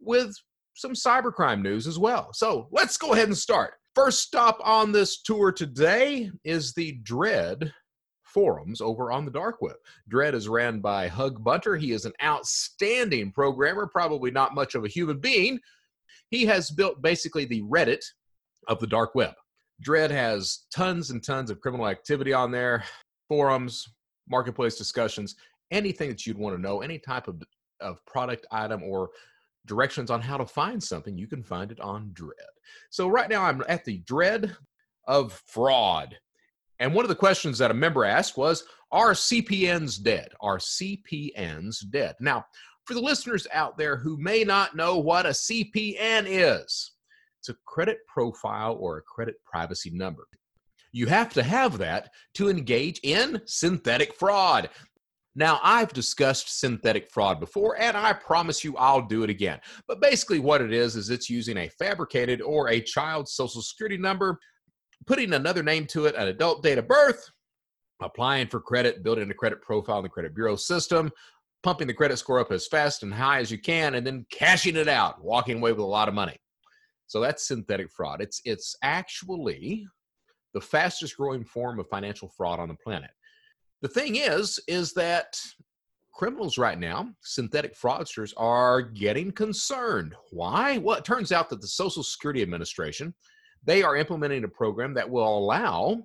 with 0.00 0.34
some 0.74 0.92
cybercrime 0.92 1.62
news 1.62 1.86
as 1.86 1.98
well. 1.98 2.30
So 2.32 2.68
let's 2.70 2.96
go 2.96 3.12
ahead 3.12 3.28
and 3.28 3.36
start. 3.36 3.74
First 3.94 4.20
stop 4.20 4.58
on 4.62 4.92
this 4.92 5.22
tour 5.22 5.50
today 5.50 6.30
is 6.44 6.72
the 6.72 6.98
Dread 7.02 7.72
forums 8.22 8.80
over 8.80 9.10
on 9.10 9.24
the 9.24 9.30
dark 9.30 9.60
web. 9.60 9.76
Dread 10.08 10.34
is 10.34 10.48
ran 10.48 10.80
by 10.80 11.08
Hug 11.08 11.42
Bunter. 11.42 11.76
He 11.76 11.92
is 11.92 12.04
an 12.04 12.12
outstanding 12.22 13.32
programmer, 13.32 13.86
probably 13.86 14.30
not 14.30 14.54
much 14.54 14.74
of 14.74 14.84
a 14.84 14.88
human 14.88 15.18
being. 15.18 15.58
He 16.30 16.44
has 16.46 16.70
built 16.70 17.02
basically 17.02 17.46
the 17.46 17.62
Reddit 17.62 18.04
of 18.68 18.78
the 18.78 18.86
dark 18.86 19.14
web. 19.14 19.34
Dread 19.80 20.10
has 20.10 20.66
tons 20.72 21.10
and 21.10 21.24
tons 21.24 21.50
of 21.50 21.60
criminal 21.60 21.88
activity 21.88 22.32
on 22.32 22.50
there, 22.50 22.84
forums, 23.28 23.84
marketplace 24.28 24.76
discussions, 24.76 25.34
anything 25.70 26.08
that 26.08 26.26
you'd 26.26 26.38
want 26.38 26.56
to 26.56 26.62
know, 26.62 26.80
any 26.80 26.98
type 26.98 27.28
of, 27.28 27.42
of 27.80 28.04
product 28.06 28.46
item 28.50 28.82
or 28.82 29.10
directions 29.66 30.10
on 30.10 30.20
how 30.20 30.36
to 30.36 30.46
find 30.46 30.82
something, 30.82 31.16
you 31.16 31.26
can 31.26 31.42
find 31.42 31.70
it 31.70 31.80
on 31.80 32.10
Dread. 32.14 32.32
So 32.90 33.08
right 33.08 33.28
now 33.28 33.44
I'm 33.44 33.62
at 33.68 33.84
the 33.84 33.98
Dread 33.98 34.56
of 35.06 35.32
Fraud. 35.46 36.16
And 36.80 36.94
one 36.94 37.04
of 37.04 37.08
the 37.08 37.14
questions 37.14 37.58
that 37.58 37.70
a 37.70 37.74
member 37.74 38.04
asked 38.04 38.36
was, 38.36 38.64
are 38.90 39.12
CPNs 39.12 40.02
dead? 40.02 40.28
Are 40.40 40.58
CPNs 40.58 41.88
dead? 41.90 42.14
Now, 42.20 42.46
for 42.84 42.94
the 42.94 43.00
listeners 43.00 43.46
out 43.52 43.76
there 43.76 43.96
who 43.96 44.16
may 44.16 44.44
not 44.44 44.74
know 44.74 44.96
what 44.98 45.26
a 45.26 45.30
CPN 45.30 46.24
is, 46.26 46.92
it's 47.38 47.48
a 47.50 47.56
credit 47.66 47.98
profile 48.06 48.76
or 48.80 48.96
a 48.98 49.02
credit 49.02 49.36
privacy 49.44 49.90
number. 49.90 50.26
You 50.92 51.06
have 51.06 51.32
to 51.34 51.42
have 51.42 51.78
that 51.78 52.10
to 52.34 52.48
engage 52.48 53.00
in 53.02 53.42
synthetic 53.44 54.14
fraud. 54.14 54.70
Now, 55.38 55.60
I've 55.62 55.92
discussed 55.92 56.58
synthetic 56.58 57.12
fraud 57.12 57.38
before, 57.38 57.80
and 57.80 57.96
I 57.96 58.12
promise 58.12 58.64
you 58.64 58.76
I'll 58.76 59.06
do 59.06 59.22
it 59.22 59.30
again. 59.30 59.60
But 59.86 60.00
basically, 60.00 60.40
what 60.40 60.60
it 60.60 60.72
is, 60.72 60.96
is 60.96 61.10
it's 61.10 61.30
using 61.30 61.58
a 61.58 61.68
fabricated 61.68 62.42
or 62.42 62.70
a 62.70 62.80
child's 62.80 63.34
social 63.34 63.62
security 63.62 63.96
number, 63.96 64.36
putting 65.06 65.32
another 65.34 65.62
name 65.62 65.86
to 65.90 66.06
it, 66.06 66.16
an 66.16 66.26
adult 66.26 66.64
date 66.64 66.78
of 66.78 66.88
birth, 66.88 67.24
applying 68.02 68.48
for 68.48 68.58
credit, 68.58 69.04
building 69.04 69.30
a 69.30 69.34
credit 69.34 69.62
profile 69.62 69.98
in 69.98 70.02
the 70.02 70.08
credit 70.08 70.34
bureau 70.34 70.56
system, 70.56 71.08
pumping 71.62 71.86
the 71.86 71.94
credit 71.94 72.16
score 72.16 72.40
up 72.40 72.50
as 72.50 72.66
fast 72.66 73.04
and 73.04 73.14
high 73.14 73.38
as 73.38 73.48
you 73.48 73.58
can, 73.58 73.94
and 73.94 74.04
then 74.04 74.26
cashing 74.32 74.74
it 74.74 74.88
out, 74.88 75.22
walking 75.22 75.58
away 75.58 75.70
with 75.70 75.78
a 75.78 75.84
lot 75.84 76.08
of 76.08 76.14
money. 76.14 76.36
So 77.06 77.20
that's 77.20 77.46
synthetic 77.46 77.92
fraud. 77.92 78.20
It's 78.20 78.40
it's 78.44 78.74
actually 78.82 79.86
the 80.52 80.60
fastest 80.60 81.16
growing 81.16 81.44
form 81.44 81.78
of 81.78 81.86
financial 81.86 82.28
fraud 82.36 82.58
on 82.58 82.66
the 82.66 82.76
planet. 82.82 83.10
The 83.82 83.88
thing 83.88 84.16
is, 84.16 84.58
is 84.66 84.92
that 84.94 85.38
criminals 86.12 86.58
right 86.58 86.78
now, 86.78 87.10
synthetic 87.20 87.78
fraudsters, 87.78 88.32
are 88.36 88.82
getting 88.82 89.30
concerned. 89.30 90.14
Why? 90.30 90.78
Well, 90.78 90.96
it 90.96 91.04
turns 91.04 91.30
out 91.30 91.48
that 91.50 91.60
the 91.60 91.68
Social 91.68 92.02
Security 92.02 92.42
Administration, 92.42 93.14
they 93.64 93.82
are 93.84 93.96
implementing 93.96 94.42
a 94.42 94.48
program 94.48 94.94
that 94.94 95.08
will 95.08 95.38
allow 95.38 96.02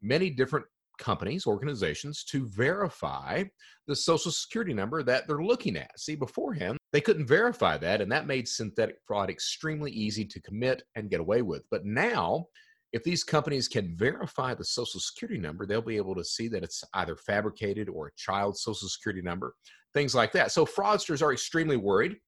many 0.00 0.30
different 0.30 0.64
companies, 0.98 1.46
organizations 1.46 2.24
to 2.24 2.46
verify 2.48 3.44
the 3.86 3.96
social 3.96 4.30
security 4.30 4.72
number 4.72 5.02
that 5.02 5.26
they're 5.26 5.42
looking 5.42 5.76
at. 5.76 5.98
See, 5.98 6.14
beforehand, 6.14 6.78
they 6.92 7.00
couldn't 7.00 7.26
verify 7.26 7.76
that, 7.78 8.00
and 8.00 8.10
that 8.12 8.26
made 8.26 8.48
synthetic 8.48 8.96
fraud 9.04 9.28
extremely 9.28 9.90
easy 9.90 10.24
to 10.24 10.40
commit 10.40 10.84
and 10.94 11.10
get 11.10 11.20
away 11.20 11.42
with. 11.42 11.64
But 11.70 11.84
now, 11.84 12.46
if 12.94 13.02
these 13.02 13.24
companies 13.24 13.66
can 13.66 13.92
verify 13.96 14.54
the 14.54 14.64
social 14.64 15.00
security 15.00 15.40
number, 15.40 15.66
they'll 15.66 15.82
be 15.82 15.96
able 15.96 16.14
to 16.14 16.22
see 16.24 16.46
that 16.46 16.62
it's 16.62 16.84
either 16.94 17.16
fabricated 17.16 17.88
or 17.88 18.06
a 18.06 18.14
child's 18.16 18.62
social 18.62 18.88
security 18.88 19.20
number, 19.20 19.56
things 19.92 20.14
like 20.14 20.30
that. 20.30 20.52
So 20.52 20.64
fraudsters 20.64 21.20
are 21.20 21.32
extremely 21.32 21.76
worried. 21.76 22.18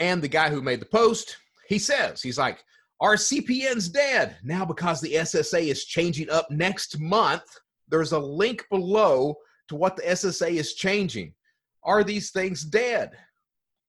And 0.00 0.20
the 0.20 0.26
guy 0.26 0.50
who 0.50 0.60
made 0.60 0.80
the 0.80 0.86
post, 0.86 1.36
he 1.68 1.78
says, 1.78 2.20
he's 2.20 2.38
like, 2.38 2.64
Our 3.00 3.14
CPN's 3.14 3.88
dead. 3.88 4.36
Now, 4.42 4.64
because 4.64 5.00
the 5.00 5.14
SSA 5.14 5.68
is 5.68 5.84
changing 5.84 6.28
up 6.28 6.50
next 6.50 6.98
month, 6.98 7.44
there's 7.88 8.10
a 8.10 8.18
link 8.18 8.66
below 8.68 9.36
to 9.68 9.76
what 9.76 9.94
the 9.94 10.02
SSA 10.02 10.50
is 10.50 10.74
changing. 10.74 11.34
Are 11.84 12.02
these 12.02 12.32
things 12.32 12.64
dead? 12.64 13.12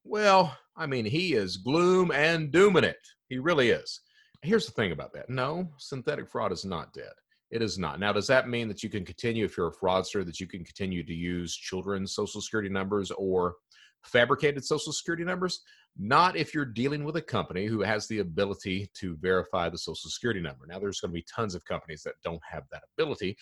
Well, 0.04 0.56
I 0.76 0.86
mean, 0.86 1.06
he 1.06 1.34
is 1.34 1.58
gloom 1.58 2.12
and 2.12 2.52
dooming 2.52 2.84
it. 2.84 3.00
He 3.28 3.40
really 3.40 3.72
is. 3.72 4.02
Here's 4.42 4.66
the 4.66 4.72
thing 4.72 4.92
about 4.92 5.14
that 5.14 5.30
no, 5.30 5.70
synthetic 5.78 6.30
fraud 6.30 6.52
is 6.52 6.66
not 6.66 6.94
dead. 6.94 7.14
It 7.50 7.62
is 7.62 7.78
not. 7.78 8.00
Now, 8.00 8.12
does 8.12 8.28
that 8.28 8.50
mean 8.50 8.68
that 8.68 8.84
you 8.84 8.90
can 8.90 9.06
continue, 9.06 9.46
if 9.46 9.56
you're 9.56 9.70
a 9.70 9.76
fraudster, 9.76 10.26
that 10.26 10.40
you 10.40 10.48
can 10.48 10.66
continue 10.66 11.04
to 11.04 11.14
use 11.14 11.56
children's 11.56 12.14
social 12.14 12.42
security 12.42 12.70
numbers 12.70 13.10
or 13.12 13.56
fabricated 14.04 14.66
social 14.66 14.92
security 14.92 15.24
numbers? 15.24 15.62
Not 15.98 16.36
if 16.36 16.54
you're 16.54 16.66
dealing 16.66 17.06
with 17.06 17.16
a 17.16 17.22
company 17.22 17.66
who 17.66 17.82
has 17.82 18.08
the 18.08 18.20
ability 18.20 18.92
to 18.96 19.16
verify 19.18 19.70
the 19.70 19.78
social 19.78 20.10
security 20.10 20.42
number. 20.42 20.68
Now, 20.68 20.78
there's 20.78 21.00
going 21.00 21.12
to 21.12 21.16
be 21.16 21.26
tons 21.34 21.56
of 21.56 21.64
companies 21.66 22.04
that 22.04 22.16
don't 22.24 22.42
have 22.50 22.64
that 22.72 22.84
ability. 22.98 23.38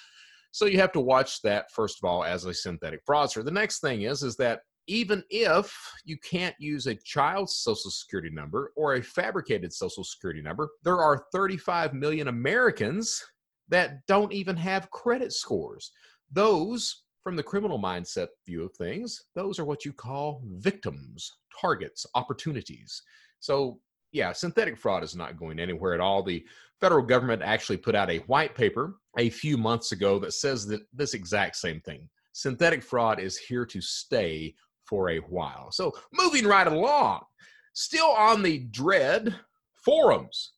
So 0.51 0.65
you 0.65 0.79
have 0.79 0.93
to 0.93 1.01
watch 1.01 1.41
that, 1.41 1.71
first 1.71 1.97
of 2.01 2.07
all, 2.07 2.23
as 2.23 2.45
a 2.45 2.53
synthetic 2.53 3.05
fraudster. 3.05 3.43
The 3.43 3.51
next 3.51 3.81
thing 3.81 4.03
is, 4.03 4.23
is 4.23 4.37
that 4.37 4.61
even 4.87 5.23
if 5.29 5.75
you 6.03 6.17
can't 6.17 6.55
use 6.59 6.87
a 6.87 6.95
child's 6.95 7.55
social 7.55 7.91
security 7.91 8.29
number 8.29 8.71
or 8.75 8.95
a 8.95 9.01
fabricated 9.03 9.73
social 9.73 10.03
security 10.03 10.41
number, 10.41 10.69
there 10.83 10.99
are 10.99 11.25
35 11.31 11.93
million 11.93 12.27
Americans 12.27 13.23
that 13.69 14.05
don't 14.07 14.31
even 14.31 14.55
have 14.55 14.91
credit 14.91 15.33
scores. 15.33 15.91
Those, 16.31 17.03
from 17.23 17.35
the 17.35 17.43
criminal 17.43 17.79
mindset 17.79 18.27
view 18.45 18.63
of 18.63 18.73
things, 18.75 19.23
those 19.33 19.57
are 19.59 19.65
what 19.65 19.85
you 19.85 19.93
call 19.93 20.41
victims, 20.57 21.31
targets, 21.59 22.05
opportunities. 22.13 23.01
So, 23.39 23.79
yeah, 24.11 24.31
synthetic 24.31 24.77
fraud 24.77 25.03
is 25.03 25.15
not 25.15 25.37
going 25.37 25.59
anywhere 25.59 25.93
at 25.93 25.99
all. 25.99 26.23
The 26.23 26.45
federal 26.79 27.03
government 27.03 27.41
actually 27.41 27.77
put 27.77 27.95
out 27.95 28.09
a 28.09 28.19
white 28.19 28.53
paper 28.55 28.95
a 29.17 29.29
few 29.29 29.57
months 29.57 29.91
ago 29.91 30.19
that 30.19 30.33
says 30.33 30.67
that 30.67 30.81
this 30.93 31.13
exact 31.13 31.55
same 31.55 31.81
thing. 31.81 32.07
Synthetic 32.33 32.83
fraud 32.83 33.19
is 33.19 33.37
here 33.37 33.65
to 33.65 33.81
stay 33.81 34.53
for 34.87 35.09
a 35.09 35.17
while. 35.19 35.71
So, 35.71 35.93
moving 36.13 36.45
right 36.45 36.67
along, 36.67 37.21
still 37.73 38.07
on 38.07 38.41
the 38.41 38.59
Dread 38.71 39.35
forums. 39.73 40.51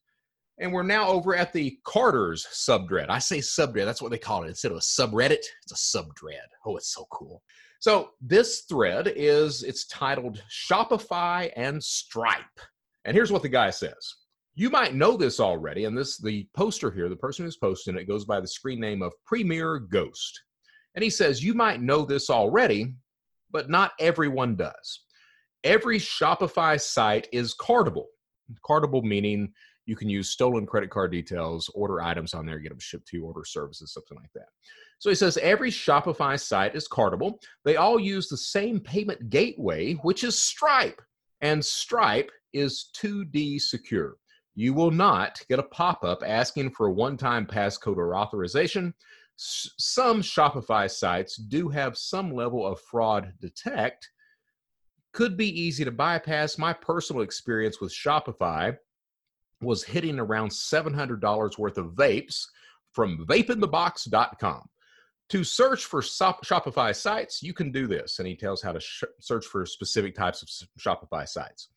And 0.59 0.73
we're 0.73 0.83
now 0.83 1.07
over 1.09 1.35
at 1.35 1.53
the 1.53 1.77
Carders 1.85 2.47
subdread. 2.51 3.09
I 3.09 3.19
say 3.19 3.37
subdread, 3.39 3.85
that's 3.85 4.01
what 4.01 4.09
they 4.09 4.17
call 4.17 4.43
it. 4.43 4.47
Instead 4.47 4.71
of 4.71 4.77
a 4.77 4.81
subreddit, 4.81 5.43
it's 5.63 5.71
a 5.71 5.97
subdread. 5.97 6.47
Oh, 6.65 6.77
it's 6.77 6.93
so 6.93 7.05
cool. 7.11 7.43
So 7.79 8.11
this 8.21 8.61
thread 8.61 9.13
is 9.15 9.63
it's 9.63 9.85
titled 9.87 10.43
Shopify 10.49 11.51
and 11.55 11.83
Stripe. 11.83 12.59
And 13.05 13.15
here's 13.15 13.31
what 13.31 13.43
the 13.43 13.49
guy 13.49 13.69
says. 13.69 14.15
You 14.55 14.71
might 14.71 14.95
know 14.95 15.15
this 15.15 15.39
already, 15.39 15.85
and 15.85 15.95
this 15.95 16.17
the 16.17 16.47
poster 16.55 16.89
here, 16.89 17.09
the 17.09 17.15
person 17.15 17.45
who's 17.45 17.57
posting 17.57 17.95
it 17.95 18.07
goes 18.07 18.25
by 18.25 18.41
the 18.41 18.47
screen 18.47 18.79
name 18.79 19.03
of 19.03 19.13
Premier 19.25 19.77
Ghost. 19.77 20.41
And 20.95 21.03
he 21.03 21.11
says, 21.11 21.43
You 21.43 21.53
might 21.53 21.81
know 21.81 22.03
this 22.03 22.31
already, 22.31 22.95
but 23.51 23.69
not 23.69 23.91
everyone 23.99 24.55
does. 24.55 25.01
Every 25.63 25.99
Shopify 25.99 26.79
site 26.79 27.27
is 27.31 27.55
cardable. 27.55 28.05
Cardable 28.67 29.03
meaning 29.03 29.53
you 29.85 29.95
can 29.95 30.09
use 30.09 30.29
stolen 30.29 30.65
credit 30.65 30.89
card 30.89 31.11
details, 31.11 31.69
order 31.73 32.01
items 32.01 32.33
on 32.33 32.45
there, 32.45 32.59
get 32.59 32.69
them 32.69 32.79
shipped 32.79 33.07
to 33.07 33.17
you, 33.17 33.25
order 33.25 33.45
services, 33.45 33.93
something 33.93 34.17
like 34.17 34.31
that. 34.35 34.47
So 34.99 35.09
he 35.09 35.15
says 35.15 35.37
every 35.37 35.71
Shopify 35.71 36.39
site 36.39 36.75
is 36.75 36.87
cardable. 36.87 37.35
They 37.63 37.77
all 37.77 37.99
use 37.99 38.27
the 38.27 38.37
same 38.37 38.79
payment 38.79 39.29
gateway, 39.29 39.93
which 39.93 40.23
is 40.23 40.37
Stripe. 40.37 41.01
And 41.41 41.63
Stripe 41.63 42.31
is 42.53 42.89
2D 43.01 43.61
secure. 43.61 44.17
You 44.55 44.73
will 44.73 44.91
not 44.91 45.39
get 45.49 45.59
a 45.59 45.63
pop 45.63 46.03
up 46.03 46.23
asking 46.25 46.71
for 46.71 46.87
a 46.87 46.91
one 46.91 47.15
time 47.15 47.45
passcode 47.45 47.97
or 47.97 48.15
authorization. 48.15 48.93
Some 49.37 50.21
Shopify 50.21 50.89
sites 50.89 51.35
do 51.35 51.69
have 51.69 51.95
some 51.95 52.33
level 52.33 52.65
of 52.65 52.81
fraud 52.81 53.33
detect. 53.39 54.09
Could 55.13 55.37
be 55.37 55.47
easy 55.61 55.85
to 55.85 55.91
bypass. 55.91 56.57
My 56.57 56.73
personal 56.73 57.21
experience 57.21 57.79
with 57.79 57.93
Shopify 57.93 58.75
was 59.61 59.83
hitting 59.83 60.19
around 60.19 60.49
$700 60.49 61.57
worth 61.57 61.77
of 61.77 61.93
vapes 61.93 62.45
from 62.93 63.25
vapeinthebox.com. 63.27 64.63
To 65.29 65.43
search 65.43 65.85
for 65.85 66.01
Shopify 66.01 66.95
sites, 66.95 67.43
you 67.43 67.53
can 67.53 67.71
do 67.71 67.85
this, 67.85 68.19
and 68.19 68.27
he 68.27 68.35
tells 68.35 68.61
how 68.61 68.71
to 68.71 68.79
sh- 68.79 69.03
search 69.19 69.45
for 69.45 69.65
specific 69.65 70.15
types 70.15 70.41
of 70.41 70.49
Shopify 70.79 71.27
sites. 71.27 71.69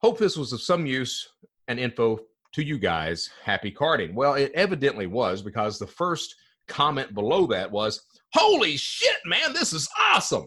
Hope 0.00 0.18
this 0.18 0.36
was 0.36 0.52
of 0.52 0.60
some 0.60 0.86
use 0.86 1.28
and 1.66 1.80
info 1.80 2.18
to 2.52 2.62
you 2.62 2.78
guys. 2.78 3.30
Happy 3.42 3.70
carding. 3.70 4.14
Well, 4.14 4.34
it 4.34 4.52
evidently 4.54 5.06
was 5.06 5.42
because 5.42 5.78
the 5.78 5.86
first 5.86 6.34
comment 6.68 7.14
below 7.14 7.46
that 7.46 7.70
was, 7.70 8.02
Holy 8.34 8.76
shit, 8.76 9.16
man, 9.24 9.52
this 9.52 9.72
is 9.72 9.88
awesome. 9.98 10.46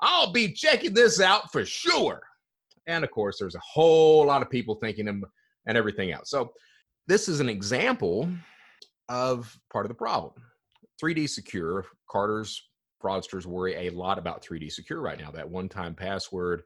I'll 0.00 0.32
be 0.32 0.52
checking 0.52 0.92
this 0.92 1.20
out 1.20 1.50
for 1.52 1.64
sure. 1.64 2.20
And 2.86 3.04
of 3.04 3.10
course, 3.10 3.38
there's 3.38 3.54
a 3.54 3.60
whole 3.60 4.26
lot 4.26 4.42
of 4.42 4.50
people 4.50 4.74
thinking 4.74 5.06
him 5.06 5.24
and 5.66 5.78
everything 5.78 6.12
else. 6.12 6.30
So 6.30 6.52
this 7.06 7.28
is 7.28 7.40
an 7.40 7.48
example 7.48 8.28
of 9.08 9.56
part 9.72 9.86
of 9.86 9.88
the 9.88 9.94
problem. 9.94 10.32
3D 11.02 11.28
Secure, 11.28 11.84
Carders 12.10 12.60
fraudsters 13.02 13.46
worry 13.46 13.86
a 13.86 13.90
lot 13.90 14.18
about 14.18 14.42
3D 14.42 14.72
Secure 14.72 15.00
right 15.00 15.18
now. 15.18 15.30
That 15.30 15.48
one-time 15.48 15.94
password, 15.94 16.62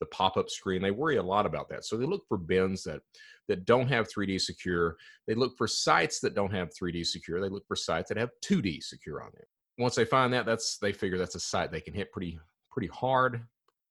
the 0.00 0.06
pop-up 0.06 0.50
screen, 0.50 0.82
they 0.82 0.90
worry 0.90 1.16
a 1.16 1.22
lot 1.22 1.46
about 1.46 1.68
that. 1.68 1.84
So 1.84 1.96
they 1.96 2.06
look 2.06 2.26
for 2.28 2.38
bins 2.38 2.82
that 2.84 3.00
that 3.48 3.64
don't 3.64 3.88
have 3.88 4.08
3D 4.08 4.40
Secure. 4.40 4.96
They 5.26 5.34
look 5.34 5.56
for 5.56 5.66
sites 5.66 6.20
that 6.20 6.34
don't 6.34 6.52
have 6.52 6.70
3D 6.70 7.06
Secure. 7.06 7.40
They 7.40 7.48
look 7.48 7.66
for 7.66 7.76
sites 7.76 8.08
that 8.08 8.18
have 8.18 8.30
2D 8.44 8.82
Secure 8.82 9.22
on 9.22 9.30
them. 9.34 9.44
Once 9.78 9.94
they 9.94 10.04
find 10.04 10.32
that, 10.32 10.46
that's 10.46 10.78
they 10.78 10.92
figure 10.92 11.18
that's 11.18 11.34
a 11.34 11.40
site 11.40 11.70
they 11.70 11.80
can 11.80 11.94
hit 11.94 12.12
pretty 12.12 12.38
pretty 12.70 12.88
hard 12.88 13.42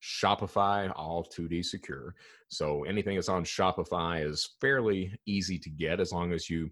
Shopify, 0.01 0.91
all 0.95 1.25
2D 1.25 1.65
secure. 1.65 2.15
So 2.47 2.83
anything 2.83 3.15
that's 3.15 3.29
on 3.29 3.43
Shopify 3.43 4.25
is 4.25 4.55
fairly 4.61 5.13
easy 5.25 5.59
to 5.59 5.69
get 5.69 5.99
as 5.99 6.11
long 6.11 6.31
as 6.31 6.49
you, 6.49 6.69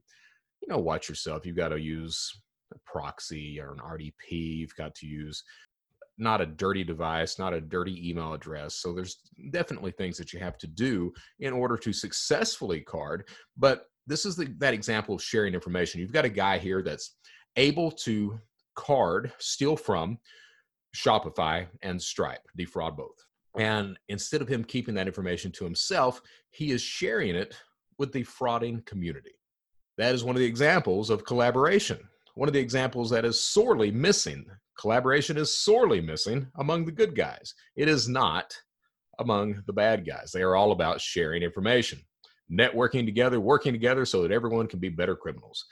you 0.61 0.67
know, 0.67 0.79
watch 0.79 1.09
yourself. 1.09 1.45
You've 1.45 1.57
got 1.57 1.69
to 1.69 1.79
use 1.79 2.41
a 2.73 2.77
proxy 2.85 3.59
or 3.59 3.73
an 3.73 3.79
RDP. 3.79 4.31
You've 4.31 4.75
got 4.75 4.95
to 4.95 5.07
use 5.07 5.43
not 6.17 6.41
a 6.41 6.45
dirty 6.45 6.83
device, 6.83 7.37
not 7.37 7.53
a 7.53 7.61
dirty 7.61 8.09
email 8.09 8.33
address. 8.33 8.75
So 8.75 8.93
there's 8.93 9.17
definitely 9.51 9.91
things 9.91 10.17
that 10.17 10.33
you 10.33 10.39
have 10.39 10.57
to 10.59 10.67
do 10.67 11.13
in 11.39 11.53
order 11.53 11.77
to 11.77 11.93
successfully 11.93 12.81
card. 12.81 13.27
But 13.55 13.85
this 14.07 14.25
is 14.25 14.35
the, 14.35 14.45
that 14.57 14.73
example 14.73 15.15
of 15.15 15.23
sharing 15.23 15.53
information. 15.53 16.01
You've 16.01 16.13
got 16.13 16.25
a 16.25 16.29
guy 16.29 16.57
here 16.57 16.81
that's 16.81 17.15
able 17.55 17.91
to 17.91 18.39
card, 18.75 19.31
steal 19.39 19.75
from, 19.75 20.17
Shopify 20.95 21.67
and 21.83 22.01
Stripe, 22.01 22.41
defraud 22.55 22.97
both. 22.97 23.17
And 23.57 23.97
instead 24.09 24.41
of 24.41 24.47
him 24.47 24.63
keeping 24.63 24.95
that 24.95 25.07
information 25.07 25.51
to 25.53 25.63
himself, 25.63 26.21
he 26.51 26.71
is 26.71 26.81
sharing 26.81 27.35
it 27.35 27.55
with 27.97 28.11
the 28.11 28.23
frauding 28.23 28.85
community. 28.85 29.31
That 29.97 30.13
is 30.13 30.23
one 30.23 30.35
of 30.35 30.39
the 30.39 30.45
examples 30.45 31.09
of 31.09 31.25
collaboration. 31.25 31.99
One 32.35 32.47
of 32.47 32.53
the 32.53 32.59
examples 32.59 33.09
that 33.09 33.25
is 33.25 33.43
sorely 33.43 33.89
missing. 33.91 34.45
Collaboration 34.79 35.37
is 35.37 35.57
sorely 35.57 36.01
missing 36.01 36.47
among 36.57 36.85
the 36.85 36.91
good 36.91 37.15
guys. 37.15 37.53
It 37.75 37.89
is 37.89 38.07
not 38.07 38.53
among 39.19 39.63
the 39.65 39.73
bad 39.73 40.05
guys. 40.05 40.31
They 40.31 40.41
are 40.41 40.55
all 40.55 40.71
about 40.71 41.01
sharing 41.01 41.41
information, 41.41 41.99
networking 42.51 43.05
together, 43.05 43.39
working 43.39 43.73
together 43.73 44.05
so 44.05 44.21
that 44.21 44.31
everyone 44.31 44.67
can 44.67 44.79
be 44.79 44.89
better 44.89 45.15
criminals. 45.15 45.65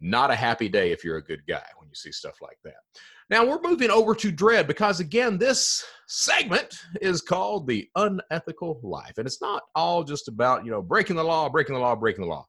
Not 0.00 0.32
a 0.32 0.34
happy 0.34 0.68
day 0.68 0.90
if 0.90 1.04
you're 1.04 1.18
a 1.18 1.24
good 1.24 1.46
guy 1.46 1.64
when 1.76 1.88
you 1.88 1.94
see 1.94 2.10
stuff 2.10 2.34
like 2.42 2.58
that. 2.64 2.74
Now 3.30 3.46
we're 3.46 3.62
moving 3.62 3.90
over 3.90 4.14
to 4.16 4.32
Dread 4.32 4.66
because, 4.66 4.98
again, 4.98 5.38
this 5.38 5.84
segment 6.08 6.74
is 7.00 7.22
called 7.22 7.68
The 7.68 7.88
Unethical 7.94 8.80
Life. 8.82 9.18
And 9.18 9.26
it's 9.26 9.40
not 9.40 9.62
all 9.76 10.02
just 10.02 10.26
about, 10.26 10.64
you 10.64 10.72
know, 10.72 10.82
breaking 10.82 11.16
the 11.16 11.22
law, 11.22 11.48
breaking 11.48 11.76
the 11.76 11.80
law, 11.80 11.94
breaking 11.94 12.24
the 12.24 12.30
law. 12.30 12.44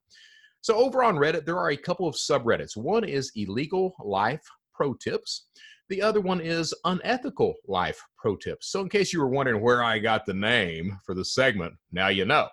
So 0.62 0.76
over 0.76 1.04
on 1.04 1.16
Reddit, 1.16 1.46
there 1.46 1.60
are 1.60 1.70
a 1.70 1.78
couple 1.78 2.08
of 2.08 2.16
subreddits. 2.16 2.76
One 2.76 3.04
is 3.04 3.32
Illegal 3.36 3.94
Life 4.04 4.44
Pro 4.74 4.96
Tips. 4.96 5.46
The 5.94 6.02
other 6.02 6.22
one 6.22 6.42
is 6.42 6.74
Unethical 6.86 7.54
Life 7.68 8.02
Pro 8.18 8.36
Tips. 8.36 8.72
So 8.72 8.82
in 8.82 8.90
case 8.90 9.14
you 9.14 9.20
were 9.20 9.28
wondering 9.28 9.62
where 9.62 9.84
I 9.84 10.00
got 10.00 10.26
the 10.26 10.34
name 10.34 10.98
for 11.06 11.14
the 11.14 11.24
segment, 11.24 11.76
now 11.92 12.08
you 12.08 12.26
know. 12.26 12.48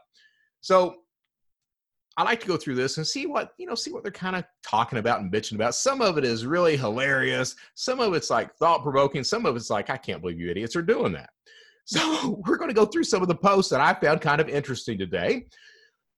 So 0.60 0.96
I 2.18 2.22
like 2.22 2.40
to 2.40 2.46
go 2.46 2.58
through 2.58 2.74
this 2.74 2.98
and 2.98 3.06
see 3.06 3.24
what 3.24 3.52
you 3.56 3.64
know, 3.64 3.74
see 3.74 3.92
what 3.92 4.02
they're 4.02 4.12
kind 4.12 4.36
of 4.36 4.44
talking 4.62 4.98
about 4.98 5.22
and 5.22 5.32
bitching 5.32 5.54
about. 5.54 5.74
Some 5.74 6.02
of 6.02 6.18
it 6.18 6.24
is 6.26 6.44
really 6.44 6.76
hilarious. 6.76 7.56
Some 7.76 7.98
of 7.98 8.12
it's 8.12 8.28
like 8.28 8.54
thought 8.56 8.82
provoking. 8.82 9.24
Some 9.24 9.46
of 9.46 9.56
it's 9.56 9.70
like, 9.70 9.88
I 9.88 9.96
can't 9.96 10.20
believe 10.20 10.38
you 10.38 10.50
idiots 10.50 10.76
are 10.76 10.82
doing 10.82 11.12
that. 11.14 11.30
So 11.86 12.42
we're 12.46 12.58
going 12.58 12.68
to 12.68 12.74
go 12.74 12.84
through 12.84 13.04
some 13.04 13.22
of 13.22 13.28
the 13.28 13.34
posts 13.34 13.70
that 13.70 13.80
I 13.80 13.94
found 13.94 14.20
kind 14.20 14.42
of 14.42 14.50
interesting 14.50 14.98
today. 14.98 15.46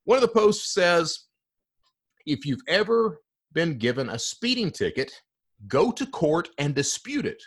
One 0.07 0.16
of 0.16 0.23
the 0.23 0.41
posts 0.41 0.75
says, 0.75 1.27
if 2.27 2.45
you've 2.45 2.61
ever 2.66 3.20
been 3.53 3.79
given 3.79 4.11
a 4.11 4.18
speeding 4.18 4.73
ticket, 4.73 5.12
go 5.69 5.91
to 5.93 6.07
court 6.07 6.49
and 6.59 6.75
dispute 6.75 7.27
it. 7.27 7.43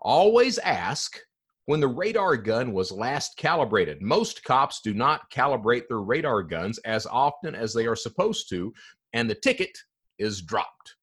Always 0.00 0.58
ask, 0.58 1.18
when 1.66 1.80
the 1.80 1.88
radar 1.88 2.36
gun 2.36 2.72
was 2.72 2.90
last 2.90 3.36
calibrated. 3.36 4.02
Most 4.02 4.42
cops 4.44 4.80
do 4.82 4.94
not 4.94 5.30
calibrate 5.30 5.84
their 5.88 6.00
radar 6.00 6.42
guns 6.42 6.78
as 6.78 7.06
often 7.06 7.54
as 7.54 7.72
they 7.72 7.86
are 7.86 7.96
supposed 7.96 8.48
to, 8.50 8.72
and 9.12 9.28
the 9.28 9.34
ticket 9.34 9.76
is 10.18 10.42
dropped. 10.42 10.96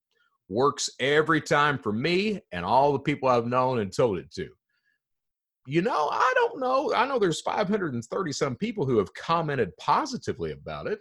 Works 0.49 0.89
every 0.99 1.41
time 1.41 1.77
for 1.77 1.93
me 1.93 2.41
and 2.51 2.65
all 2.65 2.91
the 2.91 2.99
people 2.99 3.29
I've 3.29 3.47
known 3.47 3.79
and 3.79 3.93
told 3.93 4.17
it 4.17 4.31
to. 4.33 4.49
You 5.67 5.81
know, 5.83 6.09
I 6.11 6.33
don't 6.35 6.59
know. 6.59 6.93
I 6.93 7.05
know 7.05 7.19
there's 7.19 7.41
530 7.41 8.31
some 8.31 8.55
people 8.55 8.85
who 8.85 8.97
have 8.97 9.13
commented 9.13 9.75
positively 9.77 10.51
about 10.51 10.87
it. 10.87 10.99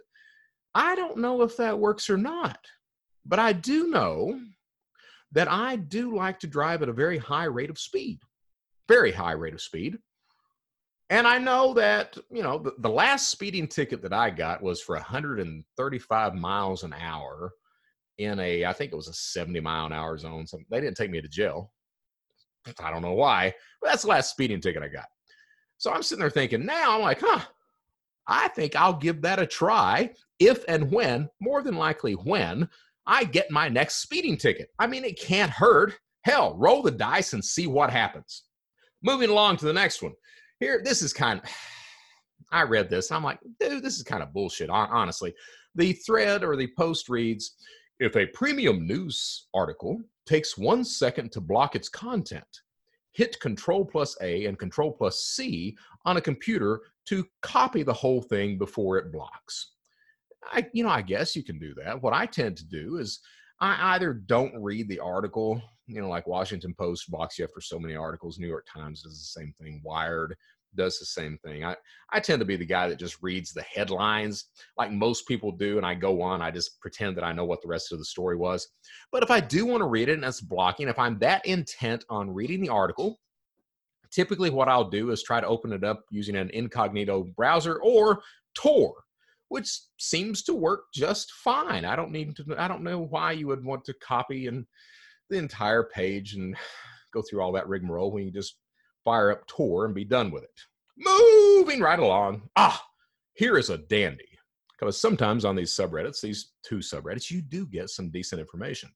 I 0.75 0.95
don't 0.95 1.17
know 1.17 1.41
if 1.41 1.57
that 1.57 1.79
works 1.79 2.09
or 2.09 2.17
not. 2.17 2.59
But 3.25 3.39
I 3.39 3.53
do 3.53 3.87
know 3.87 4.39
that 5.31 5.49
I 5.49 5.75
do 5.75 6.15
like 6.15 6.39
to 6.39 6.47
drive 6.47 6.81
at 6.81 6.89
a 6.89 6.93
very 6.93 7.17
high 7.17 7.45
rate 7.45 7.69
of 7.69 7.79
speed 7.79 8.19
very 8.89 9.11
high 9.11 9.33
rate 9.33 9.53
of 9.53 9.61
speed. 9.61 9.99
And 11.11 11.25
I 11.25 11.37
know 11.37 11.73
that, 11.75 12.17
you 12.29 12.43
know, 12.43 12.57
the, 12.57 12.73
the 12.79 12.89
last 12.89 13.29
speeding 13.29 13.67
ticket 13.67 14.01
that 14.01 14.13
I 14.13 14.31
got 14.31 14.61
was 14.61 14.81
for 14.81 14.95
135 14.95 16.35
miles 16.35 16.83
an 16.83 16.93
hour 16.93 17.51
in 18.17 18.39
a, 18.39 18.65
I 18.65 18.73
think 18.73 18.91
it 18.91 18.95
was 18.95 19.07
a 19.07 19.13
70 19.13 19.59
mile 19.61 19.85
an 19.85 19.93
hour 19.93 20.17
zone. 20.17 20.45
So 20.45 20.59
they 20.69 20.81
didn't 20.81 20.97
take 20.97 21.11
me 21.11 21.21
to 21.21 21.27
jail. 21.27 21.71
I 22.83 22.91
don't 22.91 23.01
know 23.01 23.13
why, 23.13 23.53
but 23.79 23.89
that's 23.89 24.01
the 24.01 24.09
last 24.09 24.31
speeding 24.31 24.59
ticket 24.59 24.83
I 24.83 24.89
got. 24.89 25.07
So 25.77 25.91
I'm 25.91 26.03
sitting 26.03 26.19
there 26.19 26.29
thinking, 26.29 26.65
now 26.65 26.95
I'm 26.95 27.01
like, 27.01 27.21
huh, 27.21 27.41
I 28.27 28.49
think 28.49 28.75
I'll 28.75 28.93
give 28.93 29.21
that 29.21 29.39
a 29.39 29.47
try 29.47 30.11
if 30.39 30.63
and 30.67 30.91
when, 30.91 31.29
more 31.39 31.61
than 31.61 31.75
likely 31.75 32.13
when, 32.13 32.67
I 33.09 33.23
get 33.23 33.49
my 33.49 33.67
next 33.67 34.03
speeding 34.03 34.37
ticket. 34.37 34.69
I 34.77 34.85
mean, 34.85 35.03
it 35.03 35.19
can't 35.19 35.49
hurt. 35.49 35.95
Hell, 36.21 36.55
roll 36.55 36.83
the 36.83 36.91
dice 36.91 37.33
and 37.33 37.43
see 37.43 37.65
what 37.65 37.89
happens. 37.89 38.43
Moving 39.01 39.31
along 39.31 39.57
to 39.57 39.65
the 39.65 39.73
next 39.73 40.03
one. 40.03 40.13
Here, 40.59 40.81
this 40.85 41.01
is 41.01 41.11
kind 41.11 41.41
of, 41.43 41.49
I 42.51 42.61
read 42.61 42.87
this. 42.87 43.11
I'm 43.11 43.23
like, 43.23 43.39
dude, 43.59 43.81
this 43.81 43.97
is 43.97 44.03
kind 44.03 44.21
of 44.21 44.31
bullshit, 44.31 44.69
honestly. 44.69 45.33
The 45.73 45.93
thread 45.93 46.43
or 46.43 46.55
the 46.55 46.69
post 46.77 47.09
reads 47.09 47.55
If 47.99 48.15
a 48.15 48.27
premium 48.27 48.85
news 48.85 49.47
article 49.55 49.99
takes 50.27 50.55
one 50.55 50.83
second 50.83 51.31
to 51.31 51.41
block 51.41 51.75
its 51.75 51.89
content, 51.89 52.61
hit 53.13 53.39
Control 53.39 53.85
plus 53.85 54.15
A 54.21 54.45
and 54.45 54.59
Control 54.59 54.91
plus 54.91 55.23
C 55.23 55.75
on 56.05 56.17
a 56.17 56.21
computer 56.21 56.81
to 57.07 57.25
copy 57.41 57.81
the 57.81 57.91
whole 57.91 58.21
thing 58.21 58.59
before 58.59 58.97
it 58.97 59.11
blocks. 59.11 59.71
I, 60.43 60.67
you 60.73 60.83
know, 60.83 60.89
I 60.89 61.01
guess 61.01 61.35
you 61.35 61.43
can 61.43 61.59
do 61.59 61.73
that. 61.75 62.01
What 62.01 62.13
I 62.13 62.25
tend 62.25 62.57
to 62.57 62.65
do 62.65 62.97
is 62.97 63.19
I 63.59 63.95
either 63.95 64.13
don't 64.13 64.53
read 64.61 64.87
the 64.87 64.99
article 64.99 65.61
you 65.89 65.99
know, 65.99 66.07
like 66.07 66.27
Washington 66.27 66.73
Post 66.77 67.09
blocks 67.09 67.39
you 67.39 67.43
after 67.43 67.59
so 67.59 67.79
many 67.79 67.95
articles. 67.95 68.37
New 68.37 68.47
York 68.47 68.67
Times 68.71 69.01
does 69.01 69.13
the 69.13 69.41
same 69.41 69.51
thing. 69.59 69.81
Wired 69.83 70.35
does 70.75 70.99
the 70.99 71.05
same 71.05 71.39
thing. 71.43 71.65
I, 71.65 71.75
I 72.11 72.19
tend 72.19 72.39
to 72.41 72.45
be 72.45 72.55
the 72.55 72.65
guy 72.65 72.87
that 72.87 72.99
just 72.99 73.17
reads 73.23 73.51
the 73.51 73.63
headlines 73.63 74.45
like 74.77 74.91
most 74.91 75.27
people 75.27 75.51
do, 75.51 75.77
and 75.77 75.85
I 75.85 75.95
go 75.95 76.21
on. 76.21 76.43
I 76.43 76.51
just 76.51 76.79
pretend 76.79 77.17
that 77.17 77.23
I 77.23 77.33
know 77.33 77.45
what 77.45 77.63
the 77.63 77.67
rest 77.67 77.91
of 77.91 77.97
the 77.97 78.05
story 78.05 78.37
was. 78.37 78.67
But 79.11 79.23
if 79.23 79.31
I 79.31 79.39
do 79.39 79.65
want 79.65 79.81
to 79.81 79.87
read 79.87 80.09
it 80.09 80.13
and 80.13 80.23
it's 80.23 80.41
blocking, 80.41 80.87
if 80.87 80.99
I'm 80.99 81.17
that 81.19 81.43
intent 81.47 82.05
on 82.07 82.31
reading 82.31 82.61
the 82.61 82.69
article, 82.69 83.19
typically 84.11 84.51
what 84.51 84.69
I'll 84.69 84.89
do 84.89 85.09
is 85.09 85.23
try 85.23 85.41
to 85.41 85.47
open 85.47 85.73
it 85.73 85.83
up 85.83 86.03
using 86.11 86.35
an 86.35 86.51
incognito 86.51 87.25
browser 87.35 87.79
or 87.81 88.21
Tor 88.53 88.93
which 89.49 89.79
seems 89.97 90.43
to 90.43 90.53
work 90.53 90.85
just 90.93 91.31
fine. 91.31 91.85
I 91.85 91.95
don't 91.95 92.11
need 92.11 92.35
to 92.37 92.55
I 92.57 92.67
don't 92.67 92.83
know 92.83 92.99
why 92.99 93.33
you 93.33 93.47
would 93.47 93.63
want 93.63 93.83
to 93.85 93.93
copy 93.95 94.47
and 94.47 94.65
the 95.29 95.37
entire 95.37 95.83
page 95.83 96.33
and 96.35 96.55
go 97.13 97.21
through 97.21 97.41
all 97.41 97.51
that 97.51 97.67
rigmarole 97.67 98.11
when 98.11 98.23
you 98.25 98.31
just 98.31 98.55
fire 99.03 99.31
up 99.31 99.45
Tor 99.47 99.85
and 99.85 99.95
be 99.95 100.05
done 100.05 100.31
with 100.31 100.43
it. 100.43 100.49
Moving 100.97 101.81
right 101.81 101.99
along. 101.99 102.49
Ah, 102.55 102.83
here 103.33 103.57
is 103.57 103.69
a 103.69 103.77
dandy. 103.77 104.25
Because 104.77 104.99
sometimes 104.99 105.43
on 105.43 105.55
these 105.55 105.71
subreddits, 105.71 106.21
these 106.21 106.51
two 106.63 106.77
subreddits, 106.77 107.29
you 107.29 107.41
do 107.41 107.65
get 107.65 107.89
some 107.89 108.09
decent 108.11 108.39
information. 108.39 108.89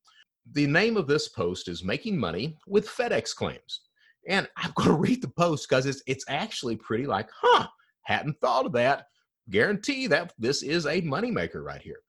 The 0.53 0.67
name 0.67 0.97
of 0.97 1.07
this 1.07 1.29
post 1.29 1.67
is 1.67 1.83
Making 1.83 2.17
Money 2.17 2.57
with 2.67 2.87
FedEx 2.87 3.35
Claims. 3.35 3.81
And 4.27 4.47
I'm 4.55 4.71
going 4.75 4.89
to 4.89 4.95
read 4.95 5.21
the 5.21 5.29
post 5.29 5.67
because 5.67 5.85
it's, 5.85 6.01
it's 6.07 6.25
actually 6.29 6.77
pretty 6.77 7.05
like, 7.05 7.29
huh, 7.35 7.67
hadn't 8.03 8.39
thought 8.39 8.65
of 8.65 8.71
that. 8.73 9.07
Guarantee 9.49 10.07
that 10.07 10.33
this 10.37 10.63
is 10.63 10.85
a 10.85 11.01
moneymaker 11.01 11.63
right 11.63 11.81
here. 11.81 11.99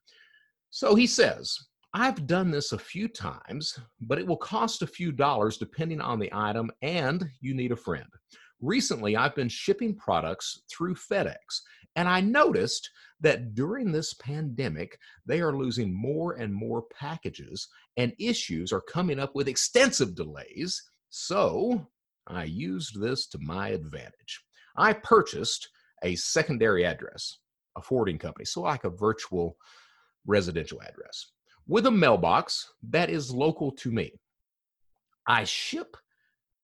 So 0.70 0.94
he 0.94 1.06
says, 1.06 1.58
I've 1.92 2.26
done 2.26 2.50
this 2.50 2.72
a 2.72 2.78
few 2.78 3.06
times, 3.06 3.78
but 4.00 4.18
it 4.18 4.26
will 4.26 4.36
cost 4.36 4.82
a 4.82 4.86
few 4.86 5.12
dollars 5.12 5.58
depending 5.58 6.00
on 6.00 6.18
the 6.18 6.30
item 6.32 6.70
and 6.82 7.24
you 7.40 7.54
need 7.54 7.70
a 7.70 7.76
friend. 7.76 8.08
Recently, 8.60 9.16
I've 9.16 9.34
been 9.34 9.48
shipping 9.48 9.94
products 9.94 10.62
through 10.70 10.94
FedEx, 10.94 11.36
and 11.96 12.08
I 12.08 12.20
noticed 12.20 12.90
that 13.20 13.54
during 13.54 13.92
this 13.92 14.14
pandemic, 14.14 14.98
they 15.26 15.40
are 15.40 15.56
losing 15.56 15.94
more 15.94 16.32
and 16.32 16.52
more 16.52 16.84
packages, 16.98 17.68
and 17.96 18.12
issues 18.18 18.72
are 18.72 18.80
coming 18.80 19.20
up 19.20 19.34
with 19.34 19.48
extensive 19.48 20.14
delays. 20.14 20.82
So 21.10 21.86
I 22.26 22.44
used 22.44 23.00
this 23.00 23.26
to 23.28 23.38
my 23.38 23.68
advantage. 23.68 24.42
I 24.76 24.94
purchased 24.94 25.68
a 26.04 26.14
secondary 26.14 26.84
address, 26.84 27.38
a 27.76 27.82
forwarding 27.82 28.18
company, 28.18 28.44
so 28.44 28.62
like 28.62 28.84
a 28.84 28.90
virtual 28.90 29.56
residential 30.26 30.80
address 30.82 31.26
with 31.66 31.86
a 31.86 31.90
mailbox 31.90 32.72
that 32.90 33.10
is 33.10 33.30
local 33.32 33.70
to 33.72 33.90
me. 33.90 34.12
I 35.26 35.44
ship 35.44 35.96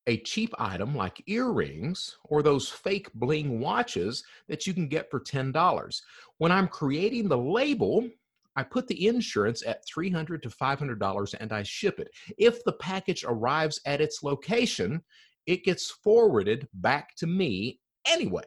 a 0.07 0.19
cheap 0.19 0.55
item 0.59 0.95
like 0.95 1.23
earrings 1.27 2.17
or 2.25 2.43
those 2.43 2.69
fake 2.69 3.09
bling 3.15 3.61
watches 3.61 4.25
that 4.49 4.67
you 4.67 4.75
can 4.75 4.89
get 4.89 5.11
for 5.11 5.21
$10. 5.21 6.01
When 6.39 6.53
I'm 6.53 6.69
creating 6.69 7.29
the 7.29 7.39
label, 7.39 8.09
I 8.57 8.63
put 8.63 8.89
the 8.89 9.07
insurance 9.07 9.65
at 9.65 9.85
$300 9.87 10.43
to 10.43 10.49
$500 10.49 11.35
and 11.39 11.53
I 11.53 11.63
ship 11.63 12.01
it. 12.01 12.09
If 12.37 12.65
the 12.65 12.73
package 12.73 13.25
arrives 13.27 13.81
at 13.87 14.01
its 14.01 14.23
location, 14.23 15.03
it 15.47 15.65
gets 15.65 15.91
forwarded 15.91 16.69
back 16.75 17.15
to 17.17 17.27
me 17.27 17.81
anyway. 18.07 18.45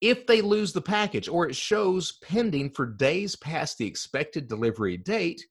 If 0.00 0.26
they 0.26 0.40
lose 0.40 0.72
the 0.72 0.80
package 0.80 1.28
or 1.28 1.48
it 1.48 1.56
shows 1.56 2.18
pending 2.22 2.70
for 2.70 2.86
days 2.86 3.34
past 3.36 3.78
the 3.78 3.86
expected 3.86 4.48
delivery 4.48 4.96
date, 4.96 5.44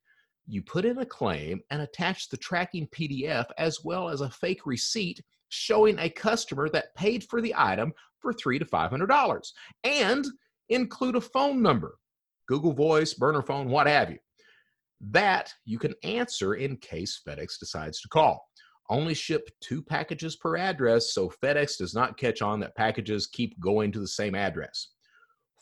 you 0.48 0.62
put 0.62 0.86
in 0.86 1.00
a 1.00 1.06
claim 1.06 1.62
and 1.70 1.82
attach 1.82 2.30
the 2.30 2.38
tracking 2.38 2.88
PDF 2.88 3.46
as 3.58 3.84
well 3.84 4.08
as 4.08 4.22
a 4.22 4.30
fake 4.30 4.66
receipt 4.66 5.22
showing 5.50 6.00
a 6.00 6.10
customer 6.10 6.70
that 6.70 6.96
paid 6.96 7.24
for 7.26 7.42
the 7.42 7.54
item 7.58 7.92
for 8.20 8.34
three 8.34 8.58
to 8.58 8.66
five 8.66 8.90
hundred 8.90 9.08
dollars, 9.08 9.54
and 9.84 10.26
include 10.70 11.16
a 11.16 11.22
phone 11.22 11.62
number, 11.62 11.98
Google 12.48 12.74
Voice, 12.74 13.14
burner 13.14 13.42
phone, 13.42 13.70
what 13.70 13.88
have 13.88 14.10
you. 14.10 14.18
That 15.02 15.54
you 15.66 15.78
can 15.78 15.94
answer 16.04 16.56
in 16.56 16.78
case 16.78 17.22
FedEx 17.28 17.60
decides 17.60 18.02
to 18.02 18.08
call. 18.08 18.48
Only 18.90 19.14
ship 19.14 19.50
two 19.60 19.82
packages 19.82 20.38
per 20.38 20.56
address, 20.56 21.14
so 21.14 21.32
FedEx 21.44 21.78
does 21.78 21.94
not 21.94 22.18
catch 22.18 22.42
on 22.42 22.60
that 22.62 22.76
packages 22.76 23.28
keep 23.28 23.60
going 23.60 23.92
to 23.92 24.00
the 24.00 24.08
same 24.08 24.34
address. 24.34 24.90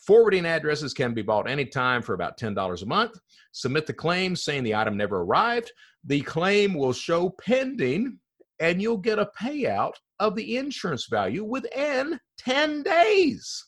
Forwarding 0.06 0.46
addresses 0.46 0.94
can 0.94 1.14
be 1.14 1.22
bought 1.22 1.50
anytime 1.50 2.02
for 2.02 2.14
about 2.14 2.38
$10 2.38 2.82
a 2.82 2.86
month. 2.86 3.18
Submit 3.52 3.86
the 3.86 3.92
claim 3.92 4.36
saying 4.36 4.62
the 4.62 4.74
item 4.74 4.96
never 4.96 5.22
arrived. 5.22 5.72
The 6.04 6.20
claim 6.20 6.74
will 6.74 6.92
show 6.92 7.30
pending, 7.40 8.18
and 8.60 8.80
you'll 8.80 8.98
get 8.98 9.18
a 9.18 9.30
payout 9.40 9.94
of 10.20 10.36
the 10.36 10.56
insurance 10.56 11.06
value 11.06 11.42
within 11.42 12.20
10 12.38 12.84
days. 12.84 13.64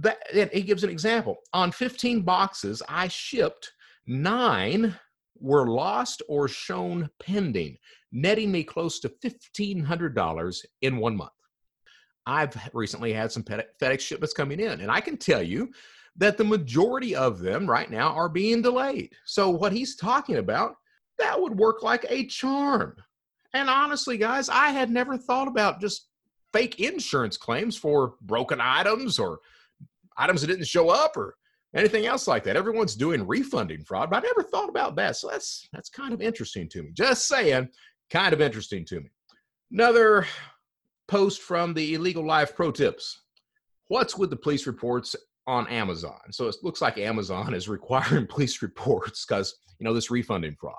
That, 0.00 0.18
and 0.34 0.50
he 0.52 0.62
gives 0.62 0.84
an 0.84 0.90
example. 0.90 1.36
On 1.54 1.72
15 1.72 2.22
boxes 2.22 2.82
I 2.86 3.08
shipped, 3.08 3.72
nine 4.06 4.94
were 5.40 5.68
lost 5.68 6.22
or 6.28 6.48
shown 6.48 7.08
pending, 7.20 7.76
netting 8.12 8.50
me 8.50 8.64
close 8.64 9.00
to 9.00 9.08
$1,500 9.08 10.64
in 10.82 10.96
one 10.98 11.16
month. 11.16 11.30
I've 12.26 12.54
recently 12.74 13.12
had 13.12 13.32
some 13.32 13.42
FedEx 13.42 14.00
shipments 14.00 14.34
coming 14.34 14.60
in, 14.60 14.80
and 14.80 14.90
I 14.90 15.00
can 15.00 15.16
tell 15.16 15.42
you 15.42 15.70
that 16.16 16.36
the 16.36 16.44
majority 16.44 17.14
of 17.14 17.38
them 17.38 17.68
right 17.68 17.90
now 17.90 18.08
are 18.08 18.28
being 18.28 18.60
delayed. 18.60 19.12
So, 19.24 19.48
what 19.48 19.72
he's 19.72 19.96
talking 19.96 20.36
about, 20.36 20.74
that 21.18 21.40
would 21.40 21.56
work 21.56 21.82
like 21.82 22.04
a 22.08 22.26
charm. 22.26 22.96
And 23.54 23.70
honestly, 23.70 24.18
guys, 24.18 24.50
I 24.50 24.68
had 24.70 24.90
never 24.90 25.16
thought 25.16 25.48
about 25.48 25.80
just 25.80 26.08
fake 26.52 26.80
insurance 26.80 27.36
claims 27.36 27.76
for 27.76 28.14
broken 28.20 28.60
items 28.60 29.18
or 29.18 29.40
items 30.18 30.42
that 30.42 30.48
didn't 30.48 30.66
show 30.66 30.90
up 30.90 31.16
or 31.16 31.36
anything 31.74 32.06
else 32.06 32.26
like 32.26 32.44
that. 32.44 32.56
Everyone's 32.56 32.96
doing 32.96 33.26
refunding 33.26 33.84
fraud, 33.84 34.10
but 34.10 34.24
I 34.24 34.26
never 34.26 34.42
thought 34.42 34.68
about 34.68 34.96
that. 34.96 35.16
So 35.16 35.28
that's 35.28 35.68
that's 35.72 35.88
kind 35.88 36.12
of 36.12 36.22
interesting 36.22 36.68
to 36.70 36.82
me. 36.82 36.90
Just 36.92 37.28
saying, 37.28 37.68
kind 38.10 38.32
of 38.32 38.40
interesting 38.40 38.84
to 38.86 39.00
me. 39.00 39.10
Another 39.72 40.26
post 41.08 41.42
from 41.42 41.74
the 41.74 41.94
Illegal 41.94 42.24
Life 42.24 42.54
Pro 42.54 42.70
Tips. 42.70 43.22
What's 43.88 44.16
with 44.16 44.30
the 44.30 44.36
police 44.36 44.66
reports 44.66 45.16
on 45.46 45.66
Amazon? 45.68 46.20
So 46.30 46.46
it 46.46 46.56
looks 46.62 46.80
like 46.80 46.98
Amazon 46.98 47.54
is 47.54 47.68
requiring 47.68 48.26
police 48.30 48.62
reports 48.62 49.24
because, 49.26 49.56
you 49.78 49.84
know, 49.84 49.94
this 49.94 50.10
refunding 50.10 50.56
fraud. 50.58 50.76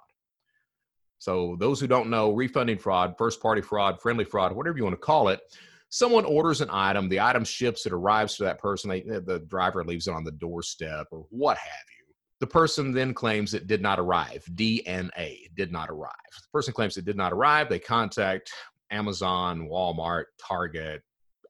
So 1.17 1.57
those 1.59 1.81
who 1.81 1.87
don't 1.87 2.09
know, 2.09 2.31
refunding 2.31 2.77
fraud, 2.77 3.15
first 3.17 3.41
party 3.41 3.61
fraud, 3.61 3.99
friendly 4.01 4.23
fraud, 4.23 4.55
whatever 4.55 4.77
you 4.77 4.85
want 4.85 4.93
to 4.93 4.97
call 4.97 5.27
it, 5.27 5.41
someone 5.89 6.25
orders 6.25 6.61
an 6.61 6.69
item, 6.71 7.09
the 7.09 7.19
item 7.19 7.43
ships, 7.43 7.85
it 7.85 7.93
arrives 7.93 8.37
to 8.37 8.43
that 8.43 8.59
person, 8.59 8.89
they, 8.89 9.01
the 9.01 9.43
driver 9.47 9.83
leaves 9.83 10.07
it 10.07 10.13
on 10.13 10.23
the 10.23 10.31
doorstep 10.31 11.07
or 11.11 11.25
what 11.29 11.57
have 11.57 11.85
you. 11.99 12.13
The 12.39 12.47
person 12.47 12.93
then 12.93 13.13
claims 13.13 13.53
it 13.53 13.67
did 13.67 13.81
not 13.81 13.99
arrive. 13.99 14.45
DNA 14.53 15.53
did 15.55 15.71
not 15.71 15.89
arrive. 15.89 16.13
The 16.33 16.47
person 16.53 16.73
claims 16.73 16.95
it 16.95 17.05
did 17.05 17.17
not 17.17 17.33
arrive. 17.33 17.67
They 17.67 17.79
contact 17.79 18.51
Amazon, 18.91 19.67
Walmart, 19.67 20.25
Target, 20.41 21.01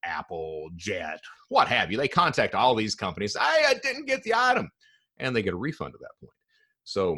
Apple, 0.04 0.70
Jet, 0.76 1.20
what 1.50 1.68
have 1.68 1.92
you. 1.92 1.98
They 1.98 2.08
contact 2.08 2.56
all 2.56 2.76
these 2.76 2.96
companies. 2.96 3.36
I, 3.40 3.66
I 3.68 3.74
didn't 3.76 4.06
get 4.06 4.24
the 4.24 4.34
item. 4.36 4.70
And 5.18 5.36
they 5.36 5.42
get 5.42 5.54
a 5.54 5.58
refund 5.58 5.94
at 5.94 6.00
that 6.00 6.20
point. 6.22 6.34
So 6.86 7.18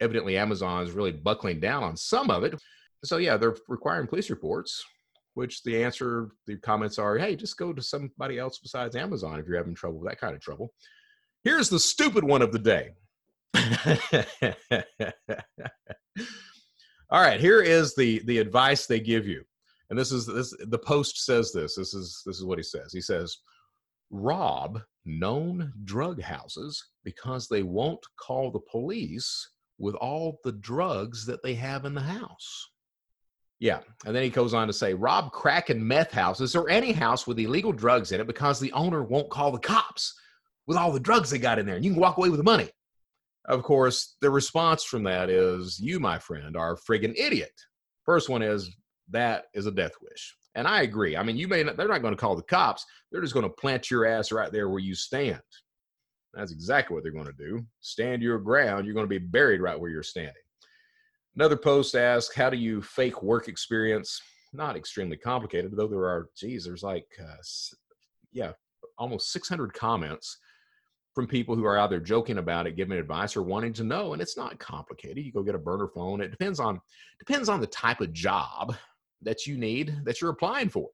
evidently 0.00 0.36
Amazon 0.36 0.82
is 0.82 0.92
really 0.92 1.12
buckling 1.12 1.60
down 1.60 1.84
on 1.84 1.96
some 1.96 2.30
of 2.30 2.42
it. 2.42 2.60
So 3.04 3.16
yeah, 3.18 3.36
they're 3.36 3.56
requiring 3.68 4.06
police 4.08 4.28
reports, 4.28 4.84
which 5.34 5.62
the 5.62 5.82
answer, 5.82 6.30
the 6.46 6.56
comments 6.56 6.98
are, 6.98 7.16
hey, 7.16 7.36
just 7.36 7.56
go 7.56 7.72
to 7.72 7.82
somebody 7.82 8.38
else 8.38 8.58
besides 8.58 8.96
Amazon 8.96 9.38
if 9.38 9.46
you're 9.46 9.56
having 9.56 9.74
trouble 9.74 10.00
with 10.00 10.10
that 10.10 10.20
kind 10.20 10.34
of 10.34 10.40
trouble. 10.40 10.72
Here's 11.44 11.68
the 11.68 11.78
stupid 11.78 12.24
one 12.24 12.42
of 12.42 12.52
the 12.52 12.58
day. 12.58 12.90
All 17.10 17.20
right, 17.20 17.40
here 17.40 17.60
is 17.60 17.94
the 17.94 18.22
the 18.24 18.38
advice 18.38 18.86
they 18.86 19.00
give 19.00 19.26
you. 19.26 19.42
And 19.90 19.98
this 19.98 20.12
is 20.12 20.26
this 20.26 20.54
the 20.68 20.78
post 20.78 21.24
says 21.24 21.52
this. 21.52 21.74
This 21.76 21.92
is 21.92 22.22
this 22.24 22.36
is 22.36 22.44
what 22.44 22.58
he 22.58 22.62
says. 22.62 22.92
He 22.92 23.02
says, 23.02 23.36
rob 24.10 24.80
known 25.04 25.72
drug 25.84 26.22
houses 26.22 26.82
because 27.04 27.48
they 27.48 27.62
won't 27.62 28.04
call 28.18 28.50
the 28.50 28.60
police 28.70 29.50
with 29.78 29.94
all 29.96 30.38
the 30.44 30.52
drugs 30.52 31.26
that 31.26 31.42
they 31.42 31.54
have 31.54 31.84
in 31.84 31.94
the 31.94 32.00
house. 32.00 32.70
Yeah. 33.62 33.78
And 34.04 34.16
then 34.16 34.24
he 34.24 34.28
goes 34.28 34.54
on 34.54 34.66
to 34.66 34.72
say 34.72 34.92
rob 34.92 35.30
crack 35.30 35.70
and 35.70 35.86
meth 35.86 36.10
houses 36.10 36.56
or 36.56 36.68
any 36.68 36.90
house 36.90 37.28
with 37.28 37.38
illegal 37.38 37.70
drugs 37.70 38.10
in 38.10 38.20
it 38.20 38.26
because 38.26 38.58
the 38.58 38.72
owner 38.72 39.04
won't 39.04 39.30
call 39.30 39.52
the 39.52 39.58
cops 39.60 40.18
with 40.66 40.76
all 40.76 40.90
the 40.90 40.98
drugs 40.98 41.30
they 41.30 41.38
got 41.38 41.60
in 41.60 41.66
there 41.66 41.76
and 41.76 41.84
you 41.84 41.92
can 41.92 42.00
walk 42.00 42.16
away 42.16 42.28
with 42.28 42.38
the 42.38 42.44
money. 42.44 42.68
Of 43.44 43.62
course, 43.62 44.16
the 44.20 44.30
response 44.30 44.82
from 44.82 45.04
that 45.04 45.30
is 45.30 45.78
you, 45.78 46.00
my 46.00 46.18
friend, 46.18 46.56
are 46.56 46.72
a 46.72 46.76
friggin' 46.76 47.16
idiot. 47.16 47.52
First 48.04 48.28
one 48.28 48.42
is 48.42 48.68
that 49.10 49.44
is 49.54 49.66
a 49.66 49.70
death 49.70 49.92
wish. 50.02 50.34
And 50.56 50.66
I 50.66 50.82
agree. 50.82 51.16
I 51.16 51.22
mean, 51.22 51.36
you 51.36 51.46
may 51.46 51.62
not, 51.62 51.76
they're 51.76 51.86
not 51.86 52.02
going 52.02 52.14
to 52.14 52.20
call 52.20 52.34
the 52.34 52.42
cops. 52.42 52.84
They're 53.12 53.22
just 53.22 53.32
going 53.32 53.46
to 53.46 53.54
plant 53.54 53.92
your 53.92 54.06
ass 54.06 54.32
right 54.32 54.50
there 54.50 54.70
where 54.70 54.80
you 54.80 54.96
stand. 54.96 55.40
That's 56.34 56.50
exactly 56.50 56.94
what 56.96 57.04
they're 57.04 57.12
going 57.12 57.26
to 57.26 57.32
do. 57.32 57.64
Stand 57.80 58.22
your 58.22 58.40
ground. 58.40 58.86
You're 58.86 58.94
going 58.94 59.06
to 59.06 59.20
be 59.20 59.24
buried 59.24 59.60
right 59.60 59.78
where 59.78 59.90
you're 59.90 60.02
standing. 60.02 60.34
Another 61.34 61.56
post 61.56 61.94
asks, 61.94 62.34
How 62.34 62.50
do 62.50 62.56
you 62.56 62.82
fake 62.82 63.22
work 63.22 63.48
experience? 63.48 64.20
Not 64.52 64.76
extremely 64.76 65.16
complicated, 65.16 65.72
though 65.74 65.88
there 65.88 66.04
are, 66.04 66.28
geez, 66.36 66.64
there's 66.64 66.82
like, 66.82 67.06
uh, 67.20 67.36
yeah, 68.32 68.52
almost 68.98 69.32
600 69.32 69.72
comments 69.72 70.38
from 71.14 71.26
people 71.26 71.54
who 71.54 71.64
are 71.64 71.78
either 71.78 72.00
joking 72.00 72.38
about 72.38 72.66
it, 72.66 72.76
giving 72.76 72.98
advice, 72.98 73.36
or 73.36 73.42
wanting 73.42 73.72
to 73.74 73.84
know. 73.84 74.12
And 74.12 74.22
it's 74.22 74.36
not 74.36 74.58
complicated. 74.58 75.24
You 75.24 75.32
go 75.32 75.42
get 75.42 75.54
a 75.54 75.58
burner 75.58 75.88
phone. 75.88 76.20
It 76.20 76.30
depends 76.30 76.60
on 76.60 76.80
depends 77.18 77.48
on 77.48 77.60
the 77.60 77.66
type 77.66 78.00
of 78.00 78.12
job 78.12 78.74
that 79.22 79.46
you 79.46 79.56
need 79.56 80.00
that 80.04 80.20
you're 80.20 80.30
applying 80.30 80.68
for. 80.68 80.88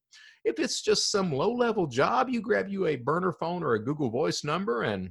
If 0.45 0.59
it's 0.59 0.83
just 0.83 1.11
some 1.11 1.33
low 1.33 1.53
level 1.53 1.87
job, 1.87 2.29
you 2.29 2.41
grab 2.41 2.69
you 2.69 2.87
a 2.87 2.97
burner 2.97 3.33
phone 3.33 3.63
or 3.63 3.75
a 3.75 3.85
Google 3.85 4.11
Voice 4.11 4.45
number 4.45 4.83
and 4.83 5.11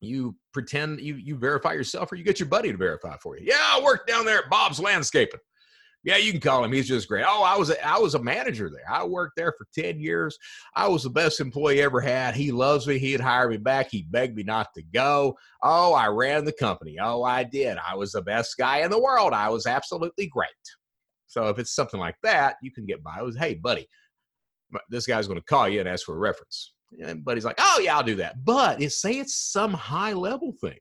you 0.00 0.34
pretend 0.52 1.00
you 1.00 1.16
you 1.16 1.36
verify 1.36 1.72
yourself 1.72 2.10
or 2.10 2.16
you 2.16 2.24
get 2.24 2.40
your 2.40 2.48
buddy 2.48 2.72
to 2.72 2.78
verify 2.78 3.16
for 3.22 3.38
you. 3.38 3.46
Yeah, 3.46 3.58
I 3.60 3.80
work 3.82 4.06
down 4.06 4.24
there 4.24 4.38
at 4.38 4.50
Bob's 4.50 4.80
Landscaping. 4.80 5.40
Yeah, 6.02 6.16
you 6.16 6.32
can 6.32 6.40
call 6.40 6.64
him. 6.64 6.72
He's 6.72 6.88
just 6.88 7.08
great. 7.08 7.26
Oh, 7.28 7.42
I 7.42 7.58
was 7.58 7.68
a, 7.68 7.86
I 7.86 7.98
was 7.98 8.14
a 8.14 8.22
manager 8.22 8.70
there. 8.70 8.90
I 8.90 9.04
worked 9.04 9.36
there 9.36 9.52
for 9.58 9.66
10 9.74 10.00
years. 10.00 10.38
I 10.74 10.88
was 10.88 11.02
the 11.02 11.10
best 11.10 11.40
employee 11.40 11.82
ever 11.82 12.00
had. 12.00 12.34
He 12.34 12.52
loves 12.52 12.86
me. 12.86 12.98
He'd 12.98 13.20
hire 13.20 13.50
me 13.50 13.58
back. 13.58 13.88
He 13.90 14.06
begged 14.08 14.34
me 14.34 14.42
not 14.42 14.68
to 14.76 14.82
go. 14.82 15.36
Oh, 15.62 15.92
I 15.92 16.06
ran 16.06 16.46
the 16.46 16.54
company. 16.54 16.96
Oh, 16.98 17.22
I 17.22 17.44
did. 17.44 17.76
I 17.86 17.96
was 17.96 18.12
the 18.12 18.22
best 18.22 18.56
guy 18.56 18.78
in 18.78 18.90
the 18.90 19.00
world. 19.00 19.34
I 19.34 19.50
was 19.50 19.66
absolutely 19.66 20.28
great. 20.28 20.48
So 21.26 21.48
if 21.48 21.58
it's 21.58 21.74
something 21.74 22.00
like 22.00 22.16
that, 22.22 22.56
you 22.62 22.72
can 22.72 22.86
get 22.86 23.04
by 23.04 23.20
with, 23.20 23.38
hey, 23.38 23.54
buddy, 23.54 23.86
this 24.88 25.06
guy's 25.06 25.26
going 25.26 25.38
to 25.38 25.44
call 25.44 25.68
you 25.68 25.80
and 25.80 25.88
ask 25.88 26.06
for 26.06 26.14
a 26.14 26.18
reference. 26.18 26.72
And 27.04 27.24
buddy's 27.24 27.44
like, 27.44 27.58
oh 27.58 27.80
yeah, 27.82 27.96
I'll 27.96 28.02
do 28.02 28.16
that. 28.16 28.44
But 28.44 28.82
it, 28.82 28.92
say 28.92 29.12
it's 29.18 29.34
some 29.34 29.72
high 29.72 30.12
level 30.12 30.52
thing, 30.60 30.78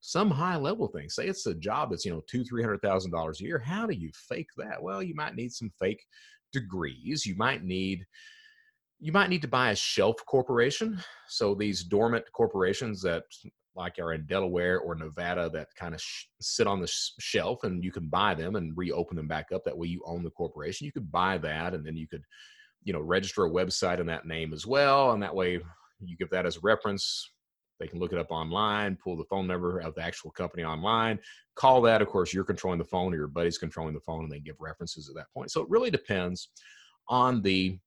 some 0.00 0.30
high 0.30 0.56
level 0.56 0.88
thing. 0.88 1.08
Say 1.08 1.26
it's 1.26 1.46
a 1.46 1.54
job 1.54 1.90
that's 1.90 2.04
you 2.04 2.12
know 2.12 2.22
two, 2.28 2.44
three 2.44 2.62
hundred 2.62 2.82
thousand 2.82 3.12
dollars 3.12 3.40
a 3.40 3.44
year. 3.44 3.58
How 3.58 3.86
do 3.86 3.94
you 3.94 4.10
fake 4.28 4.50
that? 4.56 4.82
Well, 4.82 5.02
you 5.02 5.14
might 5.14 5.36
need 5.36 5.52
some 5.52 5.70
fake 5.78 6.04
degrees. 6.52 7.24
You 7.26 7.36
might 7.36 7.62
need 7.62 8.04
you 8.98 9.12
might 9.12 9.28
need 9.28 9.42
to 9.42 9.48
buy 9.48 9.70
a 9.70 9.76
shelf 9.76 10.16
corporation. 10.26 10.98
So 11.28 11.54
these 11.54 11.84
dormant 11.84 12.24
corporations 12.32 13.02
that 13.02 13.24
like 13.74 13.98
are 13.98 14.14
in 14.14 14.24
Delaware 14.26 14.80
or 14.80 14.94
Nevada 14.94 15.50
that 15.50 15.68
kind 15.78 15.94
of 15.94 16.00
sh- 16.00 16.24
sit 16.40 16.66
on 16.66 16.80
the 16.80 16.86
sh- 16.86 17.10
shelf 17.18 17.62
and 17.64 17.84
you 17.84 17.92
can 17.92 18.08
buy 18.08 18.34
them 18.34 18.56
and 18.56 18.76
reopen 18.76 19.16
them 19.16 19.28
back 19.28 19.52
up. 19.54 19.64
That 19.64 19.76
way 19.76 19.88
you 19.88 20.02
own 20.06 20.22
the 20.22 20.30
corporation. 20.30 20.86
You 20.86 20.92
could 20.92 21.12
buy 21.12 21.36
that 21.38 21.74
and 21.74 21.84
then 21.84 21.96
you 21.96 22.08
could, 22.08 22.24
you 22.86 22.92
know, 22.92 23.00
register 23.00 23.44
a 23.44 23.50
website 23.50 23.98
in 23.98 24.06
that 24.06 24.26
name 24.26 24.54
as 24.54 24.64
well. 24.64 25.10
And 25.10 25.22
that 25.22 25.34
way 25.34 25.60
you 26.00 26.16
give 26.16 26.30
that 26.30 26.46
as 26.46 26.56
a 26.56 26.60
reference. 26.60 27.28
They 27.80 27.88
can 27.88 27.98
look 27.98 28.12
it 28.12 28.18
up 28.18 28.30
online, 28.30 28.96
pull 29.02 29.16
the 29.16 29.24
phone 29.24 29.48
number 29.48 29.80
of 29.80 29.94
the 29.96 30.02
actual 30.02 30.30
company 30.30 30.62
online, 30.62 31.18
call 31.56 31.82
that. 31.82 32.00
Of 32.00 32.08
course, 32.08 32.32
you're 32.32 32.44
controlling 32.44 32.78
the 32.78 32.84
phone 32.84 33.12
or 33.12 33.16
your 33.16 33.26
buddy's 33.26 33.58
controlling 33.58 33.92
the 33.92 34.00
phone 34.00 34.22
and 34.22 34.32
they 34.32 34.38
give 34.38 34.54
references 34.60 35.08
at 35.08 35.16
that 35.16 35.26
point. 35.34 35.50
So 35.50 35.60
it 35.60 35.68
really 35.68 35.90
depends 35.90 36.48
on 37.08 37.42
the 37.42 37.78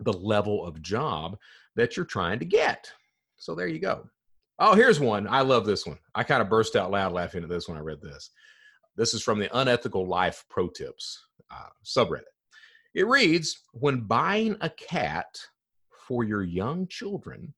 the 0.00 0.12
level 0.12 0.64
of 0.64 0.80
job 0.80 1.36
that 1.76 1.96
you're 1.96 2.06
trying 2.06 2.38
to 2.38 2.44
get. 2.44 2.90
So 3.36 3.54
there 3.54 3.68
you 3.68 3.78
go. 3.80 4.08
Oh, 4.60 4.74
here's 4.74 5.00
one. 5.00 5.26
I 5.28 5.40
love 5.40 5.66
this 5.66 5.86
one. 5.86 5.98
I 6.14 6.22
kind 6.22 6.40
of 6.40 6.48
burst 6.48 6.76
out 6.76 6.90
loud 6.90 7.12
laughing 7.12 7.42
at 7.42 7.48
this 7.48 7.68
when 7.68 7.76
I 7.76 7.80
read 7.80 8.00
this. 8.00 8.30
This 8.96 9.12
is 9.12 9.22
from 9.22 9.40
the 9.40 9.56
Unethical 9.56 10.06
Life 10.06 10.44
Pro 10.48 10.68
Tips 10.68 11.26
uh, 11.50 11.68
subreddit. 11.84 12.33
It 12.94 13.06
reads 13.06 13.62
When 13.72 14.02
buying 14.02 14.56
a 14.60 14.70
cat 14.70 15.36
for 16.06 16.24
your 16.24 16.42
young 16.42 16.86
children, 16.86 17.54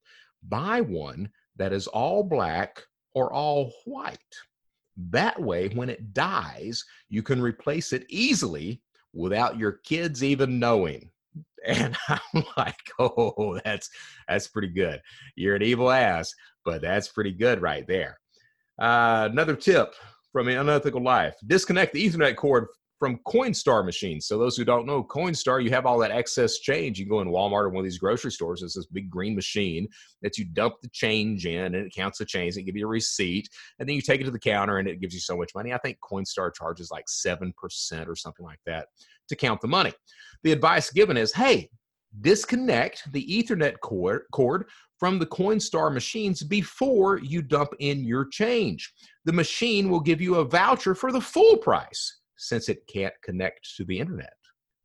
buy 0.48 0.80
one 0.80 1.30
that 1.56 1.72
is 1.72 1.86
all 1.86 2.22
black 2.22 2.82
or 3.14 3.32
all 3.32 3.72
white. 3.84 4.18
That 5.10 5.40
way, 5.40 5.68
when 5.68 5.90
it 5.90 6.14
dies, 6.14 6.84
you 7.08 7.22
can 7.22 7.40
replace 7.40 7.92
it 7.92 8.06
easily 8.08 8.80
without 9.12 9.58
your 9.58 9.72
kids 9.84 10.24
even 10.24 10.58
knowing. 10.58 11.10
And 11.66 11.96
I'm 12.08 12.44
like, 12.56 12.78
oh, 13.00 13.58
that's 13.64 13.90
that's 14.28 14.46
pretty 14.46 14.68
good. 14.68 15.00
You're 15.34 15.56
an 15.56 15.62
evil 15.62 15.90
ass, 15.90 16.32
but 16.64 16.80
that's 16.80 17.08
pretty 17.08 17.32
good 17.32 17.60
right 17.60 17.84
there. 17.88 18.20
Uh, 18.78 19.28
another 19.32 19.56
tip 19.56 19.92
from 20.32 20.46
an 20.46 20.58
unethical 20.58 21.02
life: 21.02 21.34
disconnect 21.44 21.92
the 21.92 22.06
Ethernet 22.06 22.36
cord 22.36 22.68
from 22.98 23.18
Coinstar 23.26 23.84
machines. 23.84 24.26
So 24.26 24.38
those 24.38 24.56
who 24.56 24.64
don't 24.64 24.86
know 24.86 25.04
Coinstar, 25.04 25.62
you 25.62 25.70
have 25.70 25.84
all 25.84 25.98
that 25.98 26.10
excess 26.10 26.58
change. 26.58 26.98
You 26.98 27.06
go 27.06 27.20
in 27.20 27.28
Walmart 27.28 27.64
or 27.64 27.68
one 27.68 27.78
of 27.78 27.84
these 27.84 27.98
grocery 27.98 28.32
stores. 28.32 28.62
It's 28.62 28.74
this 28.74 28.86
big 28.86 29.10
green 29.10 29.34
machine 29.34 29.86
that 30.22 30.38
you 30.38 30.46
dump 30.46 30.76
the 30.82 30.88
change 30.88 31.46
in, 31.46 31.74
and 31.74 31.86
it 31.86 31.94
counts 31.94 32.18
the 32.18 32.24
change. 32.24 32.56
And 32.56 32.66
it 32.66 32.74
you 32.74 32.86
a 32.86 32.88
receipt, 32.88 33.48
and 33.78 33.88
then 33.88 33.96
you 33.96 34.02
take 34.02 34.20
it 34.20 34.24
to 34.24 34.30
the 34.30 34.38
counter, 34.38 34.78
and 34.78 34.88
it 34.88 35.00
gives 35.00 35.14
you 35.14 35.20
so 35.20 35.36
much 35.36 35.52
money. 35.54 35.72
I 35.72 35.78
think 35.78 35.98
Coinstar 36.00 36.54
charges 36.54 36.90
like 36.90 37.08
seven 37.08 37.52
percent 37.56 38.08
or 38.08 38.16
something 38.16 38.44
like 38.44 38.60
that 38.66 38.88
to 39.28 39.36
count 39.36 39.60
the 39.60 39.68
money. 39.68 39.92
The 40.42 40.52
advice 40.52 40.90
given 40.90 41.16
is, 41.16 41.32
hey, 41.32 41.68
disconnect 42.20 43.12
the 43.12 43.26
Ethernet 43.26 43.74
cord, 43.82 44.22
cord 44.32 44.68
from 44.98 45.18
the 45.18 45.26
Coinstar 45.26 45.92
machines 45.92 46.42
before 46.42 47.18
you 47.18 47.42
dump 47.42 47.70
in 47.80 48.04
your 48.04 48.24
change. 48.26 48.92
The 49.26 49.32
machine 49.32 49.90
will 49.90 50.00
give 50.00 50.20
you 50.20 50.36
a 50.36 50.44
voucher 50.44 50.94
for 50.94 51.12
the 51.12 51.20
full 51.20 51.58
price 51.58 52.20
since 52.36 52.68
it 52.68 52.86
can't 52.86 53.14
connect 53.22 53.76
to 53.76 53.84
the 53.84 53.98
internet. 53.98 54.34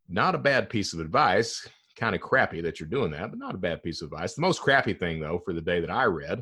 Not 0.09 0.35
a 0.35 0.39
bad 0.39 0.69
piece 0.69 0.93
of 0.93 0.99
advice. 0.99 1.67
Kind 1.97 2.15
of 2.15 2.21
crappy 2.21 2.61
that 2.61 2.79
you're 2.79 2.89
doing 2.89 3.11
that, 3.11 3.29
but 3.29 3.39
not 3.39 3.55
a 3.55 3.59
bad 3.59 3.83
piece 3.83 4.01
of 4.01 4.11
advice. 4.11 4.33
The 4.33 4.41
most 4.41 4.61
crappy 4.61 4.93
thing, 4.93 5.19
though, 5.19 5.41
for 5.43 5.53
the 5.53 5.61
day 5.61 5.79
that 5.79 5.91
I 5.91 6.05
read 6.05 6.41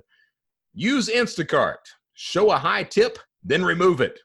use 0.74 1.10
Instacart. 1.10 1.78
Show 2.14 2.52
a 2.52 2.58
high 2.58 2.84
tip, 2.84 3.18
then 3.44 3.64
remove 3.64 4.02
it. 4.02 4.20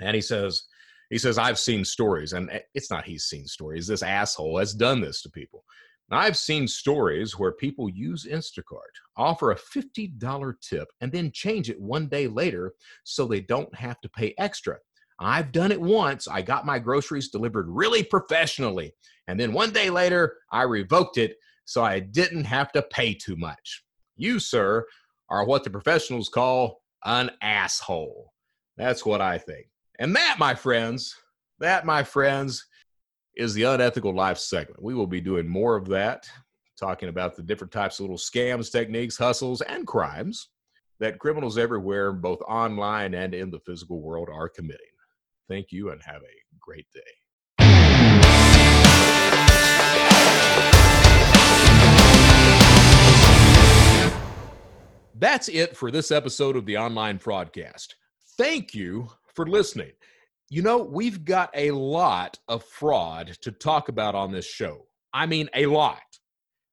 And 0.00 0.14
he 0.14 0.20
says, 0.20 0.64
he 1.10 1.18
says, 1.18 1.38
I've 1.38 1.58
seen 1.58 1.84
stories, 1.84 2.32
and 2.32 2.50
eh, 2.50 2.60
it's 2.74 2.90
not 2.90 3.04
he's 3.04 3.24
seen 3.24 3.46
stories. 3.46 3.86
This 3.86 4.02
asshole 4.02 4.58
has 4.58 4.74
done 4.74 5.00
this 5.00 5.22
to 5.22 5.30
people. 5.30 5.64
I've 6.10 6.36
seen 6.36 6.68
stories 6.68 7.38
where 7.38 7.52
people 7.52 7.88
use 7.88 8.26
Instacart, 8.30 8.92
offer 9.16 9.50
a 9.50 9.56
$50 9.56 10.54
tip, 10.60 10.88
and 11.00 11.10
then 11.10 11.32
change 11.32 11.70
it 11.70 11.80
one 11.80 12.08
day 12.08 12.28
later 12.28 12.72
so 13.04 13.26
they 13.26 13.40
don't 13.40 13.74
have 13.74 14.00
to 14.02 14.08
pay 14.10 14.34
extra. 14.38 14.76
I've 15.18 15.52
done 15.52 15.72
it 15.72 15.80
once. 15.80 16.26
I 16.28 16.42
got 16.42 16.66
my 16.66 16.78
groceries 16.78 17.28
delivered 17.28 17.66
really 17.68 18.02
professionally. 18.02 18.94
And 19.28 19.38
then 19.38 19.52
one 19.52 19.72
day 19.72 19.90
later, 19.90 20.36
I 20.50 20.62
revoked 20.62 21.18
it 21.18 21.36
so 21.64 21.82
I 21.82 22.00
didn't 22.00 22.44
have 22.44 22.72
to 22.72 22.82
pay 22.82 23.14
too 23.14 23.36
much. 23.36 23.84
You, 24.16 24.38
sir, 24.38 24.84
are 25.30 25.44
what 25.44 25.64
the 25.64 25.70
professionals 25.70 26.28
call 26.28 26.82
an 27.04 27.30
asshole. 27.40 28.32
That's 28.76 29.06
what 29.06 29.20
I 29.20 29.38
think. 29.38 29.66
And 29.98 30.14
that, 30.16 30.36
my 30.38 30.54
friends, 30.54 31.16
that, 31.60 31.86
my 31.86 32.02
friends, 32.02 32.66
is 33.36 33.54
the 33.54 33.64
Unethical 33.64 34.14
Life 34.14 34.38
segment. 34.38 34.82
We 34.82 34.94
will 34.94 35.06
be 35.06 35.20
doing 35.20 35.48
more 35.48 35.76
of 35.76 35.88
that, 35.88 36.28
talking 36.78 37.08
about 37.08 37.36
the 37.36 37.42
different 37.42 37.72
types 37.72 37.98
of 37.98 38.02
little 38.02 38.16
scams, 38.16 38.70
techniques, 38.70 39.16
hustles, 39.16 39.60
and 39.60 39.86
crimes 39.86 40.48
that 41.00 41.18
criminals 41.18 41.58
everywhere, 41.58 42.12
both 42.12 42.40
online 42.42 43.14
and 43.14 43.34
in 43.34 43.50
the 43.50 43.58
physical 43.60 44.00
world, 44.00 44.28
are 44.32 44.48
committing. 44.48 44.86
Thank 45.48 45.72
you 45.72 45.90
and 45.90 46.00
have 46.02 46.22
a 46.22 46.42
great 46.58 46.86
day. 46.94 47.00
That's 55.16 55.48
it 55.48 55.76
for 55.76 55.90
this 55.90 56.10
episode 56.10 56.56
of 56.56 56.66
the 56.66 56.78
online 56.78 57.18
fraudcast. 57.18 57.94
Thank 58.36 58.74
you 58.74 59.08
for 59.34 59.46
listening. 59.46 59.92
You 60.50 60.62
know, 60.62 60.78
we've 60.78 61.24
got 61.24 61.50
a 61.54 61.70
lot 61.72 62.38
of 62.48 62.64
fraud 62.64 63.36
to 63.42 63.52
talk 63.52 63.88
about 63.88 64.14
on 64.14 64.32
this 64.32 64.46
show. 64.46 64.86
I 65.12 65.26
mean, 65.26 65.48
a 65.54 65.66
lot. 65.66 66.00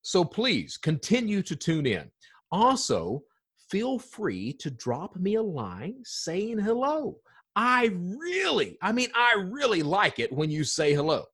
So 0.01 0.23
please 0.23 0.77
continue 0.77 1.43
to 1.43 1.55
tune 1.55 1.85
in. 1.85 2.09
Also, 2.51 3.23
feel 3.69 3.99
free 3.99 4.53
to 4.53 4.71
drop 4.71 5.15
me 5.15 5.35
a 5.35 5.43
line 5.43 5.95
saying 6.03 6.57
hello. 6.57 7.17
I 7.55 7.91
really, 7.95 8.77
I 8.81 8.91
mean, 8.91 9.09
I 9.15 9.35
really 9.35 9.83
like 9.83 10.19
it 10.19 10.31
when 10.31 10.49
you 10.49 10.63
say 10.63 10.93
hello. 10.93 11.25